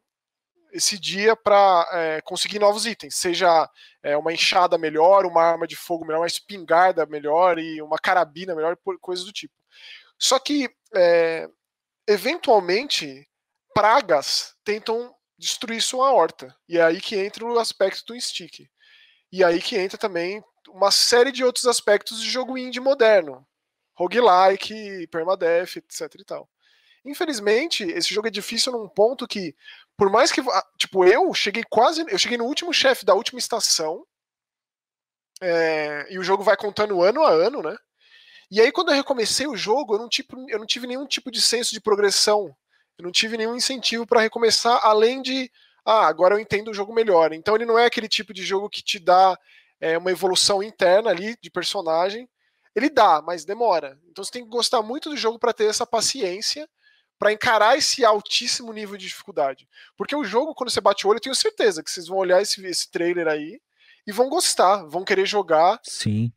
esse 0.76 0.98
dia 0.98 1.34
para 1.34 1.88
é, 1.92 2.20
conseguir 2.20 2.58
novos 2.58 2.86
itens, 2.86 3.16
seja 3.16 3.68
é, 4.02 4.16
uma 4.16 4.32
enxada 4.32 4.76
melhor, 4.76 5.24
uma 5.24 5.42
arma 5.42 5.66
de 5.66 5.74
fogo 5.74 6.04
melhor, 6.04 6.20
uma 6.20 6.26
espingarda 6.26 7.06
melhor 7.06 7.58
e 7.58 7.80
uma 7.80 7.98
carabina 7.98 8.54
melhor, 8.54 8.76
coisas 9.00 9.24
do 9.24 9.32
tipo. 9.32 9.54
Só 10.18 10.38
que, 10.38 10.70
é, 10.94 11.48
eventualmente, 12.06 13.26
pragas 13.74 14.54
tentam 14.64 15.14
destruir 15.38 15.82
sua 15.82 16.12
horta, 16.12 16.54
e 16.68 16.78
é 16.78 16.82
aí 16.82 17.00
que 17.00 17.16
entra 17.16 17.44
o 17.44 17.58
aspecto 17.58 18.04
do 18.06 18.20
stick. 18.20 18.68
E 19.32 19.44
aí 19.44 19.60
que 19.60 19.76
entra 19.76 19.98
também 19.98 20.42
uma 20.68 20.90
série 20.90 21.32
de 21.32 21.44
outros 21.44 21.66
aspectos 21.66 22.20
de 22.20 22.30
jogo 22.30 22.56
indie 22.56 22.80
moderno, 22.80 23.46
roguelike, 23.94 25.06
permadeath, 25.08 25.76
etc 25.76 26.14
e 26.20 26.24
tal. 26.24 26.48
Infelizmente, 27.06 27.84
esse 27.84 28.12
jogo 28.12 28.28
é 28.28 28.30
difícil 28.30 28.72
num 28.72 28.88
ponto 28.88 29.26
que 29.26 29.54
por 29.96 30.10
mais 30.10 30.30
que. 30.30 30.40
Ah, 30.40 30.66
tipo, 30.78 31.04
eu 31.04 31.32
cheguei 31.32 31.64
quase. 31.68 32.04
Eu 32.08 32.18
cheguei 32.18 32.36
no 32.36 32.44
último 32.44 32.72
chefe 32.72 33.04
da 33.04 33.14
última 33.14 33.38
estação. 33.38 34.04
É, 35.40 36.06
e 36.10 36.18
o 36.18 36.22
jogo 36.22 36.42
vai 36.42 36.56
contando 36.56 37.02
ano 37.02 37.22
a 37.22 37.30
ano, 37.30 37.62
né? 37.62 37.76
E 38.50 38.60
aí, 38.60 38.70
quando 38.70 38.90
eu 38.90 38.94
recomecei 38.94 39.46
o 39.46 39.56
jogo, 39.56 39.94
eu 39.94 39.98
não, 39.98 40.08
tipo, 40.08 40.36
eu 40.48 40.58
não 40.58 40.66
tive 40.66 40.86
nenhum 40.86 41.06
tipo 41.06 41.30
de 41.30 41.40
senso 41.40 41.72
de 41.72 41.80
progressão. 41.80 42.54
Eu 42.98 43.04
não 43.04 43.12
tive 43.12 43.36
nenhum 43.36 43.56
incentivo 43.56 44.06
para 44.06 44.20
recomeçar, 44.20 44.80
além 44.84 45.22
de. 45.22 45.50
Ah, 45.84 46.06
agora 46.06 46.34
eu 46.34 46.40
entendo 46.40 46.70
o 46.70 46.74
jogo 46.74 46.92
melhor. 46.92 47.32
Então, 47.32 47.54
ele 47.54 47.66
não 47.66 47.78
é 47.78 47.86
aquele 47.86 48.08
tipo 48.08 48.34
de 48.34 48.44
jogo 48.44 48.68
que 48.68 48.82
te 48.82 48.98
dá 48.98 49.38
é, 49.80 49.96
uma 49.96 50.10
evolução 50.10 50.62
interna 50.62 51.10
ali 51.10 51.36
de 51.40 51.50
personagem. 51.50 52.28
Ele 52.74 52.90
dá, 52.90 53.22
mas 53.22 53.44
demora. 53.44 53.98
Então, 54.10 54.22
você 54.22 54.32
tem 54.32 54.44
que 54.44 54.50
gostar 54.50 54.82
muito 54.82 55.08
do 55.08 55.16
jogo 55.16 55.38
para 55.38 55.52
ter 55.52 55.64
essa 55.64 55.86
paciência 55.86 56.68
para 57.18 57.32
encarar 57.32 57.76
esse 57.76 58.04
altíssimo 58.04 58.72
nível 58.72 58.96
de 58.96 59.06
dificuldade. 59.06 59.68
Porque 59.96 60.14
o 60.14 60.24
jogo, 60.24 60.54
quando 60.54 60.70
você 60.70 60.80
bate 60.80 61.06
o 61.06 61.10
olho, 61.10 61.16
eu 61.16 61.22
tenho 61.22 61.34
certeza 61.34 61.82
que 61.82 61.90
vocês 61.90 62.06
vão 62.06 62.18
olhar 62.18 62.42
esse, 62.42 62.64
esse 62.66 62.90
trailer 62.90 63.26
aí 63.26 63.60
e 64.06 64.12
vão 64.12 64.28
gostar, 64.28 64.84
vão 64.84 65.04
querer 65.04 65.26
jogar. 65.26 65.80
Sim. 65.82 66.32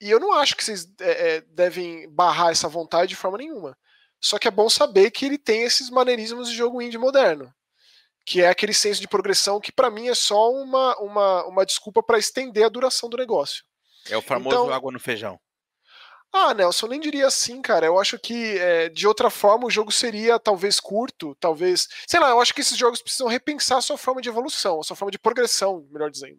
E 0.00 0.10
eu 0.10 0.18
não 0.18 0.32
acho 0.32 0.56
que 0.56 0.64
vocês 0.64 0.88
é, 1.00 1.36
é, 1.36 1.40
devem 1.40 2.08
barrar 2.08 2.50
essa 2.50 2.68
vontade 2.68 3.10
de 3.10 3.16
forma 3.16 3.38
nenhuma. 3.38 3.76
Só 4.20 4.38
que 4.38 4.48
é 4.48 4.50
bom 4.50 4.68
saber 4.68 5.10
que 5.10 5.26
ele 5.26 5.38
tem 5.38 5.62
esses 5.62 5.90
maneirismos 5.90 6.48
de 6.48 6.56
jogo 6.56 6.80
indie 6.80 6.98
moderno. 6.98 7.52
Que 8.24 8.42
é 8.42 8.48
aquele 8.48 8.74
senso 8.74 9.00
de 9.00 9.08
progressão 9.08 9.60
que, 9.60 9.72
para 9.72 9.90
mim, 9.90 10.08
é 10.08 10.14
só 10.14 10.52
uma, 10.52 10.96
uma, 10.98 11.46
uma 11.46 11.66
desculpa 11.66 12.02
para 12.02 12.18
estender 12.18 12.64
a 12.64 12.68
duração 12.68 13.08
do 13.08 13.16
negócio. 13.16 13.64
É 14.08 14.16
o 14.16 14.22
famoso 14.22 14.56
então, 14.56 14.72
água 14.72 14.92
no 14.92 15.00
feijão. 15.00 15.38
Ah, 16.32 16.54
Nelson, 16.54 16.86
nem 16.86 17.00
diria 17.00 17.26
assim, 17.26 17.60
cara. 17.60 17.86
Eu 17.86 17.98
acho 17.98 18.18
que 18.18 18.56
é, 18.58 18.88
de 18.88 19.06
outra 19.06 19.30
forma 19.30 19.66
o 19.66 19.70
jogo 19.70 19.90
seria 19.90 20.38
talvez 20.38 20.78
curto, 20.78 21.34
talvez. 21.40 21.88
Sei 22.06 22.20
lá, 22.20 22.30
eu 22.30 22.40
acho 22.40 22.54
que 22.54 22.60
esses 22.60 22.78
jogos 22.78 23.02
precisam 23.02 23.26
repensar 23.26 23.78
a 23.78 23.82
sua 23.82 23.98
forma 23.98 24.22
de 24.22 24.28
evolução, 24.28 24.80
a 24.80 24.84
sua 24.84 24.94
forma 24.96 25.10
de 25.10 25.18
progressão, 25.18 25.86
melhor 25.90 26.10
dizendo. 26.10 26.38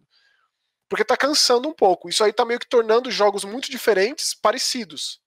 Porque 0.88 1.04
tá 1.04 1.16
cansando 1.16 1.68
um 1.68 1.74
pouco. 1.74 2.08
Isso 2.08 2.24
aí 2.24 2.32
tá 2.32 2.44
meio 2.44 2.60
que 2.60 2.68
tornando 2.68 3.10
jogos 3.10 3.44
muito 3.44 3.70
diferentes 3.70 4.34
parecidos. 4.34 5.20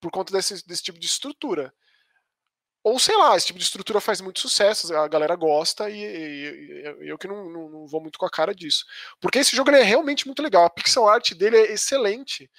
Por 0.00 0.10
conta 0.10 0.32
desse, 0.32 0.66
desse 0.66 0.82
tipo 0.82 0.98
de 0.98 1.06
estrutura. 1.06 1.72
Ou 2.82 2.98
sei 2.98 3.16
lá, 3.16 3.36
esse 3.36 3.46
tipo 3.46 3.58
de 3.58 3.64
estrutura 3.64 4.00
faz 4.00 4.22
muito 4.22 4.40
sucesso, 4.40 4.94
a 4.96 5.06
galera 5.06 5.36
gosta 5.36 5.90
e, 5.90 6.02
e, 6.02 7.04
e 7.04 7.08
eu 7.08 7.18
que 7.18 7.28
não, 7.28 7.50
não, 7.50 7.68
não, 7.68 7.86
vou 7.86 8.00
muito 8.00 8.18
com 8.18 8.24
a 8.24 8.30
cara 8.30 8.54
disso. 8.54 8.86
Porque 9.20 9.38
esse 9.38 9.54
jogo 9.54 9.70
é 9.70 9.82
realmente 9.82 10.26
muito 10.26 10.42
legal, 10.42 10.64
a 10.64 10.70
pixel 10.70 11.06
art 11.06 11.34
dele 11.34 11.58
é 11.58 11.72
excelente. 11.72 12.50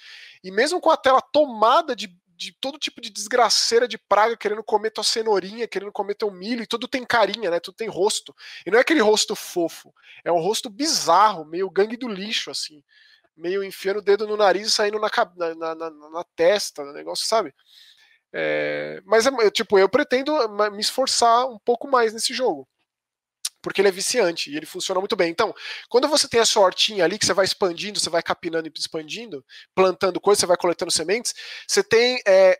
E 0.44 0.50
mesmo 0.52 0.80
com 0.80 0.90
a 0.90 0.96
tela 0.96 1.20
tomada 1.20 1.96
de, 1.96 2.16
de 2.36 2.52
todo 2.60 2.78
tipo 2.78 3.00
de 3.00 3.10
desgraceira 3.10 3.88
de 3.88 3.98
praga 3.98 4.36
querendo 4.36 4.62
comer 4.62 4.92
tua 4.92 5.02
cenourinha, 5.02 5.66
querendo 5.66 5.90
comer 5.90 6.14
teu 6.14 6.30
milho, 6.30 6.62
e 6.62 6.66
tudo 6.68 6.86
tem 6.86 7.04
carinha, 7.04 7.50
né? 7.50 7.58
Tudo 7.58 7.74
tem 7.74 7.88
rosto. 7.88 8.32
E 8.64 8.70
não 8.70 8.78
é 8.78 8.82
aquele 8.82 9.00
rosto 9.00 9.34
fofo, 9.34 9.92
é 10.24 10.30
um 10.30 10.40
rosto 10.40 10.70
bizarro, 10.70 11.44
meio 11.44 11.68
gangue 11.68 11.96
do 11.96 12.06
lixo, 12.06 12.48
assim. 12.48 12.82
meio 13.36 13.64
enfiando 13.64 13.98
o 13.98 14.02
dedo 14.02 14.26
no 14.26 14.36
nariz 14.36 14.68
e 14.68 14.70
saindo 14.70 15.00
na, 15.00 15.10
na, 15.56 15.74
na, 15.74 15.90
na 15.90 16.24
testa, 16.36 16.84
negócio, 16.92 17.26
sabe? 17.26 17.52
É, 18.32 19.00
mas, 19.04 19.26
é, 19.26 19.50
tipo, 19.50 19.78
eu 19.78 19.88
pretendo 19.88 20.32
me 20.70 20.80
esforçar 20.80 21.46
um 21.46 21.58
pouco 21.58 21.88
mais 21.88 22.12
nesse 22.12 22.32
jogo. 22.32 22.66
Porque 23.62 23.80
ele 23.80 23.88
é 23.88 23.92
viciante 23.92 24.50
e 24.50 24.56
ele 24.56 24.66
funciona 24.66 25.00
muito 25.00 25.14
bem. 25.14 25.30
Então, 25.30 25.54
quando 25.88 26.08
você 26.08 26.28
tem 26.28 26.40
a 26.40 26.44
sua 26.44 26.64
hortinha 26.64 27.04
ali, 27.04 27.18
que 27.18 27.24
você 27.24 27.32
vai 27.32 27.44
expandindo, 27.44 28.00
você 28.00 28.10
vai 28.10 28.22
capinando 28.22 28.66
e 28.66 28.72
expandindo, 28.76 29.44
plantando 29.74 30.20
coisas, 30.20 30.40
você 30.40 30.46
vai 30.46 30.56
coletando 30.56 30.90
sementes, 30.90 31.32
você 31.68 31.82
tem 31.82 32.20
é, 32.26 32.58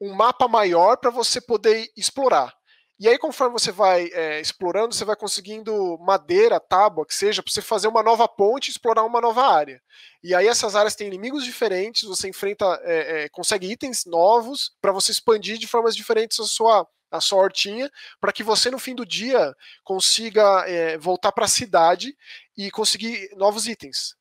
um 0.00 0.14
mapa 0.14 0.46
maior 0.46 0.96
para 0.96 1.10
você 1.10 1.40
poder 1.40 1.90
explorar. 1.96 2.54
E 3.02 3.08
aí, 3.08 3.18
conforme 3.18 3.52
você 3.52 3.72
vai 3.72 4.08
é, 4.12 4.40
explorando, 4.40 4.94
você 4.94 5.04
vai 5.04 5.16
conseguindo 5.16 5.98
madeira, 5.98 6.60
tábua, 6.60 7.04
que 7.04 7.12
seja, 7.12 7.42
para 7.42 7.52
você 7.52 7.60
fazer 7.60 7.88
uma 7.88 8.00
nova 8.00 8.28
ponte 8.28 8.68
e 8.68 8.70
explorar 8.70 9.02
uma 9.02 9.20
nova 9.20 9.44
área. 9.44 9.82
E 10.22 10.32
aí, 10.32 10.46
essas 10.46 10.76
áreas 10.76 10.94
têm 10.94 11.08
inimigos 11.08 11.44
diferentes, 11.44 12.04
você 12.08 12.28
enfrenta, 12.28 12.64
é, 12.84 13.24
é, 13.24 13.28
consegue 13.28 13.68
itens 13.68 14.04
novos 14.06 14.70
para 14.80 14.92
você 14.92 15.10
expandir 15.10 15.58
de 15.58 15.66
formas 15.66 15.96
diferentes 15.96 16.38
a 16.38 16.44
sua, 16.44 16.86
a 17.10 17.20
sua 17.20 17.40
hortinha, 17.40 17.90
para 18.20 18.32
que 18.32 18.44
você, 18.44 18.70
no 18.70 18.78
fim 18.78 18.94
do 18.94 19.04
dia, 19.04 19.52
consiga 19.82 20.64
é, 20.68 20.96
voltar 20.96 21.32
para 21.32 21.46
a 21.46 21.48
cidade 21.48 22.16
e 22.56 22.70
conseguir 22.70 23.30
novos 23.34 23.66
itens. 23.66 24.14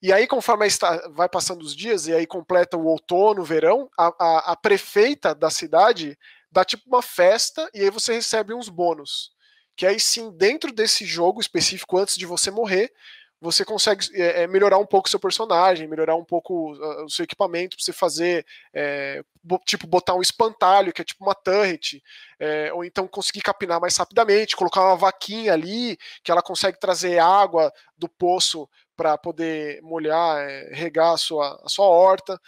E 0.00 0.10
aí, 0.10 0.26
conforme 0.26 0.66
vai 1.10 1.28
passando 1.28 1.60
os 1.60 1.76
dias, 1.76 2.06
e 2.06 2.14
aí 2.14 2.26
completa 2.26 2.78
o 2.78 2.86
outono, 2.86 3.42
o 3.42 3.44
verão, 3.44 3.90
a, 3.98 4.06
a, 4.18 4.52
a 4.52 4.56
prefeita 4.56 5.34
da 5.34 5.50
cidade 5.50 6.16
dá 6.56 6.64
tipo 6.64 6.84
uma 6.86 7.02
festa 7.02 7.68
e 7.74 7.82
aí 7.82 7.90
você 7.90 8.14
recebe 8.14 8.54
uns 8.54 8.70
bônus. 8.70 9.30
Que 9.76 9.84
aí 9.84 10.00
sim, 10.00 10.30
dentro 10.30 10.72
desse 10.72 11.04
jogo 11.04 11.38
específico, 11.38 11.98
antes 11.98 12.16
de 12.16 12.24
você 12.24 12.50
morrer, 12.50 12.90
você 13.38 13.62
consegue 13.62 14.06
é, 14.14 14.44
é 14.44 14.46
melhorar 14.46 14.78
um 14.78 14.86
pouco 14.86 15.10
seu 15.10 15.20
personagem, 15.20 15.86
melhorar 15.86 16.16
um 16.16 16.24
pouco 16.24 16.72
o 16.72 17.10
seu 17.10 17.24
equipamento 17.24 17.76
para 17.76 17.84
você 17.84 17.92
fazer, 17.92 18.46
é, 18.72 19.22
bo 19.44 19.58
tipo, 19.66 19.86
botar 19.86 20.14
um 20.14 20.22
espantalho, 20.22 20.94
que 20.94 21.02
é 21.02 21.04
tipo 21.04 21.22
uma 21.22 21.34
turret, 21.34 22.02
é, 22.40 22.72
ou 22.72 22.82
então 22.82 23.06
conseguir 23.06 23.42
capinar 23.42 23.78
mais 23.78 23.94
rapidamente, 23.94 24.56
colocar 24.56 24.80
uma 24.80 24.96
vaquinha 24.96 25.52
ali, 25.52 25.98
que 26.24 26.32
ela 26.32 26.40
consegue 26.40 26.80
trazer 26.80 27.18
água 27.18 27.70
do 27.98 28.08
poço 28.08 28.66
para 28.96 29.18
poder 29.18 29.82
molhar, 29.82 30.38
é, 30.38 30.70
regar 30.72 31.12
a 31.12 31.18
sua, 31.18 31.60
a 31.62 31.68
sua 31.68 31.84
horta. 31.84 32.40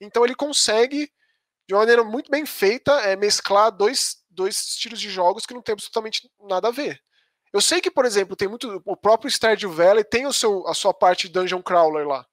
Então 0.00 0.24
ele 0.24 0.36
consegue 0.36 1.10
de 1.68 1.74
uma 1.74 1.80
maneira 1.80 2.02
muito 2.02 2.30
bem 2.30 2.46
feita, 2.46 2.92
é 3.02 3.14
mesclar 3.14 3.70
dois, 3.70 4.16
dois 4.30 4.56
estilos 4.56 4.98
de 4.98 5.10
jogos 5.10 5.44
que 5.44 5.52
não 5.52 5.60
tem 5.60 5.74
absolutamente 5.74 6.28
nada 6.40 6.68
a 6.68 6.70
ver. 6.70 6.98
Eu 7.52 7.60
sei 7.60 7.80
que, 7.80 7.90
por 7.90 8.06
exemplo, 8.06 8.34
tem 8.34 8.48
muito. 8.48 8.82
O 8.86 8.96
próprio 8.96 9.30
Stardew 9.30 9.70
Valley 9.70 10.02
tem 10.02 10.26
o 10.26 10.32
seu, 10.32 10.66
a 10.66 10.72
sua 10.72 10.94
parte 10.94 11.28
Dungeon 11.28 11.62
Crawler 11.62 12.08
lá. 12.08 12.26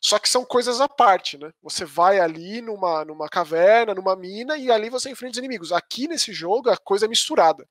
Só 0.00 0.18
que 0.18 0.28
são 0.28 0.44
coisas 0.44 0.80
à 0.80 0.88
parte, 0.88 1.38
né? 1.38 1.50
Você 1.62 1.86
vai 1.86 2.20
ali 2.20 2.60
numa, 2.60 3.04
numa 3.04 3.28
caverna, 3.28 3.94
numa 3.94 4.14
mina, 4.14 4.56
e 4.58 4.70
ali 4.70 4.90
você 4.90 5.10
enfrenta 5.10 5.32
os 5.32 5.38
inimigos. 5.38 5.72
Aqui 5.72 6.06
nesse 6.06 6.32
jogo 6.32 6.68
a 6.70 6.76
coisa 6.76 7.06
é 7.06 7.08
misturada. 7.08 7.66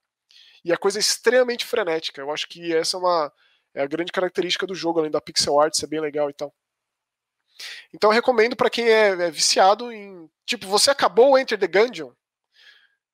E 0.63 0.73
a 0.73 0.77
coisa 0.77 0.97
é 0.97 1.01
extremamente 1.01 1.65
frenética. 1.65 2.19
Eu 2.19 2.31
acho 2.31 2.47
que 2.49 2.75
essa 2.75 2.97
é 2.97 2.99
uma 2.99 3.31
é 3.75 3.83
a 3.83 3.87
grande 3.87 4.11
característica 4.11 4.65
do 4.65 4.73
jogo, 4.73 4.99
além 4.99 5.11
da 5.11 5.21
pixel 5.21 5.59
art 5.59 5.75
ser 5.75 5.87
bem 5.87 5.99
legal 5.99 6.29
e 6.29 6.33
tal. 6.33 6.53
Então 7.93 8.09
eu 8.09 8.13
recomendo 8.13 8.55
para 8.55 8.69
quem 8.69 8.87
é, 8.87 9.09
é, 9.09 9.31
viciado 9.31 9.91
em. 9.91 10.29
Tipo, 10.45 10.67
você 10.67 10.91
acabou 10.91 11.31
o 11.31 11.37
Enter 11.37 11.57
the 11.57 11.67
Gungeon. 11.67 12.11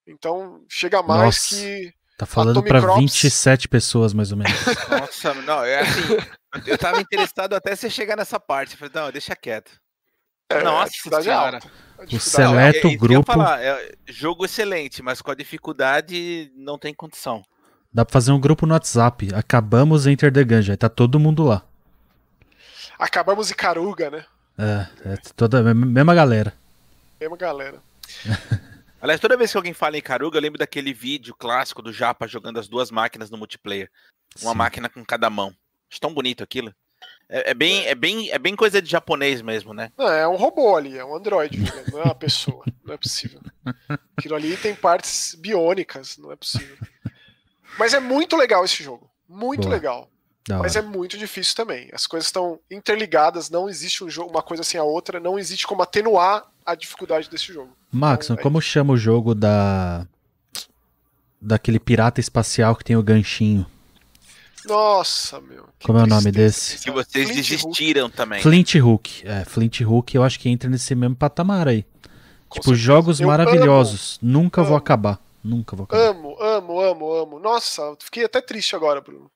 Então 0.08 0.64
chega 0.70 1.02
mais 1.02 1.22
Nossa, 1.24 1.56
que. 1.56 1.94
Tá 2.18 2.26
falando 2.26 2.64
para 2.64 2.80
27 2.96 3.68
pessoas, 3.68 4.14
mais 4.14 4.32
ou 4.32 4.38
menos. 4.38 4.54
Nossa, 4.90 5.34
não, 5.34 5.64
é 5.64 5.80
assim. 5.80 6.18
Eu 6.68 6.78
tava 6.78 7.02
interessado 7.02 7.56
até 7.56 7.76
você 7.76 7.90
chegar 7.90 8.16
nessa 8.16 8.40
parte. 8.40 8.74
Eu 8.74 8.78
falei, 8.78 8.94
não, 8.94 9.12
deixa 9.12 9.36
quieto. 9.36 9.72
É, 10.50 10.62
Nossa 10.64 11.22
senhora. 11.22 11.60
O 12.12 12.20
seleto 12.20 12.88
é, 12.88 12.96
grupo. 12.96 13.32
Falar, 13.32 13.64
é, 13.64 13.94
jogo 14.08 14.46
excelente, 14.46 15.02
mas 15.02 15.22
com 15.22 15.32
a 15.32 15.36
dificuldade 15.36 16.52
não 16.56 16.78
tem 16.78 16.94
condição. 16.94 17.44
Dá 17.94 18.06
pra 18.06 18.14
fazer 18.14 18.32
um 18.32 18.40
grupo 18.40 18.66
no 18.66 18.74
WhatsApp. 18.74 19.30
Acabamos 19.34 20.06
Enter 20.08 20.32
the 20.32 20.44
Gungeon. 20.44 20.72
Aí 20.74 20.78
tá 20.78 20.90
todo 20.90 21.20
mundo 21.20 21.44
lá. 21.44 21.66
Acabamos 23.02 23.50
em 23.50 23.56
Caruga, 23.56 24.12
né? 24.12 24.26
É, 24.56 25.14
é 25.14 25.18
toda 25.36 25.72
a 25.72 25.74
mesma 25.74 26.14
galera. 26.14 26.54
Mesma 27.20 27.36
galera. 27.36 27.82
Aliás, 29.02 29.20
toda 29.20 29.36
vez 29.36 29.50
que 29.50 29.58
alguém 29.58 29.74
fala 29.74 29.98
em 29.98 30.02
Caruga, 30.04 30.38
eu 30.38 30.42
lembro 30.42 30.60
daquele 30.60 30.94
vídeo 30.94 31.34
clássico 31.34 31.82
do 31.82 31.92
Japa 31.92 32.28
jogando 32.28 32.60
as 32.60 32.68
duas 32.68 32.92
máquinas 32.92 33.32
no 33.32 33.40
multiplayer. 33.40 33.90
Uma 34.40 34.52
Sim. 34.52 34.58
máquina 34.60 34.88
com 34.88 35.04
cada 35.04 35.32
mão. 35.32 35.52
Acho 35.90 36.00
tão 36.00 36.14
bonito 36.14 36.44
aquilo. 36.44 36.72
É, 37.28 37.50
é, 37.50 37.54
bem, 37.56 37.88
é, 37.88 37.96
bem, 37.96 38.30
é 38.30 38.38
bem 38.38 38.56
coisa 38.56 38.80
de 38.80 38.92
japonês 38.92 39.42
mesmo, 39.42 39.74
né? 39.74 39.92
Não, 39.98 40.08
é 40.08 40.28
um 40.28 40.36
robô 40.36 40.76
ali, 40.76 40.96
é 40.96 41.04
um 41.04 41.16
androide, 41.16 41.58
não 41.92 42.02
é 42.02 42.04
uma 42.04 42.14
pessoa. 42.14 42.64
Não 42.86 42.96
é 42.96 42.98
possível. 42.98 43.40
Aquilo 44.18 44.36
ali 44.36 44.58
tem 44.58 44.76
partes 44.76 45.36
biônicas, 45.36 46.18
não 46.18 46.32
é 46.32 46.36
possível. 46.36 46.76
Mas 47.78 47.94
é 47.94 48.00
muito 48.00 48.36
legal 48.36 48.66
esse 48.66 48.84
jogo. 48.84 49.10
Muito 49.30 49.62
Boa. 49.62 49.74
legal. 49.76 50.11
Mas 50.50 50.76
é 50.76 50.82
muito 50.82 51.18
difícil 51.18 51.56
também. 51.56 51.90
As 51.94 52.08
coisas 52.08 52.28
estão 52.28 52.60
interligadas, 52.70 53.50
não 53.50 53.70
existe 53.70 54.04
um 54.04 54.10
jogo, 54.10 54.32
uma 54.32 54.42
coisa 54.42 54.64
sem 54.64 54.80
a 54.80 54.84
outra, 54.84 55.20
não 55.20 55.38
existe 55.38 55.68
como 55.68 55.84
atenuar 55.84 56.46
a 56.66 56.74
dificuldade 56.74 57.30
desse 57.30 57.54
jogo. 57.54 57.70
Max, 57.92 58.26
então, 58.26 58.38
é 58.38 58.42
como 58.42 58.62
chama 58.62 58.94
o 58.94 58.98
jogo 58.98 59.36
da 59.36 60.08
daquele 61.40 61.80
pirata 61.80 62.20
espacial 62.20 62.76
que 62.76 62.84
tem 62.84 62.96
o 62.96 63.04
ganchinho? 63.04 63.66
Nossa, 64.66 65.42
meu. 65.42 65.66
Como 65.84 65.98
é 65.98 66.04
o 66.04 66.08
nome 66.08 66.32
desse? 66.32 66.78
Que 66.78 66.92
vocês 66.92 67.28
Flint 67.28 67.36
desistiram 67.38 68.06
Hook. 68.06 68.16
também. 68.16 68.42
Flint 68.42 68.76
Hook. 68.76 69.24
É, 69.26 69.44
Flint 69.44 69.82
Hook 69.82 70.14
eu 70.14 70.24
acho 70.24 70.40
que 70.40 70.50
entra 70.50 70.70
nesse 70.70 70.94
mesmo 70.94 71.16
patamar 71.16 71.68
aí. 71.68 71.84
Com 72.48 72.60
tipo, 72.60 72.66
certeza. 72.66 72.76
jogos 72.76 73.20
eu 73.20 73.28
maravilhosos. 73.28 74.20
Amo, 74.22 74.32
Nunca 74.34 74.62
amo. 74.62 74.70
vou 74.70 74.78
acabar. 74.78 75.20
Nunca 75.44 75.76
vou 75.76 75.86
acabar. 75.86 76.10
Amo, 76.10 76.38
amo, 76.40 76.80
amo, 76.80 77.14
amo. 77.14 77.40
Nossa, 77.40 77.96
fiquei 78.00 78.26
até 78.26 78.40
triste 78.40 78.76
agora, 78.76 79.02
Bruno 79.02 79.32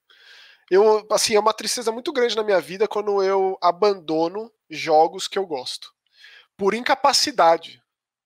eu 0.69 1.05
assim 1.11 1.35
é 1.35 1.39
uma 1.39 1.53
tristeza 1.53 1.91
muito 1.91 2.11
grande 2.11 2.35
na 2.35 2.43
minha 2.43 2.59
vida 2.59 2.87
quando 2.87 3.21
eu 3.21 3.57
abandono 3.61 4.51
jogos 4.69 5.27
que 5.27 5.37
eu 5.37 5.45
gosto. 5.45 5.89
Por 6.57 6.73
incapacidade. 6.73 7.81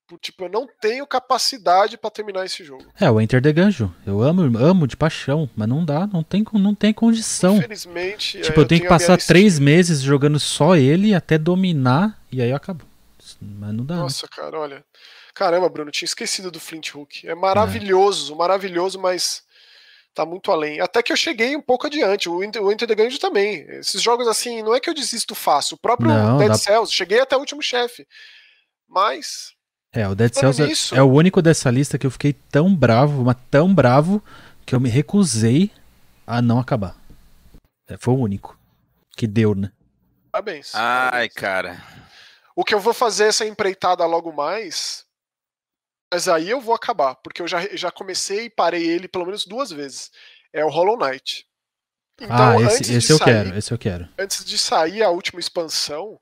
Por, 0.07 0.17
tipo 0.17 0.45
eu 0.45 0.49
não 0.49 0.67
tenho 0.81 1.05
capacidade 1.05 1.97
para 1.97 2.09
terminar 2.09 2.45
esse 2.45 2.63
jogo. 2.63 2.85
É 2.99 3.11
o 3.11 3.19
Enter 3.19 3.41
the 3.41 3.51
Gungeon. 3.51 3.89
Eu 4.05 4.21
amo 4.21 4.57
amo 4.57 4.87
de 4.87 4.95
paixão 4.95 5.49
mas 5.55 5.67
não 5.67 5.83
dá 5.83 6.07
não 6.07 6.23
tem 6.23 6.45
não 6.53 6.73
tem 6.73 6.93
condição. 6.93 7.57
Infelizmente 7.57 8.41
tipo 8.41 8.53
é, 8.53 8.57
eu, 8.57 8.63
eu 8.63 8.67
tenho 8.67 8.81
que 8.81 8.87
passar 8.87 9.17
três 9.17 9.59
meses 9.59 10.01
jogando 10.01 10.39
só 10.39 10.75
ele 10.75 11.13
até 11.13 11.37
dominar 11.37 12.19
e 12.31 12.41
aí 12.41 12.49
eu 12.49 12.55
acabo 12.55 12.87
mas 13.41 13.73
não 13.73 13.85
dá 13.85 13.95
né? 13.95 14.01
nossa 14.01 14.25
né? 14.25 14.29
cara 14.35 14.59
olha. 14.59 14.85
Caramba 15.33 15.69
Bruno 15.69 15.91
tinha 15.91 16.07
esquecido 16.07 16.49
do 16.49 16.59
Flint 16.59 16.93
Hook. 16.93 17.27
É 17.27 17.35
maravilhoso 17.35 18.33
é. 18.33 18.35
maravilhoso 18.35 18.99
mas 18.99 19.43
tá 20.19 20.25
muito 20.25 20.51
além. 20.51 20.81
Até 20.81 21.01
que 21.01 21.13
eu 21.13 21.17
cheguei 21.17 21.55
um 21.55 21.61
pouco 21.61 21.87
adiante. 21.87 22.27
O 22.27 22.43
Enter, 22.43 22.61
o 22.61 22.71
Enter 22.71 22.87
the 22.87 22.95
Gungeon 22.95 23.19
também. 23.19 23.65
Esses 23.69 24.01
jogos 24.01 24.27
assim, 24.27 24.61
não 24.61 24.75
é 24.75 24.79
que 24.79 24.89
eu 24.89 24.93
desisto 24.93 25.33
fácil. 25.33 25.75
O 25.75 25.79
próprio 25.79 26.09
não, 26.09 26.37
Dead 26.37 26.49
dá... 26.49 26.57
Cells, 26.57 26.93
cheguei 26.93 27.21
até 27.21 27.37
o 27.37 27.39
último 27.39 27.61
chefe. 27.61 28.05
Mas. 28.87 29.53
É, 29.93 30.07
o 30.07 30.13
Dead 30.13 30.33
Cells 30.33 30.61
é, 30.61 30.67
nisso... 30.67 30.95
é 30.95 31.01
o 31.01 31.09
único 31.09 31.41
dessa 31.41 31.71
lista 31.71 31.97
que 31.97 32.05
eu 32.05 32.11
fiquei 32.11 32.33
tão 32.33 32.75
bravo, 32.75 33.23
mas 33.23 33.37
tão 33.49 33.73
bravo, 33.73 34.21
que 34.65 34.75
eu 34.75 34.79
me 34.79 34.89
recusei 34.89 35.71
a 36.27 36.41
não 36.41 36.59
acabar. 36.59 36.95
É, 37.87 37.97
foi 37.97 38.13
o 38.13 38.17
único. 38.17 38.59
Que 39.15 39.25
deu, 39.25 39.55
né? 39.55 39.71
Parabéns. 40.31 40.75
Ai, 40.75 41.09
parabéns. 41.11 41.33
cara. 41.33 41.83
O 42.55 42.65
que 42.65 42.75
eu 42.75 42.79
vou 42.79 42.93
fazer 42.93 43.25
essa 43.25 43.45
empreitada 43.45 44.05
logo 44.05 44.33
mais 44.33 45.05
mas 46.11 46.27
aí 46.27 46.49
eu 46.49 46.59
vou 46.59 46.73
acabar, 46.73 47.15
porque 47.15 47.41
eu 47.41 47.47
já, 47.47 47.61
já 47.75 47.91
comecei 47.91 48.45
e 48.45 48.49
parei 48.49 48.83
ele 48.83 49.07
pelo 49.07 49.25
menos 49.25 49.45
duas 49.45 49.71
vezes. 49.71 50.11
É 50.51 50.65
o 50.65 50.69
Hollow 50.69 50.97
Knight. 50.97 51.45
Então, 52.19 52.57
ah, 52.57 52.61
esse, 52.63 52.93
esse 52.93 53.11
eu 53.13 53.17
sair, 53.17 53.25
quero, 53.25 53.57
esse 53.57 53.71
eu 53.71 53.77
quero. 53.77 54.09
Antes 54.17 54.43
de 54.43 54.57
sair 54.57 55.03
a 55.03 55.09
última 55.09 55.39
expansão, 55.39 56.19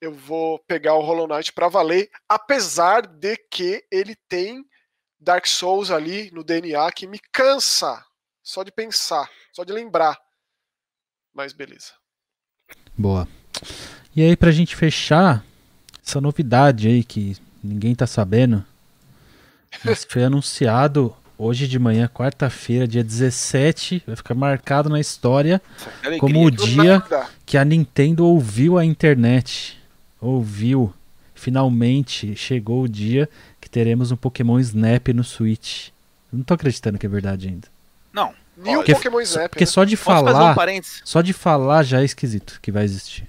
eu 0.00 0.12
vou 0.12 0.58
pegar 0.60 0.94
o 0.94 1.02
Hollow 1.02 1.26
Knight 1.26 1.52
para 1.52 1.68
valer, 1.68 2.08
apesar 2.28 3.06
de 3.06 3.36
que 3.50 3.84
ele 3.90 4.16
tem 4.28 4.64
Dark 5.18 5.46
Souls 5.46 5.90
ali 5.90 6.30
no 6.30 6.44
DNA 6.44 6.90
que 6.92 7.06
me 7.06 7.18
cansa 7.32 8.04
só 8.42 8.62
de 8.62 8.70
pensar, 8.70 9.28
só 9.52 9.64
de 9.64 9.72
lembrar. 9.72 10.18
Mas 11.34 11.52
beleza. 11.52 11.92
Boa. 12.96 13.26
E 14.14 14.22
aí 14.22 14.36
pra 14.36 14.52
gente 14.52 14.76
fechar 14.76 15.44
essa 16.06 16.20
novidade 16.20 16.86
aí 16.86 17.02
que 17.02 17.36
ninguém 17.62 17.94
tá 17.94 18.06
sabendo, 18.06 18.64
mas 19.82 20.04
foi 20.08 20.24
anunciado 20.24 21.14
hoje 21.38 21.66
de 21.66 21.78
manhã, 21.78 22.08
quarta-feira, 22.08 22.86
dia 22.86 23.02
17. 23.02 24.02
Vai 24.06 24.16
ficar 24.16 24.34
marcado 24.34 24.88
na 24.88 25.00
história 25.00 25.60
como 26.18 26.44
o 26.44 26.50
dia 26.50 27.02
que 27.44 27.56
a 27.56 27.64
Nintendo 27.64 28.26
ouviu 28.26 28.78
a 28.78 28.84
internet. 28.84 29.80
Ouviu. 30.20 30.92
Finalmente 31.34 32.34
chegou 32.36 32.82
o 32.82 32.88
dia 32.88 33.28
que 33.60 33.68
teremos 33.68 34.10
um 34.10 34.16
Pokémon 34.16 34.58
Snap 34.60 35.08
no 35.08 35.24
Switch. 35.24 35.88
não 36.32 36.42
tô 36.42 36.54
acreditando 36.54 36.98
que 36.98 37.06
é 37.06 37.08
verdade 37.08 37.48
ainda. 37.48 37.68
Não. 38.12 38.32
Nem 38.56 38.76
o 38.76 38.84
Pokémon 38.84 39.20
Snap. 39.20 39.50
Porque 39.50 39.64
né? 39.64 39.70
só 39.70 39.84
de 39.84 39.96
falar. 39.96 40.56
Um 40.56 40.80
só 41.04 41.20
de 41.20 41.32
falar 41.32 41.82
já 41.82 42.00
é 42.00 42.04
esquisito 42.04 42.58
que 42.62 42.70
vai 42.70 42.84
existir. 42.84 43.26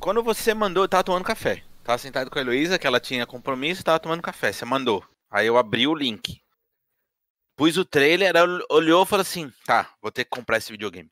quando 0.00 0.22
você 0.22 0.54
mandou, 0.54 0.84
eu 0.84 0.88
tava 0.88 1.04
tomando 1.04 1.24
café. 1.24 1.62
Tava 1.84 1.98
sentado 1.98 2.30
com 2.30 2.38
a 2.38 2.42
Heloísa, 2.42 2.78
que 2.78 2.86
ela 2.86 3.00
tinha 3.00 3.26
compromisso, 3.26 3.84
tava 3.84 3.98
tomando 3.98 4.22
café. 4.22 4.52
Você 4.52 4.64
mandou. 4.64 5.04
Aí 5.32 5.46
eu 5.46 5.56
abri 5.56 5.86
o 5.86 5.94
link. 5.94 6.42
Pus 7.56 7.78
o 7.78 7.84
trailer, 7.84 8.36
ela 8.36 8.60
olhou 8.70 9.02
e 9.02 9.06
falou 9.06 9.22
assim: 9.22 9.50
tá, 9.64 9.90
vou 10.00 10.12
ter 10.12 10.24
que 10.24 10.30
comprar 10.30 10.58
esse 10.58 10.70
videogame. 10.70 11.10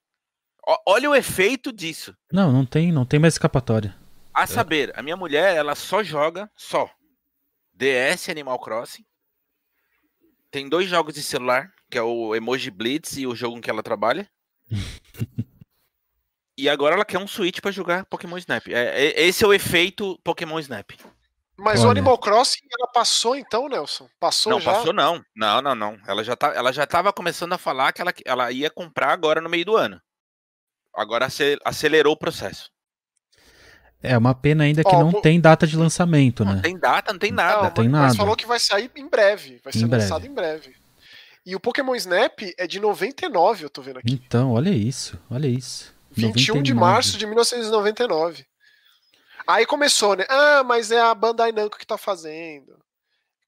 Ó, 0.66 0.76
olha 0.86 1.08
o 1.08 1.14
efeito 1.14 1.72
disso. 1.72 2.14
Não, 2.30 2.52
não 2.52 2.66
tem, 2.66 2.92
não 2.92 3.06
tem 3.06 3.18
mais 3.18 3.34
escapatória. 3.34 3.96
A 4.32 4.46
saber, 4.46 4.92
a 4.96 5.02
minha 5.02 5.16
mulher, 5.16 5.56
ela 5.56 5.74
só 5.74 6.02
joga, 6.02 6.50
só. 6.54 6.88
DS 7.72 8.28
Animal 8.28 8.58
Crossing. 8.58 9.04
Tem 10.50 10.68
dois 10.68 10.88
jogos 10.88 11.14
de 11.14 11.22
celular, 11.22 11.72
que 11.90 11.96
é 11.96 12.02
o 12.02 12.34
Emoji 12.34 12.70
Blitz 12.70 13.16
e 13.16 13.26
o 13.26 13.34
jogo 13.34 13.56
em 13.56 13.60
que 13.60 13.70
ela 13.70 13.82
trabalha. 13.82 14.28
e 16.58 16.68
agora 16.68 16.94
ela 16.94 17.04
quer 17.04 17.18
um 17.18 17.26
Switch 17.26 17.60
pra 17.60 17.70
jogar 17.70 18.04
Pokémon 18.04 18.36
Snap. 18.36 18.68
É, 18.68 19.06
é- 19.06 19.22
esse 19.22 19.44
é 19.44 19.46
o 19.46 19.54
efeito 19.54 20.18
Pokémon 20.22 20.58
Snap. 20.58 20.90
Mas 21.62 21.80
o 21.80 21.82
Olha. 21.84 21.90
Animal 21.92 22.16
Crossing, 22.18 22.60
ela 22.78 22.90
passou 22.90 23.36
então, 23.36 23.68
Nelson? 23.68 24.08
Passou 24.18 24.52
não, 24.52 24.60
já? 24.60 24.72
passou 24.72 24.92
não. 24.92 25.22
Não, 25.36 25.60
não, 25.60 25.74
não. 25.74 25.98
Ela 26.06 26.24
já, 26.24 26.34
tá, 26.36 26.48
ela 26.54 26.72
já 26.72 26.86
tava 26.86 27.12
começando 27.12 27.52
a 27.52 27.58
falar 27.58 27.92
que 27.92 28.00
ela, 28.00 28.12
ela 28.24 28.50
ia 28.52 28.70
comprar 28.70 29.12
agora 29.12 29.40
no 29.40 29.48
meio 29.48 29.64
do 29.64 29.76
ano. 29.76 30.00
Agora 30.94 31.26
ace- 31.26 31.58
acelerou 31.64 32.14
o 32.14 32.18
processo. 32.18 32.70
É 34.02 34.16
uma 34.16 34.34
pena 34.34 34.64
ainda 34.64 34.82
que 34.82 34.94
Ó, 34.94 35.00
não 35.04 35.20
tem 35.20 35.38
data 35.40 35.66
de 35.66 35.76
lançamento, 35.76 36.42
Não 36.44 36.54
né? 36.54 36.62
tem 36.62 36.78
data, 36.78 37.12
não 37.12 37.18
tem 37.20 37.30
Não, 37.30 37.36
nada. 37.36 37.70
tem 37.70 37.88
mas 37.88 38.02
nada. 38.02 38.14
falou 38.14 38.34
que 38.34 38.46
vai 38.46 38.58
sair 38.58 38.90
em 38.96 39.06
breve. 39.06 39.60
Vai 39.62 39.72
Em 39.74 39.78
ser 39.80 39.86
breve. 39.86 40.04
lançado 40.04 40.26
em 40.26 40.32
breve. 40.32 40.74
E 41.44 41.54
o 41.54 41.60
Pokémon 41.60 41.94
Snap 41.94 42.40
é 42.56 42.66
de 42.66 42.80
99, 42.80 43.64
eu 43.64 43.70
tô 43.70 43.82
vendo 43.82 43.98
aqui. 43.98 44.10
Então, 44.12 44.52
olha 44.52 44.70
isso, 44.70 45.18
olha 45.30 45.46
isso. 45.46 45.94
21 46.12 46.62
de 46.62 46.72
99. 46.72 46.74
março 46.74 47.18
de 47.18 47.26
1999. 47.26 48.44
Aí 49.46 49.66
começou, 49.66 50.16
né? 50.16 50.24
Ah, 50.28 50.62
mas 50.64 50.90
é 50.90 51.00
a 51.00 51.14
Bandai 51.14 51.52
Namco 51.52 51.78
que 51.78 51.86
tá 51.86 51.98
fazendo. 51.98 52.78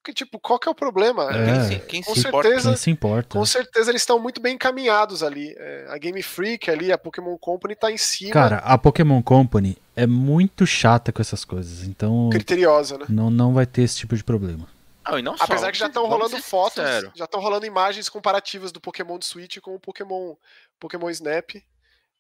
Que, 0.05 0.13
tipo, 0.13 0.41
qual 0.41 0.59
que 0.59 0.69
é 0.69 0.73
o 0.73 0.75
problema? 0.75 1.31
É. 1.31 1.45
Quem 1.45 1.63
se, 1.63 1.87
quem 1.87 2.03
Com 2.03 2.15
se 2.15 2.23
certeza. 2.23 2.71
Quem 2.71 2.77
se 2.77 2.91
importa? 2.91 3.39
Com 3.39 3.47
certeza 3.47 3.91
eles 3.91 4.03
estão 4.03 4.19
muito 4.19 4.41
bem 4.41 4.57
encaminhados 4.57 5.23
ali. 5.23 5.55
É, 5.57 5.87
a 5.91 5.97
Game 5.97 6.21
Freak 6.23 6.69
ali, 6.69 6.91
a 6.91 6.99
Pokémon 6.99 7.39
Company 7.39 7.77
tá 7.77 7.91
em 7.91 7.97
cima, 7.97 8.33
Cara, 8.33 8.57
a 8.59 8.77
Pokémon 8.77 9.23
Company 9.23 9.79
é 9.95 10.05
muito 10.05 10.67
chata 10.67 11.13
com 11.13 11.23
essas 11.23 11.45
coisas, 11.45 11.87
então 11.87 12.31
criteriosa, 12.31 12.99
né? 12.99 13.07
não, 13.09 13.31
não 13.31 13.53
vai 13.53 13.65
ter 13.67 13.83
esse 13.83 13.99
tipo 13.99 14.17
de 14.17 14.25
problema. 14.25 14.67
Não, 15.09 15.19
e 15.19 15.23
não 15.23 15.37
só, 15.37 15.45
Apesar 15.45 15.71
que 15.71 15.79
já 15.79 15.87
estão 15.87 16.07
rolando 16.07 16.37
fotos, 16.43 16.83
sinceros. 16.83 17.11
já 17.15 17.25
estão 17.25 17.41
rolando 17.41 17.67
imagens 17.67 18.09
comparativas 18.09 18.73
do 18.73 18.81
Pokémon 18.81 19.19
do 19.19 19.25
Switch 19.25 19.59
com 19.61 19.75
o 19.75 19.81
Pokémon, 19.81 20.35
Pokémon 20.81 21.11
Snap. 21.11 21.51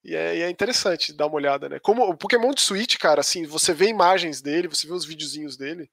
E 0.04 0.16
é, 0.16 0.36
e 0.36 0.42
é 0.42 0.50
interessante 0.50 1.12
dar 1.12 1.26
uma 1.26 1.36
olhada, 1.36 1.68
né? 1.68 1.78
Como 1.78 2.02
o 2.02 2.16
Pokémon 2.16 2.52
de 2.52 2.60
Switch, 2.60 2.96
cara, 2.96 3.20
assim, 3.20 3.46
você 3.46 3.72
vê 3.72 3.88
imagens 3.88 4.40
dele, 4.40 4.68
você 4.68 4.86
vê 4.86 4.92
os 4.92 5.04
videozinhos 5.04 5.56
dele, 5.56 5.88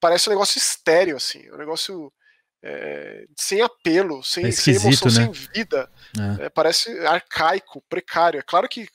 parece 0.00 0.28
um 0.28 0.32
negócio 0.32 0.58
estéreo, 0.58 1.16
assim, 1.16 1.50
um 1.50 1.56
negócio 1.56 2.12
é, 2.62 3.26
sem 3.36 3.60
apelo, 3.60 4.22
sem, 4.22 4.46
É 4.46 4.52
sem 4.52 4.76
emoção, 4.76 5.08
né? 5.08 5.24
sem 5.24 5.32
vida. 5.32 5.90
É. 6.40 6.44
É, 6.44 6.48
parece 6.48 6.96
arcaico, 7.00 7.82
precário. 7.88 8.38
É 8.38 8.42
claro 8.42 8.68
que 8.68 8.88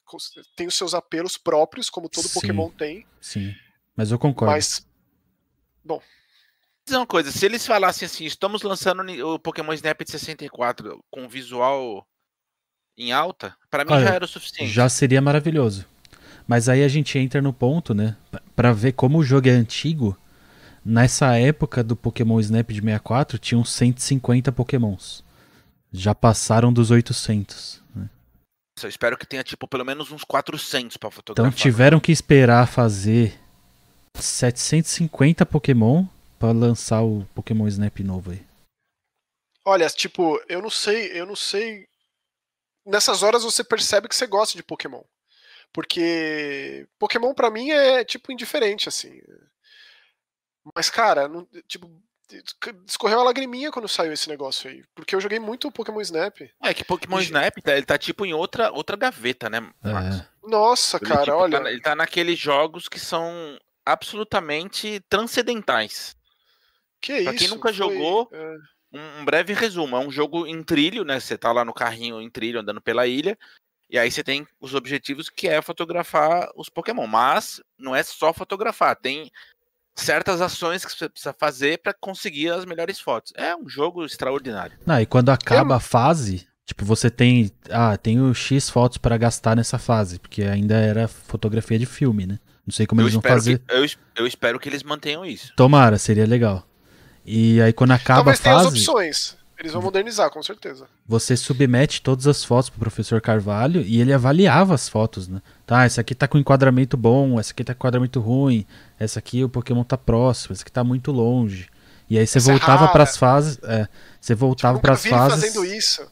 tem 0.55 0.67
os 0.67 0.75
seus 0.75 0.93
apelos 0.93 1.37
próprios, 1.37 1.89
como 1.89 2.07
todo 2.09 2.27
Sim. 2.27 2.33
Pokémon 2.33 2.69
tem, 2.69 3.05
Sim. 3.19 3.53
Mas 3.95 4.11
eu 4.11 4.19
concordo. 4.19 4.53
mas 4.53 4.85
dizer 6.85 6.97
uma 6.97 7.05
coisa, 7.05 7.31
se 7.31 7.45
eles 7.45 7.67
falassem 7.67 8.05
assim, 8.05 8.23
estamos 8.23 8.61
lançando 8.61 9.03
o 9.27 9.37
Pokémon 9.37 9.73
Snap 9.73 10.01
de 10.01 10.11
64 10.11 11.03
com 11.11 11.27
visual 11.27 12.07
em 12.97 13.11
alta, 13.11 13.55
pra 13.69 13.85
mim 13.85 13.91
Olha, 13.93 14.07
já 14.07 14.13
era 14.15 14.25
o 14.25 14.27
suficiente. 14.27 14.71
Já 14.71 14.89
seria 14.89 15.21
maravilhoso. 15.21 15.85
Mas 16.47 16.67
aí 16.69 16.83
a 16.83 16.87
gente 16.87 17.17
entra 17.19 17.41
no 17.41 17.53
ponto, 17.53 17.93
né? 17.93 18.15
Pra 18.55 18.71
ver 18.73 18.93
como 18.93 19.19
o 19.19 19.23
jogo 19.23 19.47
é 19.49 19.51
antigo. 19.51 20.17
Nessa 20.83 21.37
época 21.37 21.83
do 21.83 21.95
Pokémon 21.95 22.39
Snap 22.39 22.69
de 22.69 22.79
64, 22.79 23.37
tinham 23.37 23.63
150 23.65 24.51
Pokémons. 24.53 25.23
Já 25.91 26.15
passaram 26.15 26.71
dos 26.71 26.89
800. 26.91 27.81
né? 27.93 28.09
Eu 28.81 28.87
espero 28.89 29.17
que 29.17 29.25
tenha 29.27 29.43
tipo 29.43 29.67
pelo 29.67 29.83
menos 29.83 30.11
uns 30.11 30.23
400 30.23 30.95
pra 30.97 31.07
Então 31.09 31.15
fotografar. 31.15 31.53
tiveram 31.53 31.99
que 31.99 32.11
esperar 32.11 32.67
fazer 32.67 33.37
750 34.15 35.45
Pokémon 35.45 36.05
pra 36.39 36.51
lançar 36.51 37.01
o 37.03 37.25
Pokémon 37.35 37.67
Snap 37.67 37.99
novo 37.99 38.31
aí. 38.31 38.41
olha, 39.65 39.89
tipo, 39.89 40.39
eu 40.47 40.61
não 40.61 40.69
sei, 40.69 41.11
eu 41.19 41.25
não 41.25 41.35
sei. 41.35 41.85
Nessas 42.87 43.21
horas 43.21 43.43
você 43.43 43.63
percebe 43.63 44.07
que 44.07 44.15
você 44.15 44.25
gosta 44.25 44.55
de 44.57 44.63
Pokémon. 44.63 45.03
Porque 45.73 46.87
Pokémon 46.97 47.33
pra 47.33 47.51
mim 47.51 47.69
é 47.69 48.03
tipo 48.05 48.31
indiferente, 48.31 48.87
assim. 48.89 49.21
Mas, 50.75 50.89
cara, 50.89 51.27
não- 51.27 51.47
tipo, 51.67 51.89
escorreu 52.87 53.19
a 53.19 53.23
lagriminha 53.23 53.71
quando 53.71 53.87
saiu 53.87 54.11
esse 54.13 54.27
negócio 54.29 54.69
aí. 54.69 54.83
Porque 54.95 55.15
eu 55.15 55.21
joguei 55.21 55.39
muito 55.39 55.71
Pokémon 55.71 56.01
Snap. 56.01 56.41
É 56.63 56.73
que 56.73 56.83
Pokémon 56.83 57.19
E- 57.19 57.23
Snap, 57.23 57.55
tá- 57.61 57.73
ele 57.75 57.85
tá 57.85 57.97
tipo 57.97 58.25
em 58.25 58.33
outra, 58.33 58.71
outra 58.71 58.95
gaveta, 58.97 59.49
né, 59.49 59.59
Marcos? 59.83 60.19
É. 60.21 60.27
Nossa, 60.43 60.97
Ele, 60.97 61.05
cara, 61.09 61.23
tipo, 61.25 61.37
olha. 61.37 61.61
tá- 61.61 61.69
ele 61.71 61.81
tá 61.81 61.95
naqueles 61.95 62.39
jogos 62.39 62.87
que 62.87 62.99
são 62.99 63.59
absolutamente 63.85 64.99
transcendentais. 65.09 66.15
Que 67.01 67.23
pra 67.23 67.33
isso? 67.33 67.39
quem 67.39 67.47
nunca 67.49 67.69
foi- 67.69 67.73
jogou, 67.73 68.29
é, 68.33 68.55
Um, 68.93 69.21
um 69.21 69.25
breve 69.25 69.53
resumo, 69.53 69.95
é 69.95 69.99
um 69.99 70.11
jogo 70.11 70.45
em 70.47 70.63
trilho, 70.63 71.03
né? 71.03 71.19
Você 71.19 71.37
tá 71.37 71.51
lá 71.51 71.65
no 71.65 71.73
carrinho 71.73 72.21
em 72.21 72.29
trilho 72.29 72.59
andando 72.59 72.81
pela 72.81 73.05
ilha, 73.07 73.37
e 73.89 73.97
aí 73.97 74.09
você 74.11 74.23
tem 74.23 74.45
os 74.59 74.73
objetivos 74.73 75.29
que 75.29 75.47
é 75.47 75.61
fotografar 75.61 76.49
os 76.55 76.69
Pokémon. 76.69 77.07
Mas 77.07 77.61
não 77.77 77.95
é 77.95 78.03
só 78.03 78.33
fotografar, 78.33 78.95
tem 78.95 79.31
certas 79.95 80.41
ações 80.41 80.85
que 80.85 80.91
você 80.91 81.09
precisa 81.09 81.35
fazer 81.37 81.81
pra 81.81 81.93
conseguir 81.93 82.49
as 82.51 82.65
melhores 82.65 82.99
fotos. 82.99 83.33
É 83.35 83.55
um 83.55 83.67
jogo 83.67 84.05
extraordinário. 84.05 84.77
Não, 84.85 84.99
e 85.01 85.05
quando 85.05 85.29
acaba 85.29 85.77
a 85.77 85.79
fase, 85.79 86.47
tipo, 86.65 86.85
você 86.85 87.09
tem. 87.09 87.51
Ah, 87.69 87.97
tenho 87.97 88.33
X 88.33 88.69
fotos 88.69 88.97
pra 88.97 89.17
gastar 89.17 89.55
nessa 89.55 89.77
fase, 89.77 90.19
porque 90.19 90.43
ainda 90.43 90.75
era 90.75 91.07
fotografia 91.07 91.79
de 91.79 91.85
filme, 91.85 92.25
né? 92.25 92.39
Não 92.65 92.73
sei 92.73 92.85
como 92.85 92.99
Eu 92.99 93.05
eles 93.05 93.13
vão 93.13 93.21
fazer. 93.21 93.59
que, 93.59 93.73
eu, 93.73 93.85
eu 94.17 94.27
espero 94.27 94.59
que 94.59 94.67
eles 94.67 94.83
mantenham 94.83 95.25
isso. 95.25 95.53
Tomara, 95.55 95.97
seria 95.97 96.27
legal. 96.27 96.66
E 97.27 97.61
aí 97.61 97.73
quando 97.73 97.91
acaba 97.91 98.19
Talvez 98.19 98.39
a 98.39 98.43
tenha 98.43 98.55
as 98.55 98.63
fase, 98.63 98.77
opções. 98.77 99.37
Eles 99.59 99.73
vão 99.73 99.81
modernizar, 99.81 100.29
com 100.29 100.41
certeza. 100.43 100.87
você 101.05 101.35
submete 101.35 102.01
todas 102.01 102.27
as 102.27 102.43
fotos 102.43 102.69
pro 102.69 102.79
professor 102.79 103.19
Carvalho 103.19 103.81
e 103.81 103.99
ele 103.99 104.13
avaliava 104.13 104.73
as 104.75 104.87
fotos, 104.87 105.27
né? 105.27 105.41
Tá, 105.65 105.83
essa 105.83 105.99
aqui 106.01 106.13
tá 106.13 106.27
com 106.27 106.37
enquadramento 106.37 106.95
bom, 106.95 107.39
essa 107.39 107.51
aqui 107.53 107.63
tá 107.63 107.73
com 107.73 107.79
enquadramento 107.79 108.19
ruim, 108.19 108.65
essa 108.99 109.17
aqui 109.19 109.43
o 109.43 109.49
Pokémon 109.49 109.83
tá 109.83 109.97
próximo, 109.97 110.53
essa 110.53 110.61
aqui 110.61 110.71
tá 110.71 110.83
muito 110.83 111.11
longe. 111.11 111.67
E 112.09 112.17
aí 112.19 112.25
você 112.25 112.37
Essa 112.37 112.51
é 112.51 112.53
voltava 112.53 112.81
rara. 112.81 112.91
pras 112.91 113.17
fases, 113.17 113.59
é, 113.63 113.87
você 114.21 114.35
voltava 114.35 114.75
Nunca 114.75 114.87
pras 114.89 115.01
vi 115.03 115.09
ele 115.09 115.17
fases 115.17 115.41
fazendo 115.43 115.65
isso. 115.65 116.07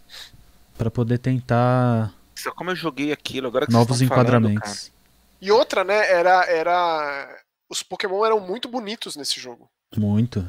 pra 0.78 0.90
poder 0.92 1.20
tentar 1.20 2.12
Só 2.36 2.52
como 2.52 2.72
eu 2.72 2.76
joguei 2.76 3.12
aquilo, 3.14 3.48
agora 3.48 3.68
que 3.68 3.72
novos 3.72 4.02
estão 4.02 4.08
falando, 4.18 4.28
enquadramentos. 4.50 4.92
E 5.40 5.52
outra, 5.52 5.84
né, 5.84 6.12
era, 6.12 6.46
era. 6.50 7.30
Os 7.70 7.84
Pokémon 7.84 8.26
eram 8.26 8.40
muito 8.40 8.68
bonitos 8.68 9.16
nesse 9.16 9.40
jogo. 9.40 9.70
Muito. 9.96 10.44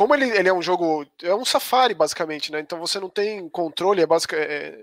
Como 0.00 0.14
ele, 0.14 0.30
ele 0.30 0.48
é 0.48 0.54
um 0.54 0.62
jogo. 0.62 1.06
É 1.22 1.34
um 1.34 1.44
safari, 1.44 1.92
basicamente, 1.92 2.50
né? 2.50 2.58
Então 2.58 2.78
você 2.80 2.98
não 2.98 3.10
tem 3.10 3.46
controle, 3.50 4.00
é, 4.00 4.06
basic, 4.06 4.34
é, 4.34 4.78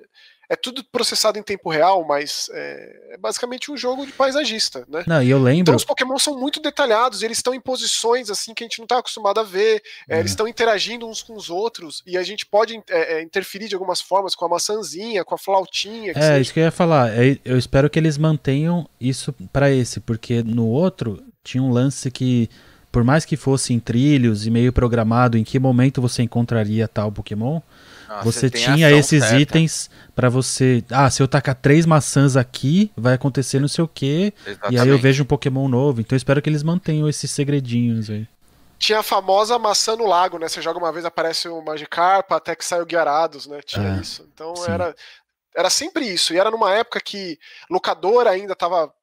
é 0.47 0.55
tudo 0.55 0.84
processado 0.84 1.39
em 1.39 1.41
tempo 1.41 1.72
real, 1.72 2.05
mas 2.05 2.51
é, 2.53 3.13
é 3.13 3.18
basicamente 3.18 3.72
um 3.72 3.76
jogo 3.76 4.05
de 4.05 4.11
paisagista, 4.11 4.86
né? 4.88 5.03
Não, 5.07 5.24
e 5.24 5.32
eu 5.32 5.39
lembro, 5.41 5.61
Então 5.61 5.76
os 5.76 5.84
Pokémon 5.84 6.20
são 6.20 6.39
muito 6.39 6.59
detalhados, 6.61 7.24
eles 7.24 7.39
estão 7.39 7.51
em 7.51 7.59
posições 7.59 8.30
assim 8.30 8.53
que 8.53 8.63
a 8.63 8.68
gente 8.68 8.78
não 8.78 8.86
está 8.86 8.99
acostumado 8.99 9.39
a 9.39 9.43
ver, 9.43 9.82
é, 10.07 10.18
É. 10.18 10.20
eles 10.20 10.30
estão 10.34 10.47
interagindo 10.47 11.07
uns 11.07 11.24
com 11.24 11.36
os 11.36 11.49
outros, 11.49 12.03
e 12.05 12.15
a 12.15 12.22
gente 12.22 12.45
pode 12.45 12.80
é, 12.88 13.15
é, 13.15 13.22
interferir 13.24 13.68
de 13.70 13.74
algumas 13.74 13.99
formas 13.99 14.36
com 14.36 14.45
a 14.45 14.49
maçãzinha, 14.49 15.26
com 15.26 15.34
a 15.34 15.38
flautinha. 15.39 16.11
É, 16.11 16.22
seja. 16.22 16.39
isso 16.41 16.53
que 16.53 16.59
eu 16.59 16.65
ia 16.65 16.72
falar. 16.72 17.09
É, 17.09 17.39
Eu 17.43 17.57
espero 17.57 17.89
que 17.89 17.97
eles 17.97 18.20
mantenham 18.20 18.88
isso 19.01 19.34
pra 19.51 19.72
esse, 19.72 19.99
porque 19.99 20.43
no 20.43 20.68
outro 20.68 21.24
tinha 21.43 21.63
um 21.63 21.72
lance 21.72 22.11
que, 22.11 22.47
por 22.91 23.03
mais 23.03 23.25
que 23.25 23.35
fosse 23.38 23.73
em 23.73 23.79
trilhos 23.79 24.45
e 24.47 24.51
meio 24.51 24.71
programado, 24.73 25.38
em 25.38 25.43
que 25.43 25.59
momento 25.59 26.01
você 26.01 26.23
encontraria 26.23 26.88
tal 26.88 27.11
Pokémon, 27.11 27.59
Ah, 28.09 28.21
você 28.23 28.49
tinha 28.49 28.89
esses 28.91 29.21
certa. 29.23 29.39
itens 29.39 29.89
pra 30.15 30.29
você. 30.29 30.83
Ah, 30.89 31.09
se 31.09 31.21
eu 31.21 31.27
tacar 31.27 31.55
três 31.55 31.85
maçãs 31.85 32.35
aqui, 32.38 32.89
vai 32.95 33.13
acontecer 33.13 33.59
não 33.59 33.67
sei 33.67 33.83
o 33.83 33.88
quê. 33.88 34.33
E 34.45 34.49
aí 34.49 34.51
eu 34.51 34.53
Exatamente. 34.53 35.01
vejo 35.01 35.23
um 35.23 35.25
Pokémon 35.25 35.67
novo. 35.67 35.99
Então 36.01 36.15
eu 36.15 36.17
espero 36.17 36.41
que 36.41 36.49
eles 36.49 36.63
mantenham 36.63 37.07
esses 37.09 37.29
segredinhos 37.29 38.09
aí. 38.09 38.25
Tinha 38.79 38.99
a 38.99 39.03
famosa 39.03 39.57
maçã 39.59 39.95
no 39.95 40.05
lago, 40.05 40.38
né? 40.39 40.47
Você 40.47 40.61
joga 40.61 40.77
uma 40.79 40.91
vez, 40.91 41.03
aparece 41.03 41.47
o 41.49 41.61
Magikarp, 41.61 42.31
até 42.31 42.55
que 42.55 42.63
sai 42.63 42.79
o 42.81 42.85
Guiarados, 42.85 43.47
né? 43.47 43.59
Tinha 43.65 43.97
É, 43.97 44.01
isso. 44.01 44.25
Então 44.33 44.55
sim. 44.55 44.71
era, 44.71 44.95
era 45.55 45.69
sempre 45.69 46.05
isso. 46.05 46.33
E 46.33 46.39
era 46.39 46.49
numa 46.51 46.71
época 46.73 46.99
que 47.01 47.38
locadora 47.69 48.29
ainda 48.29 48.55
tava 48.55 48.93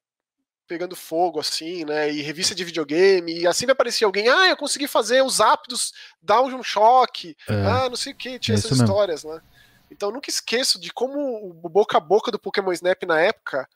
pegando 0.67 0.97
fogo, 0.97 1.41
assim, 1.41 1.85
né? 1.85 2.11
E 2.11 2.23
revista 2.23 2.55
de 2.55 2.65
videogame, 2.65 3.41
e 3.41 3.47
assim 3.47 3.69
aparecia 3.69 4.07
alguém, 4.07 4.29
ah, 4.29 4.49
eu 4.49 4.57
consegui 4.57 4.87
fazer 4.87 5.23
os 5.23 5.39
dar 6.23 6.43
um 6.43 6.63
choque, 6.63 7.37
É, 7.49 7.53
ah, 7.55 7.89
não 7.89 7.97
sei 7.97 8.13
o 8.13 8.17
que, 8.17 8.39
tinha 8.39 8.55
é 8.55 8.59
essas 8.59 8.71
isso 8.71 8.81
mesmo. 8.81 8.85
histórias, 8.85 9.25
né? 9.25 9.41
Então 9.91 10.09
eu 10.09 10.15
nunca 10.15 10.31
esqueço 10.31 10.81
de 10.81 10.93
como 10.93 11.19
o 11.65 11.69
boca 11.69 11.97
a 11.97 12.01
boca 12.01 12.31
do 12.31 12.39
Pokémon 12.39 12.73
Snap 12.73 13.03
na 13.05 13.21
época 13.21 13.69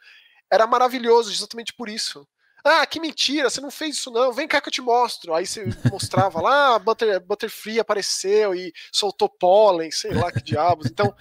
era 0.51 0.66
maravilhoso, 0.66 1.30
exatamente 1.30 1.72
por 1.74 1.89
isso. 1.89 2.26
Ah, 2.64 2.84
que 2.84 2.99
mentira, 2.99 3.49
você 3.49 3.61
não 3.61 3.70
fez 3.70 3.97
isso 3.97 4.11
não, 4.11 4.32
vem 4.32 4.49
cá 4.49 4.61
que 4.61 4.68
eu 4.68 4.72
te 4.72 4.80
mostro. 4.80 5.32
Aí 5.32 5.47
você 5.47 5.64
mostrava 5.91 6.41
lá, 6.41 6.74
ah, 6.74 6.78
Butter, 6.78 7.20
Butterfree 7.20 7.78
apareceu 7.78 8.55
e 8.55 8.72
soltou 8.93 9.28
pólen, 9.28 9.91
sei 9.91 10.12
lá 10.12 10.32
que 10.32 10.43
diabos. 10.43 10.86
Então, 10.86 11.14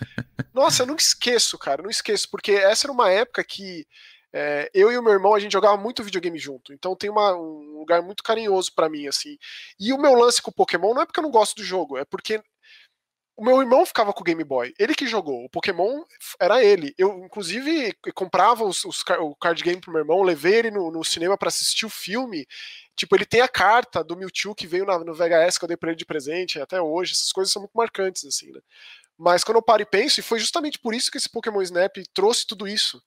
nossa, 0.54 0.82
eu 0.82 0.88
nunca 0.88 1.02
esqueço, 1.02 1.58
cara, 1.58 1.84
não 1.84 1.90
esqueço, 1.90 2.28
porque 2.30 2.52
essa 2.54 2.88
era 2.88 2.92
uma 2.92 3.10
época 3.10 3.44
que 3.44 3.86
é, 4.34 4.70
eu 4.74 4.92
e 4.92 4.98
o 4.98 5.04
meu 5.04 5.14
irmão, 5.14 5.34
a 5.34 5.40
gente 5.40 5.54
jogava 5.54 5.78
muito 5.78 6.04
videogame 6.04 6.38
junto, 6.38 6.74
então 6.74 6.96
tem 6.96 7.10
uma, 7.10 7.36
um 7.36 7.80
lugar 7.80 8.02
muito 8.02 8.24
carinhoso 8.24 8.74
para 8.74 8.90
mim, 8.90 9.08
assim. 9.08 9.38
E 9.80 9.94
o 9.94 9.98
meu 9.98 10.14
lance 10.14 10.42
com 10.42 10.52
o 10.52 10.54
Pokémon 10.54 10.94
não 10.94 11.02
é 11.02 11.06
porque 11.06 11.20
eu 11.20 11.24
não 11.24 11.32
gosto 11.32 11.56
do 11.56 11.64
jogo, 11.64 11.98
é 11.98 12.06
porque 12.06 12.42
o 13.38 13.44
meu 13.46 13.62
irmão 13.62 13.86
ficava 13.86 14.12
com 14.12 14.22
o 14.22 14.24
Game 14.24 14.44
Boy. 14.44 14.74
Ele 14.80 14.96
que 14.96 15.06
jogou. 15.06 15.46
O 15.46 15.50
Pokémon 15.50 16.04
era 16.42 16.64
ele. 16.64 16.96
Eu, 16.98 17.24
inclusive, 17.24 17.94
comprava 18.16 18.64
os, 18.64 18.84
os, 18.84 19.04
o 19.20 19.36
card 19.36 19.64
game 19.64 19.80
pro 19.80 19.92
meu 19.92 20.02
irmão, 20.02 20.24
levei 20.24 20.56
ele 20.56 20.72
no, 20.72 20.90
no 20.90 21.04
cinema 21.04 21.38
para 21.38 21.50
assistir 21.50 21.86
o 21.86 21.90
filme. 21.90 22.48
Tipo, 22.96 23.16
ele 23.16 23.28
tem 23.28 23.42
a 23.42 23.48
carta 23.48 24.04
do 24.04 24.18
Mewtwo 24.18 24.56
que 24.56 24.66
veio 24.66 24.86
na, 24.86 24.98
no 24.98 25.14
VHS 25.14 25.60
que 25.60 25.66
eu 25.66 25.68
dei 25.68 25.78
pra 25.78 25.90
ele 25.90 25.98
de 25.98 26.06
presente 26.06 26.60
até 26.60 26.82
hoje. 26.82 27.14
Essas 27.14 27.32
coisas 27.32 27.54
são 27.54 27.62
muito 27.62 27.78
marcantes, 27.78 28.26
assim, 28.26 28.52
né? 28.52 28.60
Mas 29.16 29.44
quando 29.44 29.58
eu 29.58 29.64
paro 29.64 29.84
e 29.84 29.86
penso, 29.86 30.20
e 30.20 30.24
foi 30.24 30.40
justamente 30.40 30.80
por 30.80 30.96
isso 30.96 31.12
que 31.12 31.18
esse 31.18 31.30
Pokémon 31.30 31.62
Snap 31.62 31.96
trouxe 32.14 32.46
tudo 32.46 32.68
isso. 32.68 33.02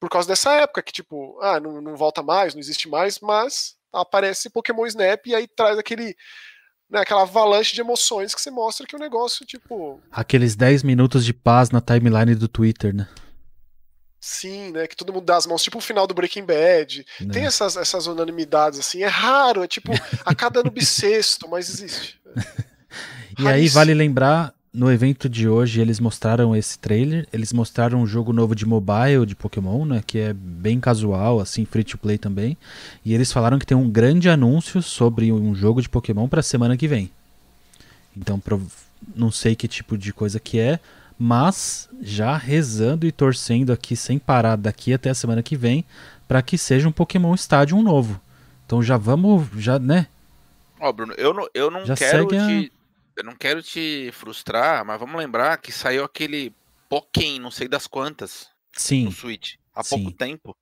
Por 0.00 0.08
causa 0.08 0.28
dessa 0.28 0.52
época, 0.54 0.82
que, 0.82 0.92
tipo, 0.92 1.38
ah, 1.40 1.58
não, 1.58 1.80
não 1.80 1.96
volta 1.96 2.22
mais, 2.22 2.54
não 2.54 2.60
existe 2.60 2.88
mais, 2.88 3.18
mas 3.20 3.76
aparece 3.92 4.50
Pokémon 4.50 4.86
Snap 4.86 5.26
e 5.26 5.34
aí 5.34 5.46
traz 5.48 5.78
aquele 5.78 6.14
né, 6.90 7.00
aquela 7.00 7.22
avalanche 7.22 7.74
de 7.74 7.80
emoções 7.80 8.34
que 8.34 8.40
você 8.40 8.50
mostra 8.50 8.86
que 8.86 8.96
o 8.96 8.98
negócio, 8.98 9.44
tipo. 9.44 10.00
Aqueles 10.10 10.56
10 10.56 10.82
minutos 10.82 11.24
de 11.24 11.34
paz 11.34 11.70
na 11.70 11.80
timeline 11.80 12.34
do 12.34 12.48
Twitter, 12.48 12.94
né? 12.94 13.08
Sim, 14.20 14.72
né? 14.72 14.86
Que 14.86 14.96
todo 14.96 15.12
mundo 15.12 15.24
dá 15.24 15.36
as 15.36 15.46
mãos, 15.46 15.62
tipo 15.62 15.78
o 15.78 15.82
final 15.82 16.06
do 16.06 16.14
Breaking 16.14 16.44
Bad. 16.44 17.06
Né. 17.20 17.32
Tem 17.32 17.46
essas, 17.46 17.76
essas 17.76 18.06
unanimidades, 18.06 18.78
assim. 18.78 19.02
É 19.02 19.06
raro, 19.06 19.62
é 19.62 19.68
tipo 19.68 19.92
a 20.24 20.34
cada 20.34 20.60
ano 20.60 20.70
bissexto, 20.72 21.48
mas 21.48 21.68
existe. 21.68 22.20
e 23.38 23.46
aí 23.46 23.68
vale 23.68 23.94
lembrar 23.94 24.54
no 24.78 24.92
evento 24.92 25.28
de 25.28 25.48
hoje 25.48 25.80
eles 25.80 25.98
mostraram 25.98 26.54
esse 26.54 26.78
trailer, 26.78 27.26
eles 27.32 27.52
mostraram 27.52 28.00
um 28.00 28.06
jogo 28.06 28.32
novo 28.32 28.54
de 28.54 28.64
mobile 28.64 29.26
de 29.26 29.34
Pokémon, 29.34 29.84
né, 29.84 30.02
que 30.06 30.18
é 30.18 30.32
bem 30.32 30.78
casual, 30.78 31.40
assim, 31.40 31.64
free 31.64 31.82
to 31.82 31.98
play 31.98 32.16
também. 32.16 32.56
E 33.04 33.12
eles 33.12 33.32
falaram 33.32 33.58
que 33.58 33.66
tem 33.66 33.76
um 33.76 33.90
grande 33.90 34.30
anúncio 34.30 34.80
sobre 34.80 35.32
um 35.32 35.52
jogo 35.52 35.82
de 35.82 35.88
Pokémon 35.88 36.28
para 36.28 36.42
semana 36.42 36.76
que 36.76 36.86
vem. 36.86 37.10
Então, 38.16 38.40
não 39.16 39.32
sei 39.32 39.56
que 39.56 39.66
tipo 39.66 39.98
de 39.98 40.12
coisa 40.12 40.38
que 40.38 40.60
é, 40.60 40.78
mas 41.18 41.88
já 42.00 42.36
rezando 42.36 43.04
e 43.04 43.10
torcendo 43.10 43.72
aqui 43.72 43.96
sem 43.96 44.16
parar 44.16 44.54
daqui 44.54 44.94
até 44.94 45.10
a 45.10 45.14
semana 45.14 45.42
que 45.42 45.56
vem 45.56 45.84
para 46.28 46.40
que 46.40 46.56
seja 46.56 46.88
um 46.88 46.92
Pokémon 46.92 47.34
Stadium 47.34 47.82
novo. 47.82 48.20
Então 48.64 48.80
já 48.80 48.96
vamos, 48.96 49.48
já, 49.56 49.76
né? 49.80 50.06
Ó, 50.78 50.88
oh, 50.88 50.92
Bruno, 50.92 51.14
eu 51.18 51.34
não, 51.34 51.48
eu 51.52 51.68
não 51.68 51.84
já 51.84 51.96
quero 51.96 52.28
a 52.28 52.77
eu 53.18 53.24
não 53.24 53.34
quero 53.34 53.62
te 53.62 54.10
frustrar, 54.12 54.84
mas 54.84 54.98
vamos 54.98 55.16
lembrar 55.16 55.56
que 55.58 55.72
saiu 55.72 56.04
aquele 56.04 56.54
Pokémon, 56.88 57.40
não 57.40 57.50
sei 57.50 57.66
das 57.66 57.86
quantas, 57.86 58.48
Sim. 58.72 59.04
no 59.04 59.12
Switch, 59.12 59.56
há 59.74 59.82
Sim. 59.82 59.96
pouco 59.96 60.16
tempo. 60.16 60.56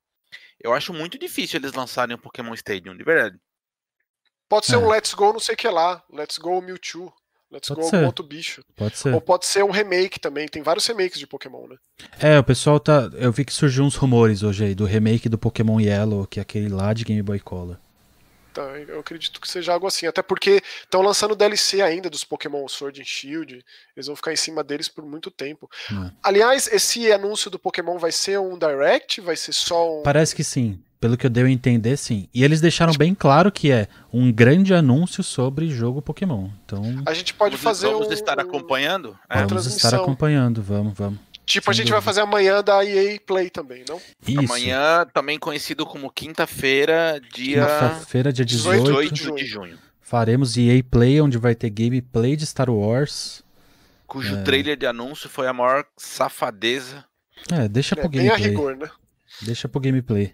Eu 0.59 0.73
acho 0.73 0.91
muito 0.91 1.19
difícil 1.19 1.59
eles 1.59 1.73
lançarem 1.73 2.15
um 2.15 2.19
Pokémon 2.19 2.53
Stadium, 2.55 2.97
de 2.97 3.03
verdade. 3.03 3.37
Pode 4.49 4.65
ser 4.65 4.75
é. 4.75 4.77
um 4.79 4.89
Let's 4.89 5.13
Go 5.13 5.33
não 5.33 5.39
sei 5.39 5.53
o 5.53 5.57
que 5.57 5.69
lá, 5.69 6.03
Let's 6.11 6.39
Go 6.39 6.59
Mewtwo. 6.59 7.13
Let's 7.51 7.69
pode 7.69 7.81
Go 7.81 7.89
ser. 7.89 8.05
outro 8.05 8.25
bicho. 8.25 8.61
Pode 8.75 8.97
ser. 8.97 9.13
Ou 9.13 9.21
pode 9.21 9.45
ser 9.45 9.63
um 9.63 9.71
remake 9.71 10.19
também. 10.19 10.49
Tem 10.49 10.61
vários 10.61 10.85
remakes 10.85 11.17
de 11.17 11.25
Pokémon, 11.25 11.65
né? 11.67 11.77
É, 12.19 12.37
o 12.37 12.43
pessoal 12.43 12.77
tá. 12.77 13.09
Eu 13.13 13.31
vi 13.31 13.45
que 13.45 13.53
surgiu 13.53 13.85
uns 13.85 13.95
rumores 13.95 14.43
hoje 14.43 14.65
aí 14.65 14.75
do 14.75 14.83
remake 14.83 15.29
do 15.29 15.37
Pokémon 15.37 15.79
Yellow, 15.79 16.27
que 16.27 16.39
é 16.39 16.41
aquele 16.41 16.67
lá 16.67 16.91
de 16.91 17.05
Game 17.05 17.21
Boy 17.21 17.39
Color. 17.39 17.79
Tá, 18.57 18.63
eu 18.87 18.99
acredito 18.99 19.39
que 19.39 19.47
seja 19.47 19.71
algo 19.71 19.85
assim. 19.85 20.07
Até 20.07 20.23
porque 20.23 20.63
estão 20.81 21.03
lançando 21.03 21.35
DLC 21.35 21.79
ainda 21.79 22.09
dos 22.09 22.23
Pokémon 22.23 22.67
Sword 22.67 22.99
and 22.99 23.05
Shield. 23.05 23.63
Eles 23.95 24.07
vão 24.07 24.15
ficar 24.15 24.33
em 24.33 24.35
cima 24.35 24.63
deles 24.63 24.89
por 24.89 25.05
muito 25.05 25.29
tempo. 25.29 25.69
Hum. 25.91 26.09
Aliás, 26.23 26.67
esse 26.73 27.11
anúncio 27.11 27.51
do 27.51 27.59
Pokémon 27.59 27.99
vai 27.99 28.11
ser 28.11 28.39
um 28.39 28.57
Direct? 28.57 29.21
Vai 29.21 29.35
ser 29.35 29.53
só 29.53 29.99
um. 29.99 30.01
Parece 30.01 30.35
que 30.35 30.43
sim. 30.43 30.81
Pelo 30.99 31.15
que 31.15 31.27
eu 31.27 31.29
dei 31.29 31.43
a 31.43 31.49
entender, 31.49 31.95
sim. 31.95 32.27
E 32.33 32.43
eles 32.43 32.59
deixaram 32.59 32.91
bem 32.93 33.13
claro 33.13 33.51
que 33.51 33.71
é 33.71 33.87
um 34.11 34.31
grande 34.31 34.73
anúncio 34.73 35.23
sobre 35.23 35.69
jogo 35.69 36.01
Pokémon. 36.01 36.49
Então. 36.65 36.81
A 37.05 37.13
gente 37.13 37.35
pode 37.35 37.55
vamos, 37.55 37.63
fazer. 37.63 37.91
Vamos 37.93 38.07
um, 38.07 38.11
estar 38.11 38.39
acompanhando? 38.39 39.15
É. 39.29 39.45
Vamos 39.45 39.67
estar 39.67 39.93
acompanhando, 39.93 40.63
vamos, 40.63 40.97
vamos. 40.97 41.19
Tipo, 41.47 41.67
Sem 41.67 41.71
a 41.71 41.73
gente 41.75 41.85
dúvida. 41.85 41.95
vai 41.95 42.01
fazer 42.01 42.21
amanhã 42.21 42.61
da 42.61 42.83
EA 42.83 43.17
Play 43.25 43.49
também, 43.49 43.85
não? 43.87 44.01
Isso. 44.27 44.39
Amanhã, 44.39 45.07
também 45.13 45.39
conhecido 45.39 45.85
como 45.85 46.11
quinta-feira, 46.11 47.21
dia. 47.33 47.65
Quinta-feira, 47.65 48.33
dia 48.33 48.43
18, 48.43 48.83
18 48.83 49.13
de, 49.13 49.23
junho. 49.23 49.35
de 49.37 49.45
junho. 49.45 49.79
Faremos 50.01 50.57
EA 50.57 50.83
Play, 50.83 51.21
onde 51.21 51.37
vai 51.37 51.55
ter 51.55 51.69
gameplay 51.69 52.35
de 52.35 52.45
Star 52.45 52.69
Wars. 52.69 53.45
Cujo 54.05 54.35
é... 54.35 54.41
trailer 54.43 54.75
de 54.75 54.85
anúncio 54.85 55.29
foi 55.29 55.47
a 55.47 55.53
maior 55.53 55.85
safadeza. 55.95 57.05
É, 57.49 57.65
deixa 57.69 57.95
é, 57.95 58.01
pro 58.01 58.09
gameplay. 58.09 58.37
Bem 58.37 58.45
a 58.45 58.49
rigor, 58.49 58.75
né? 58.75 58.89
Deixa 59.41 59.69
pro 59.69 59.79
gameplay. 59.79 60.33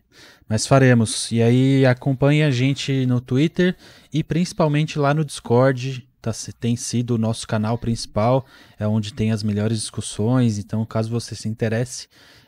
Mas 0.49 0.65
faremos. 0.65 1.31
E 1.31 1.43
aí 1.43 1.85
acompanhe 1.85 2.41
a 2.41 2.49
gente 2.49 3.05
no 3.05 3.21
Twitter 3.21 3.75
e 4.11 4.23
principalmente 4.23 4.97
lá 4.97 5.13
no 5.13 5.23
Discord 5.23 6.07
tá, 6.23 6.53
tem 6.59 6.75
sido 6.75 7.15
o 7.15 7.17
nosso 7.17 7.45
canal 7.45 7.77
principal, 7.77 8.45
é 8.79 8.87
onde 8.87 9.13
tem 9.13 9.31
as 9.31 9.43
melhores 9.43 9.79
discussões. 9.79 10.57
Então, 10.57 10.85
caso 10.85 11.09
você 11.09 11.35
se 11.35 11.49
interesse, 11.49 12.07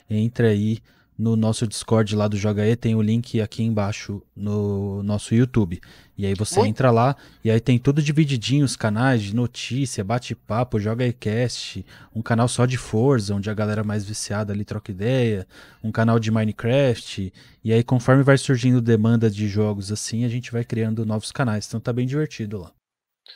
entre 0.10 0.48
aí 0.48 0.80
no 1.18 1.36
nosso 1.36 1.66
Discord 1.66 2.14
lá 2.16 2.28
do 2.28 2.36
Joga 2.36 2.66
E, 2.68 2.76
tem 2.76 2.96
o 2.96 3.02
link 3.02 3.40
aqui 3.42 3.64
embaixo 3.64 4.22
no 4.36 5.02
nosso 5.04 5.34
YouTube. 5.34 5.80
E 6.18 6.26
aí 6.26 6.34
você 6.34 6.60
Muito. 6.60 6.70
entra 6.70 6.92
lá 6.92 7.16
e 7.44 7.50
aí 7.50 7.60
tem 7.60 7.80
tudo 7.80 8.02
divididinho, 8.02 8.66
os 8.66 8.76
canais 8.76 9.22
de 9.22 9.36
notícia, 9.36 10.04
bate-papo, 10.04 10.80
Joga 10.80 11.06
Ecast, 11.06 11.86
um 12.14 12.22
canal 12.22 12.48
só 12.48 12.66
de 12.66 12.78
Forza, 12.78 13.34
onde 13.34 13.50
a 13.50 13.54
galera 13.54 13.84
mais 13.84 14.04
viciada 14.04 14.54
ali 14.54 14.66
troca 14.66 14.92
ideia, 14.92 15.48
um 15.84 15.92
canal 15.92 16.20
de 16.20 16.32
Minecraft. 16.32 17.32
E 17.64 17.74
aí 17.74 17.84
conforme 17.84 18.24
vai 18.24 18.38
surgindo 18.38 18.82
demanda 18.82 19.30
de 19.30 19.48
jogos 19.48 19.92
assim, 19.92 20.26
a 20.26 20.30
gente 20.30 20.52
vai 20.52 20.64
criando 20.64 21.06
novos 21.06 21.32
canais. 21.32 21.66
Então 21.68 21.80
tá 21.80 21.94
bem 21.94 22.06
divertido 22.06 22.60
lá. 22.60 22.72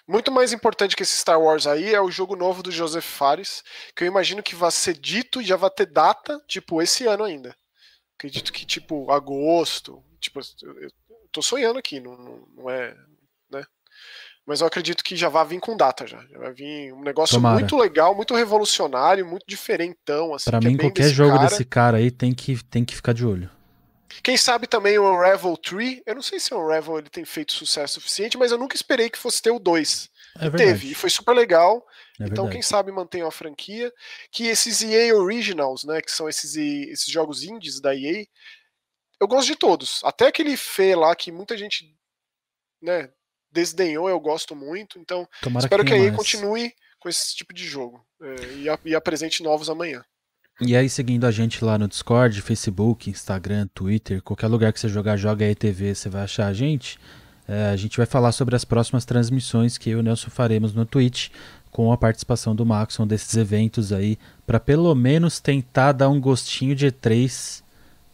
Muito 0.08 0.32
mais 0.32 0.54
importante 0.54 0.96
que 0.96 1.04
esse 1.04 1.18
Star 1.18 1.40
Wars 1.40 1.68
aí 1.68 1.94
é 1.94 2.02
o 2.02 2.12
jogo 2.12 2.36
novo 2.36 2.64
do 2.64 2.72
Joseph 2.72 3.06
Fares, 3.06 3.64
que 3.96 4.04
eu 4.04 4.08
imagino 4.08 4.44
que 4.44 4.56
vai 4.56 4.72
ser 4.72 4.94
dito 4.94 5.42
e 5.42 5.46
já 5.46 5.56
vai 5.56 5.70
ter 5.70 5.86
data, 5.86 6.42
tipo, 6.48 6.82
esse 6.82 7.06
ano 7.06 7.24
ainda. 7.24 7.56
Acredito 8.18 8.52
que, 8.52 8.66
tipo, 8.66 9.12
agosto. 9.12 10.04
Tipo, 10.20 10.42
eu, 10.62 10.92
tô 11.32 11.42
sonhando 11.42 11.80
aqui, 11.80 12.00
não, 12.00 12.46
não, 12.56 12.70
é. 12.70 12.96
Né? 13.52 13.64
Mas 14.46 14.62
eu 14.62 14.68
acredito 14.68 15.04
que 15.04 15.16
já 15.16 15.30
vai 15.30 15.46
vir 15.46 15.60
com 15.60 15.78
data 15.78 16.06
já. 16.06 16.26
Já 16.28 16.40
vai 16.40 16.54
vir 16.54 16.92
um 16.94 17.02
negócio 17.02 17.36
Tomara. 17.36 17.60
muito 17.60 17.78
legal, 17.78 18.16
muito 18.16 18.36
revolucionário, 18.36 19.26
muito 19.26 19.46
diferentão. 19.48 20.34
Assim, 20.34 20.50
pra 20.50 20.60
mim, 20.60 20.76
é 20.76 20.78
qualquer 20.78 21.10
jogo 21.10 21.36
cara. 21.36 21.48
desse 21.50 21.66
cara 21.66 21.98
aí 21.98 22.12
tem 22.12 22.34
que, 22.34 22.62
tem 22.66 22.84
que 22.84 22.96
ficar 22.96 23.14
de 23.14 23.26
olho. 23.26 23.50
Quem 24.24 24.38
sabe 24.38 24.68
também 24.68 24.98
o 24.98 25.10
Unravel 25.10 25.56
3. 25.56 26.02
Eu 26.06 26.16
não 26.16 26.22
sei 26.22 26.40
se 26.40 26.54
o 26.54 26.58
Unravel 26.58 27.00
ele 27.00 27.10
tem 27.10 27.26
feito 27.26 27.54
sucesso 27.54 27.96
suficiente, 27.96 28.38
mas 28.38 28.52
eu 28.52 28.58
nunca 28.58 28.76
esperei 28.76 29.10
que 29.10 29.18
fosse 29.18 29.42
ter 29.42 29.52
o 29.52 29.60
2. 29.60 30.10
É 30.40 30.50
teve, 30.50 30.92
e 30.92 30.96
foi 30.96 31.10
super 31.10 31.34
legal. 31.34 31.86
É 32.20 32.26
então, 32.26 32.46
verdade. 32.46 32.52
quem 32.52 32.62
sabe 32.62 32.92
mantém 32.92 33.22
a 33.22 33.32
franquia. 33.32 33.92
Que 34.32 34.48
esses 34.48 34.82
EA 34.82 35.16
Originals, 35.16 35.84
né? 35.84 36.02
Que 36.02 36.12
são 36.12 36.28
esses, 36.28 36.56
esses 36.56 37.12
jogos 37.12 37.44
indies 37.44 37.80
da 37.80 37.96
EA. 37.96 38.26
Eu 39.20 39.28
gosto 39.28 39.48
de 39.48 39.56
todos. 39.56 40.02
Até 40.04 40.28
aquele 40.28 40.56
Fê 40.56 40.96
lá 40.96 41.16
que 41.16 41.32
muita 41.32 41.58
gente 41.58 41.86
né, 42.82 43.12
desdenhou, 43.52 44.10
eu 44.10 44.20
gosto 44.20 44.56
muito. 44.56 44.98
Então, 45.00 45.28
Tomara 45.42 45.66
espero 45.66 45.84
que, 45.84 45.92
que 45.92 45.96
a 45.96 46.00
EA 46.00 46.12
continue 46.14 46.74
com 47.00 47.10
esse 47.10 47.36
tipo 47.36 47.54
de 47.54 47.66
jogo. 47.66 48.06
É, 48.22 48.36
e, 48.54 48.90
e 48.90 48.96
apresente 48.96 49.44
novos 49.44 49.70
amanhã. 49.70 50.04
E 50.62 50.76
aí, 50.76 50.90
seguindo 50.90 51.26
a 51.26 51.32
gente 51.32 51.64
lá 51.64 51.78
no 51.78 51.88
Discord, 51.88 52.42
Facebook, 52.42 53.10
Instagram, 53.10 53.68
Twitter, 53.74 54.22
qualquer 54.22 54.48
lugar 54.48 54.74
que 54.74 54.80
você 54.80 54.90
jogar 54.90 55.16
Joga 55.16 55.46
aí 55.46 55.56
TV, 55.56 55.96
você 55.96 56.10
vai 56.10 56.24
achar 56.24 56.48
a 56.48 56.54
gente. 56.54 57.00
É, 57.48 57.70
a 57.70 57.78
gente 57.78 57.96
vai 57.96 58.06
falar 58.06 58.34
sobre 58.34 58.58
as 58.58 58.66
próximas 58.66 59.06
transmissões 59.06 59.78
que 59.78 59.90
eu 59.90 60.00
e 60.00 60.02
o 60.02 60.04
Nelson 60.04 60.30
faremos 60.30 60.74
no 60.74 60.86
Twitch, 60.86 61.30
com 61.72 61.94
a 61.94 61.98
participação 61.98 62.54
do 62.54 62.66
Maxon 62.66 63.08
desses 63.08 63.38
eventos 63.38 63.94
aí, 63.94 64.18
para 64.46 64.60
pelo 64.60 64.94
menos 64.94 65.40
tentar 65.40 65.94
dar 65.94 66.10
um 66.10 66.20
gostinho 66.20 66.76
de 66.76 66.88
E3 66.88 67.64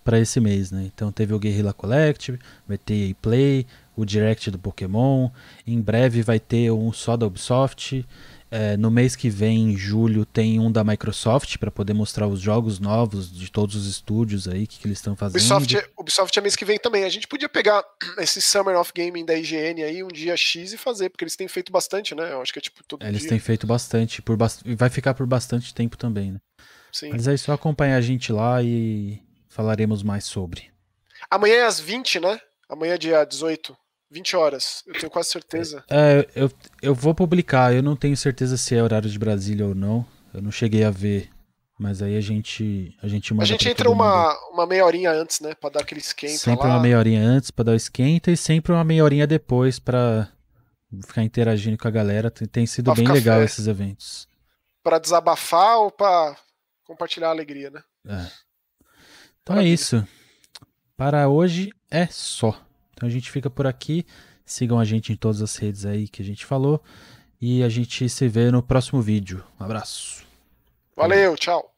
para 0.03 0.19
esse 0.19 0.39
mês, 0.39 0.69
né? 0.69 0.83
Então 0.93 1.11
teve 1.11 1.33
o 1.33 1.39
Guerrilla 1.39 1.73
Collective, 1.73 2.37
vai 2.67 2.77
ter 2.77 3.15
Play, 3.15 3.65
o 3.95 4.05
Direct 4.05 4.51
do 4.51 4.59
Pokémon, 4.59 5.29
em 5.65 5.81
breve 5.81 6.21
vai 6.21 6.39
ter 6.39 6.69
um 6.69 6.93
só 6.93 7.17
da 7.17 7.25
Ubisoft. 7.25 8.05
É, 8.55 8.77
no 8.77 8.89
mês 8.89 9.17
que 9.17 9.29
vem, 9.29 9.73
em 9.73 9.77
julho, 9.77 10.25
tem 10.25 10.61
um 10.61 10.71
da 10.71 10.81
Microsoft 10.81 11.57
para 11.57 11.69
poder 11.69 11.93
mostrar 11.93 12.25
os 12.25 12.39
jogos 12.39 12.79
novos 12.79 13.29
de 13.29 13.51
todos 13.51 13.75
os 13.75 13.85
estúdios 13.85 14.47
aí, 14.47 14.65
que, 14.65 14.79
que 14.79 14.87
eles 14.87 14.97
estão 14.97 15.13
fazendo. 15.13 15.35
Ubisoft, 15.41 15.75
é, 15.75 15.89
Ubisoft 15.97 16.39
é 16.39 16.41
mês 16.41 16.55
que 16.55 16.63
vem 16.63 16.79
também. 16.79 17.03
A 17.03 17.09
gente 17.09 17.27
podia 17.27 17.49
pegar 17.49 17.83
esse 18.17 18.41
Summer 18.41 18.79
of 18.79 18.93
Gaming 18.95 19.25
da 19.25 19.37
IGN 19.37 19.83
aí 19.83 20.01
um 20.01 20.07
dia 20.07 20.37
X 20.37 20.71
e 20.71 20.77
fazer, 20.77 21.09
porque 21.09 21.25
eles 21.25 21.35
têm 21.35 21.49
feito 21.49 21.69
bastante, 21.69 22.15
né? 22.15 22.31
Eu 22.31 22.41
acho 22.41 22.53
que 22.53 22.59
é 22.59 22.61
tipo 22.61 22.81
todo 22.87 23.03
é, 23.03 23.09
Eles 23.09 23.21
dia. 23.21 23.29
têm 23.31 23.39
feito 23.39 23.67
bastante, 23.67 24.21
por 24.21 24.37
e 24.63 24.73
vai 24.73 24.89
ficar 24.89 25.13
por 25.13 25.27
bastante 25.27 25.73
tempo 25.73 25.97
também, 25.97 26.31
né? 26.31 26.39
Sim. 26.93 27.09
Mas 27.09 27.27
é 27.27 27.35
só 27.35 27.51
acompanhar 27.51 27.97
a 27.97 28.01
gente 28.01 28.31
lá 28.31 28.63
e 28.63 29.21
falaremos 29.49 30.01
mais 30.01 30.23
sobre. 30.23 30.71
Amanhã 31.29 31.55
é 31.55 31.65
às 31.65 31.77
20, 31.77 32.21
né? 32.21 32.39
Amanhã, 32.69 32.97
dia 32.97 33.25
18, 33.25 33.75
20 34.15 34.35
horas. 34.37 34.81
Eu 34.87 34.93
tenho 34.93 35.09
quase 35.11 35.29
certeza. 35.29 35.83
É, 35.89 36.25
eu, 36.35 36.49
eu 36.81 36.95
vou 36.95 37.13
publicar. 37.13 37.73
Eu 37.73 37.83
não 37.83 37.95
tenho 37.97 38.15
certeza 38.15 38.55
se 38.55 38.73
é 38.73 38.81
horário 38.81 39.09
de 39.09 39.19
Brasília 39.19 39.65
ou 39.67 39.75
não. 39.75 40.05
Eu 40.33 40.41
não 40.41 40.51
cheguei 40.51 40.83
a 40.85 40.89
ver. 40.91 41.29
Mas 41.77 42.01
aí 42.01 42.15
a 42.15 42.21
gente 42.21 42.95
a 43.03 43.07
gente 43.09 43.33
manda 43.33 43.43
A 43.43 43.45
gente 43.45 43.67
entra 43.67 43.89
uma, 43.89 44.29
mundo. 44.29 44.37
uma 44.53 44.65
meia 44.65 44.85
horinha 44.85 45.11
antes, 45.11 45.41
né? 45.41 45.53
Pra 45.55 45.69
dar 45.69 45.81
aquele 45.81 45.99
esquenta 45.99 46.37
sempre 46.37 46.65
lá. 46.65 46.75
uma 46.75 46.79
meia 46.81 46.97
horinha 46.97 47.21
antes 47.21 47.51
pra 47.51 47.65
dar 47.65 47.73
o 47.73 47.75
esquenta 47.75 48.31
e 48.31 48.37
sempre 48.37 48.71
uma 48.71 48.85
meia 48.85 49.03
horinha 49.03 49.27
depois 49.27 49.77
pra 49.77 50.29
ficar 51.05 51.21
interagindo 51.23 51.77
com 51.77 51.87
a 51.89 51.91
galera. 51.91 52.31
Tem, 52.31 52.65
sido 52.65 52.85
Pra 52.85 52.95
bem 52.95 53.05
legal 53.11 53.39
fé. 53.39 53.43
esses 53.45 53.67
eventos. 53.67 54.25
Pra 54.81 54.97
desabafar 54.99 55.79
ou 55.79 55.91
pra 55.91 56.37
compartilhar 56.85 57.27
a 57.27 57.31
alegria, 57.31 57.69
né? 57.69 57.83
É. 58.07 58.25
Então 59.41 59.55
é 59.55 59.59
Maravilha. 59.59 59.73
isso. 59.73 60.07
Para 60.95 61.27
hoje 61.27 61.71
é 61.91 62.07
só. 62.07 62.57
Então 62.95 63.07
a 63.07 63.11
gente 63.11 63.29
fica 63.29 63.49
por 63.49 63.67
aqui. 63.67 64.05
Sigam 64.43 64.79
a 64.79 64.85
gente 64.85 65.11
em 65.11 65.15
todas 65.15 65.41
as 65.41 65.55
redes 65.57 65.85
aí 65.85 66.07
que 66.07 66.21
a 66.21 66.25
gente 66.25 66.45
falou. 66.45 66.81
E 67.39 67.61
a 67.61 67.69
gente 67.69 68.07
se 68.09 68.27
vê 68.27 68.49
no 68.49 68.63
próximo 68.63 69.01
vídeo. 69.01 69.43
Um 69.59 69.65
abraço. 69.65 70.23
Valeu, 70.95 71.35
tchau. 71.35 71.74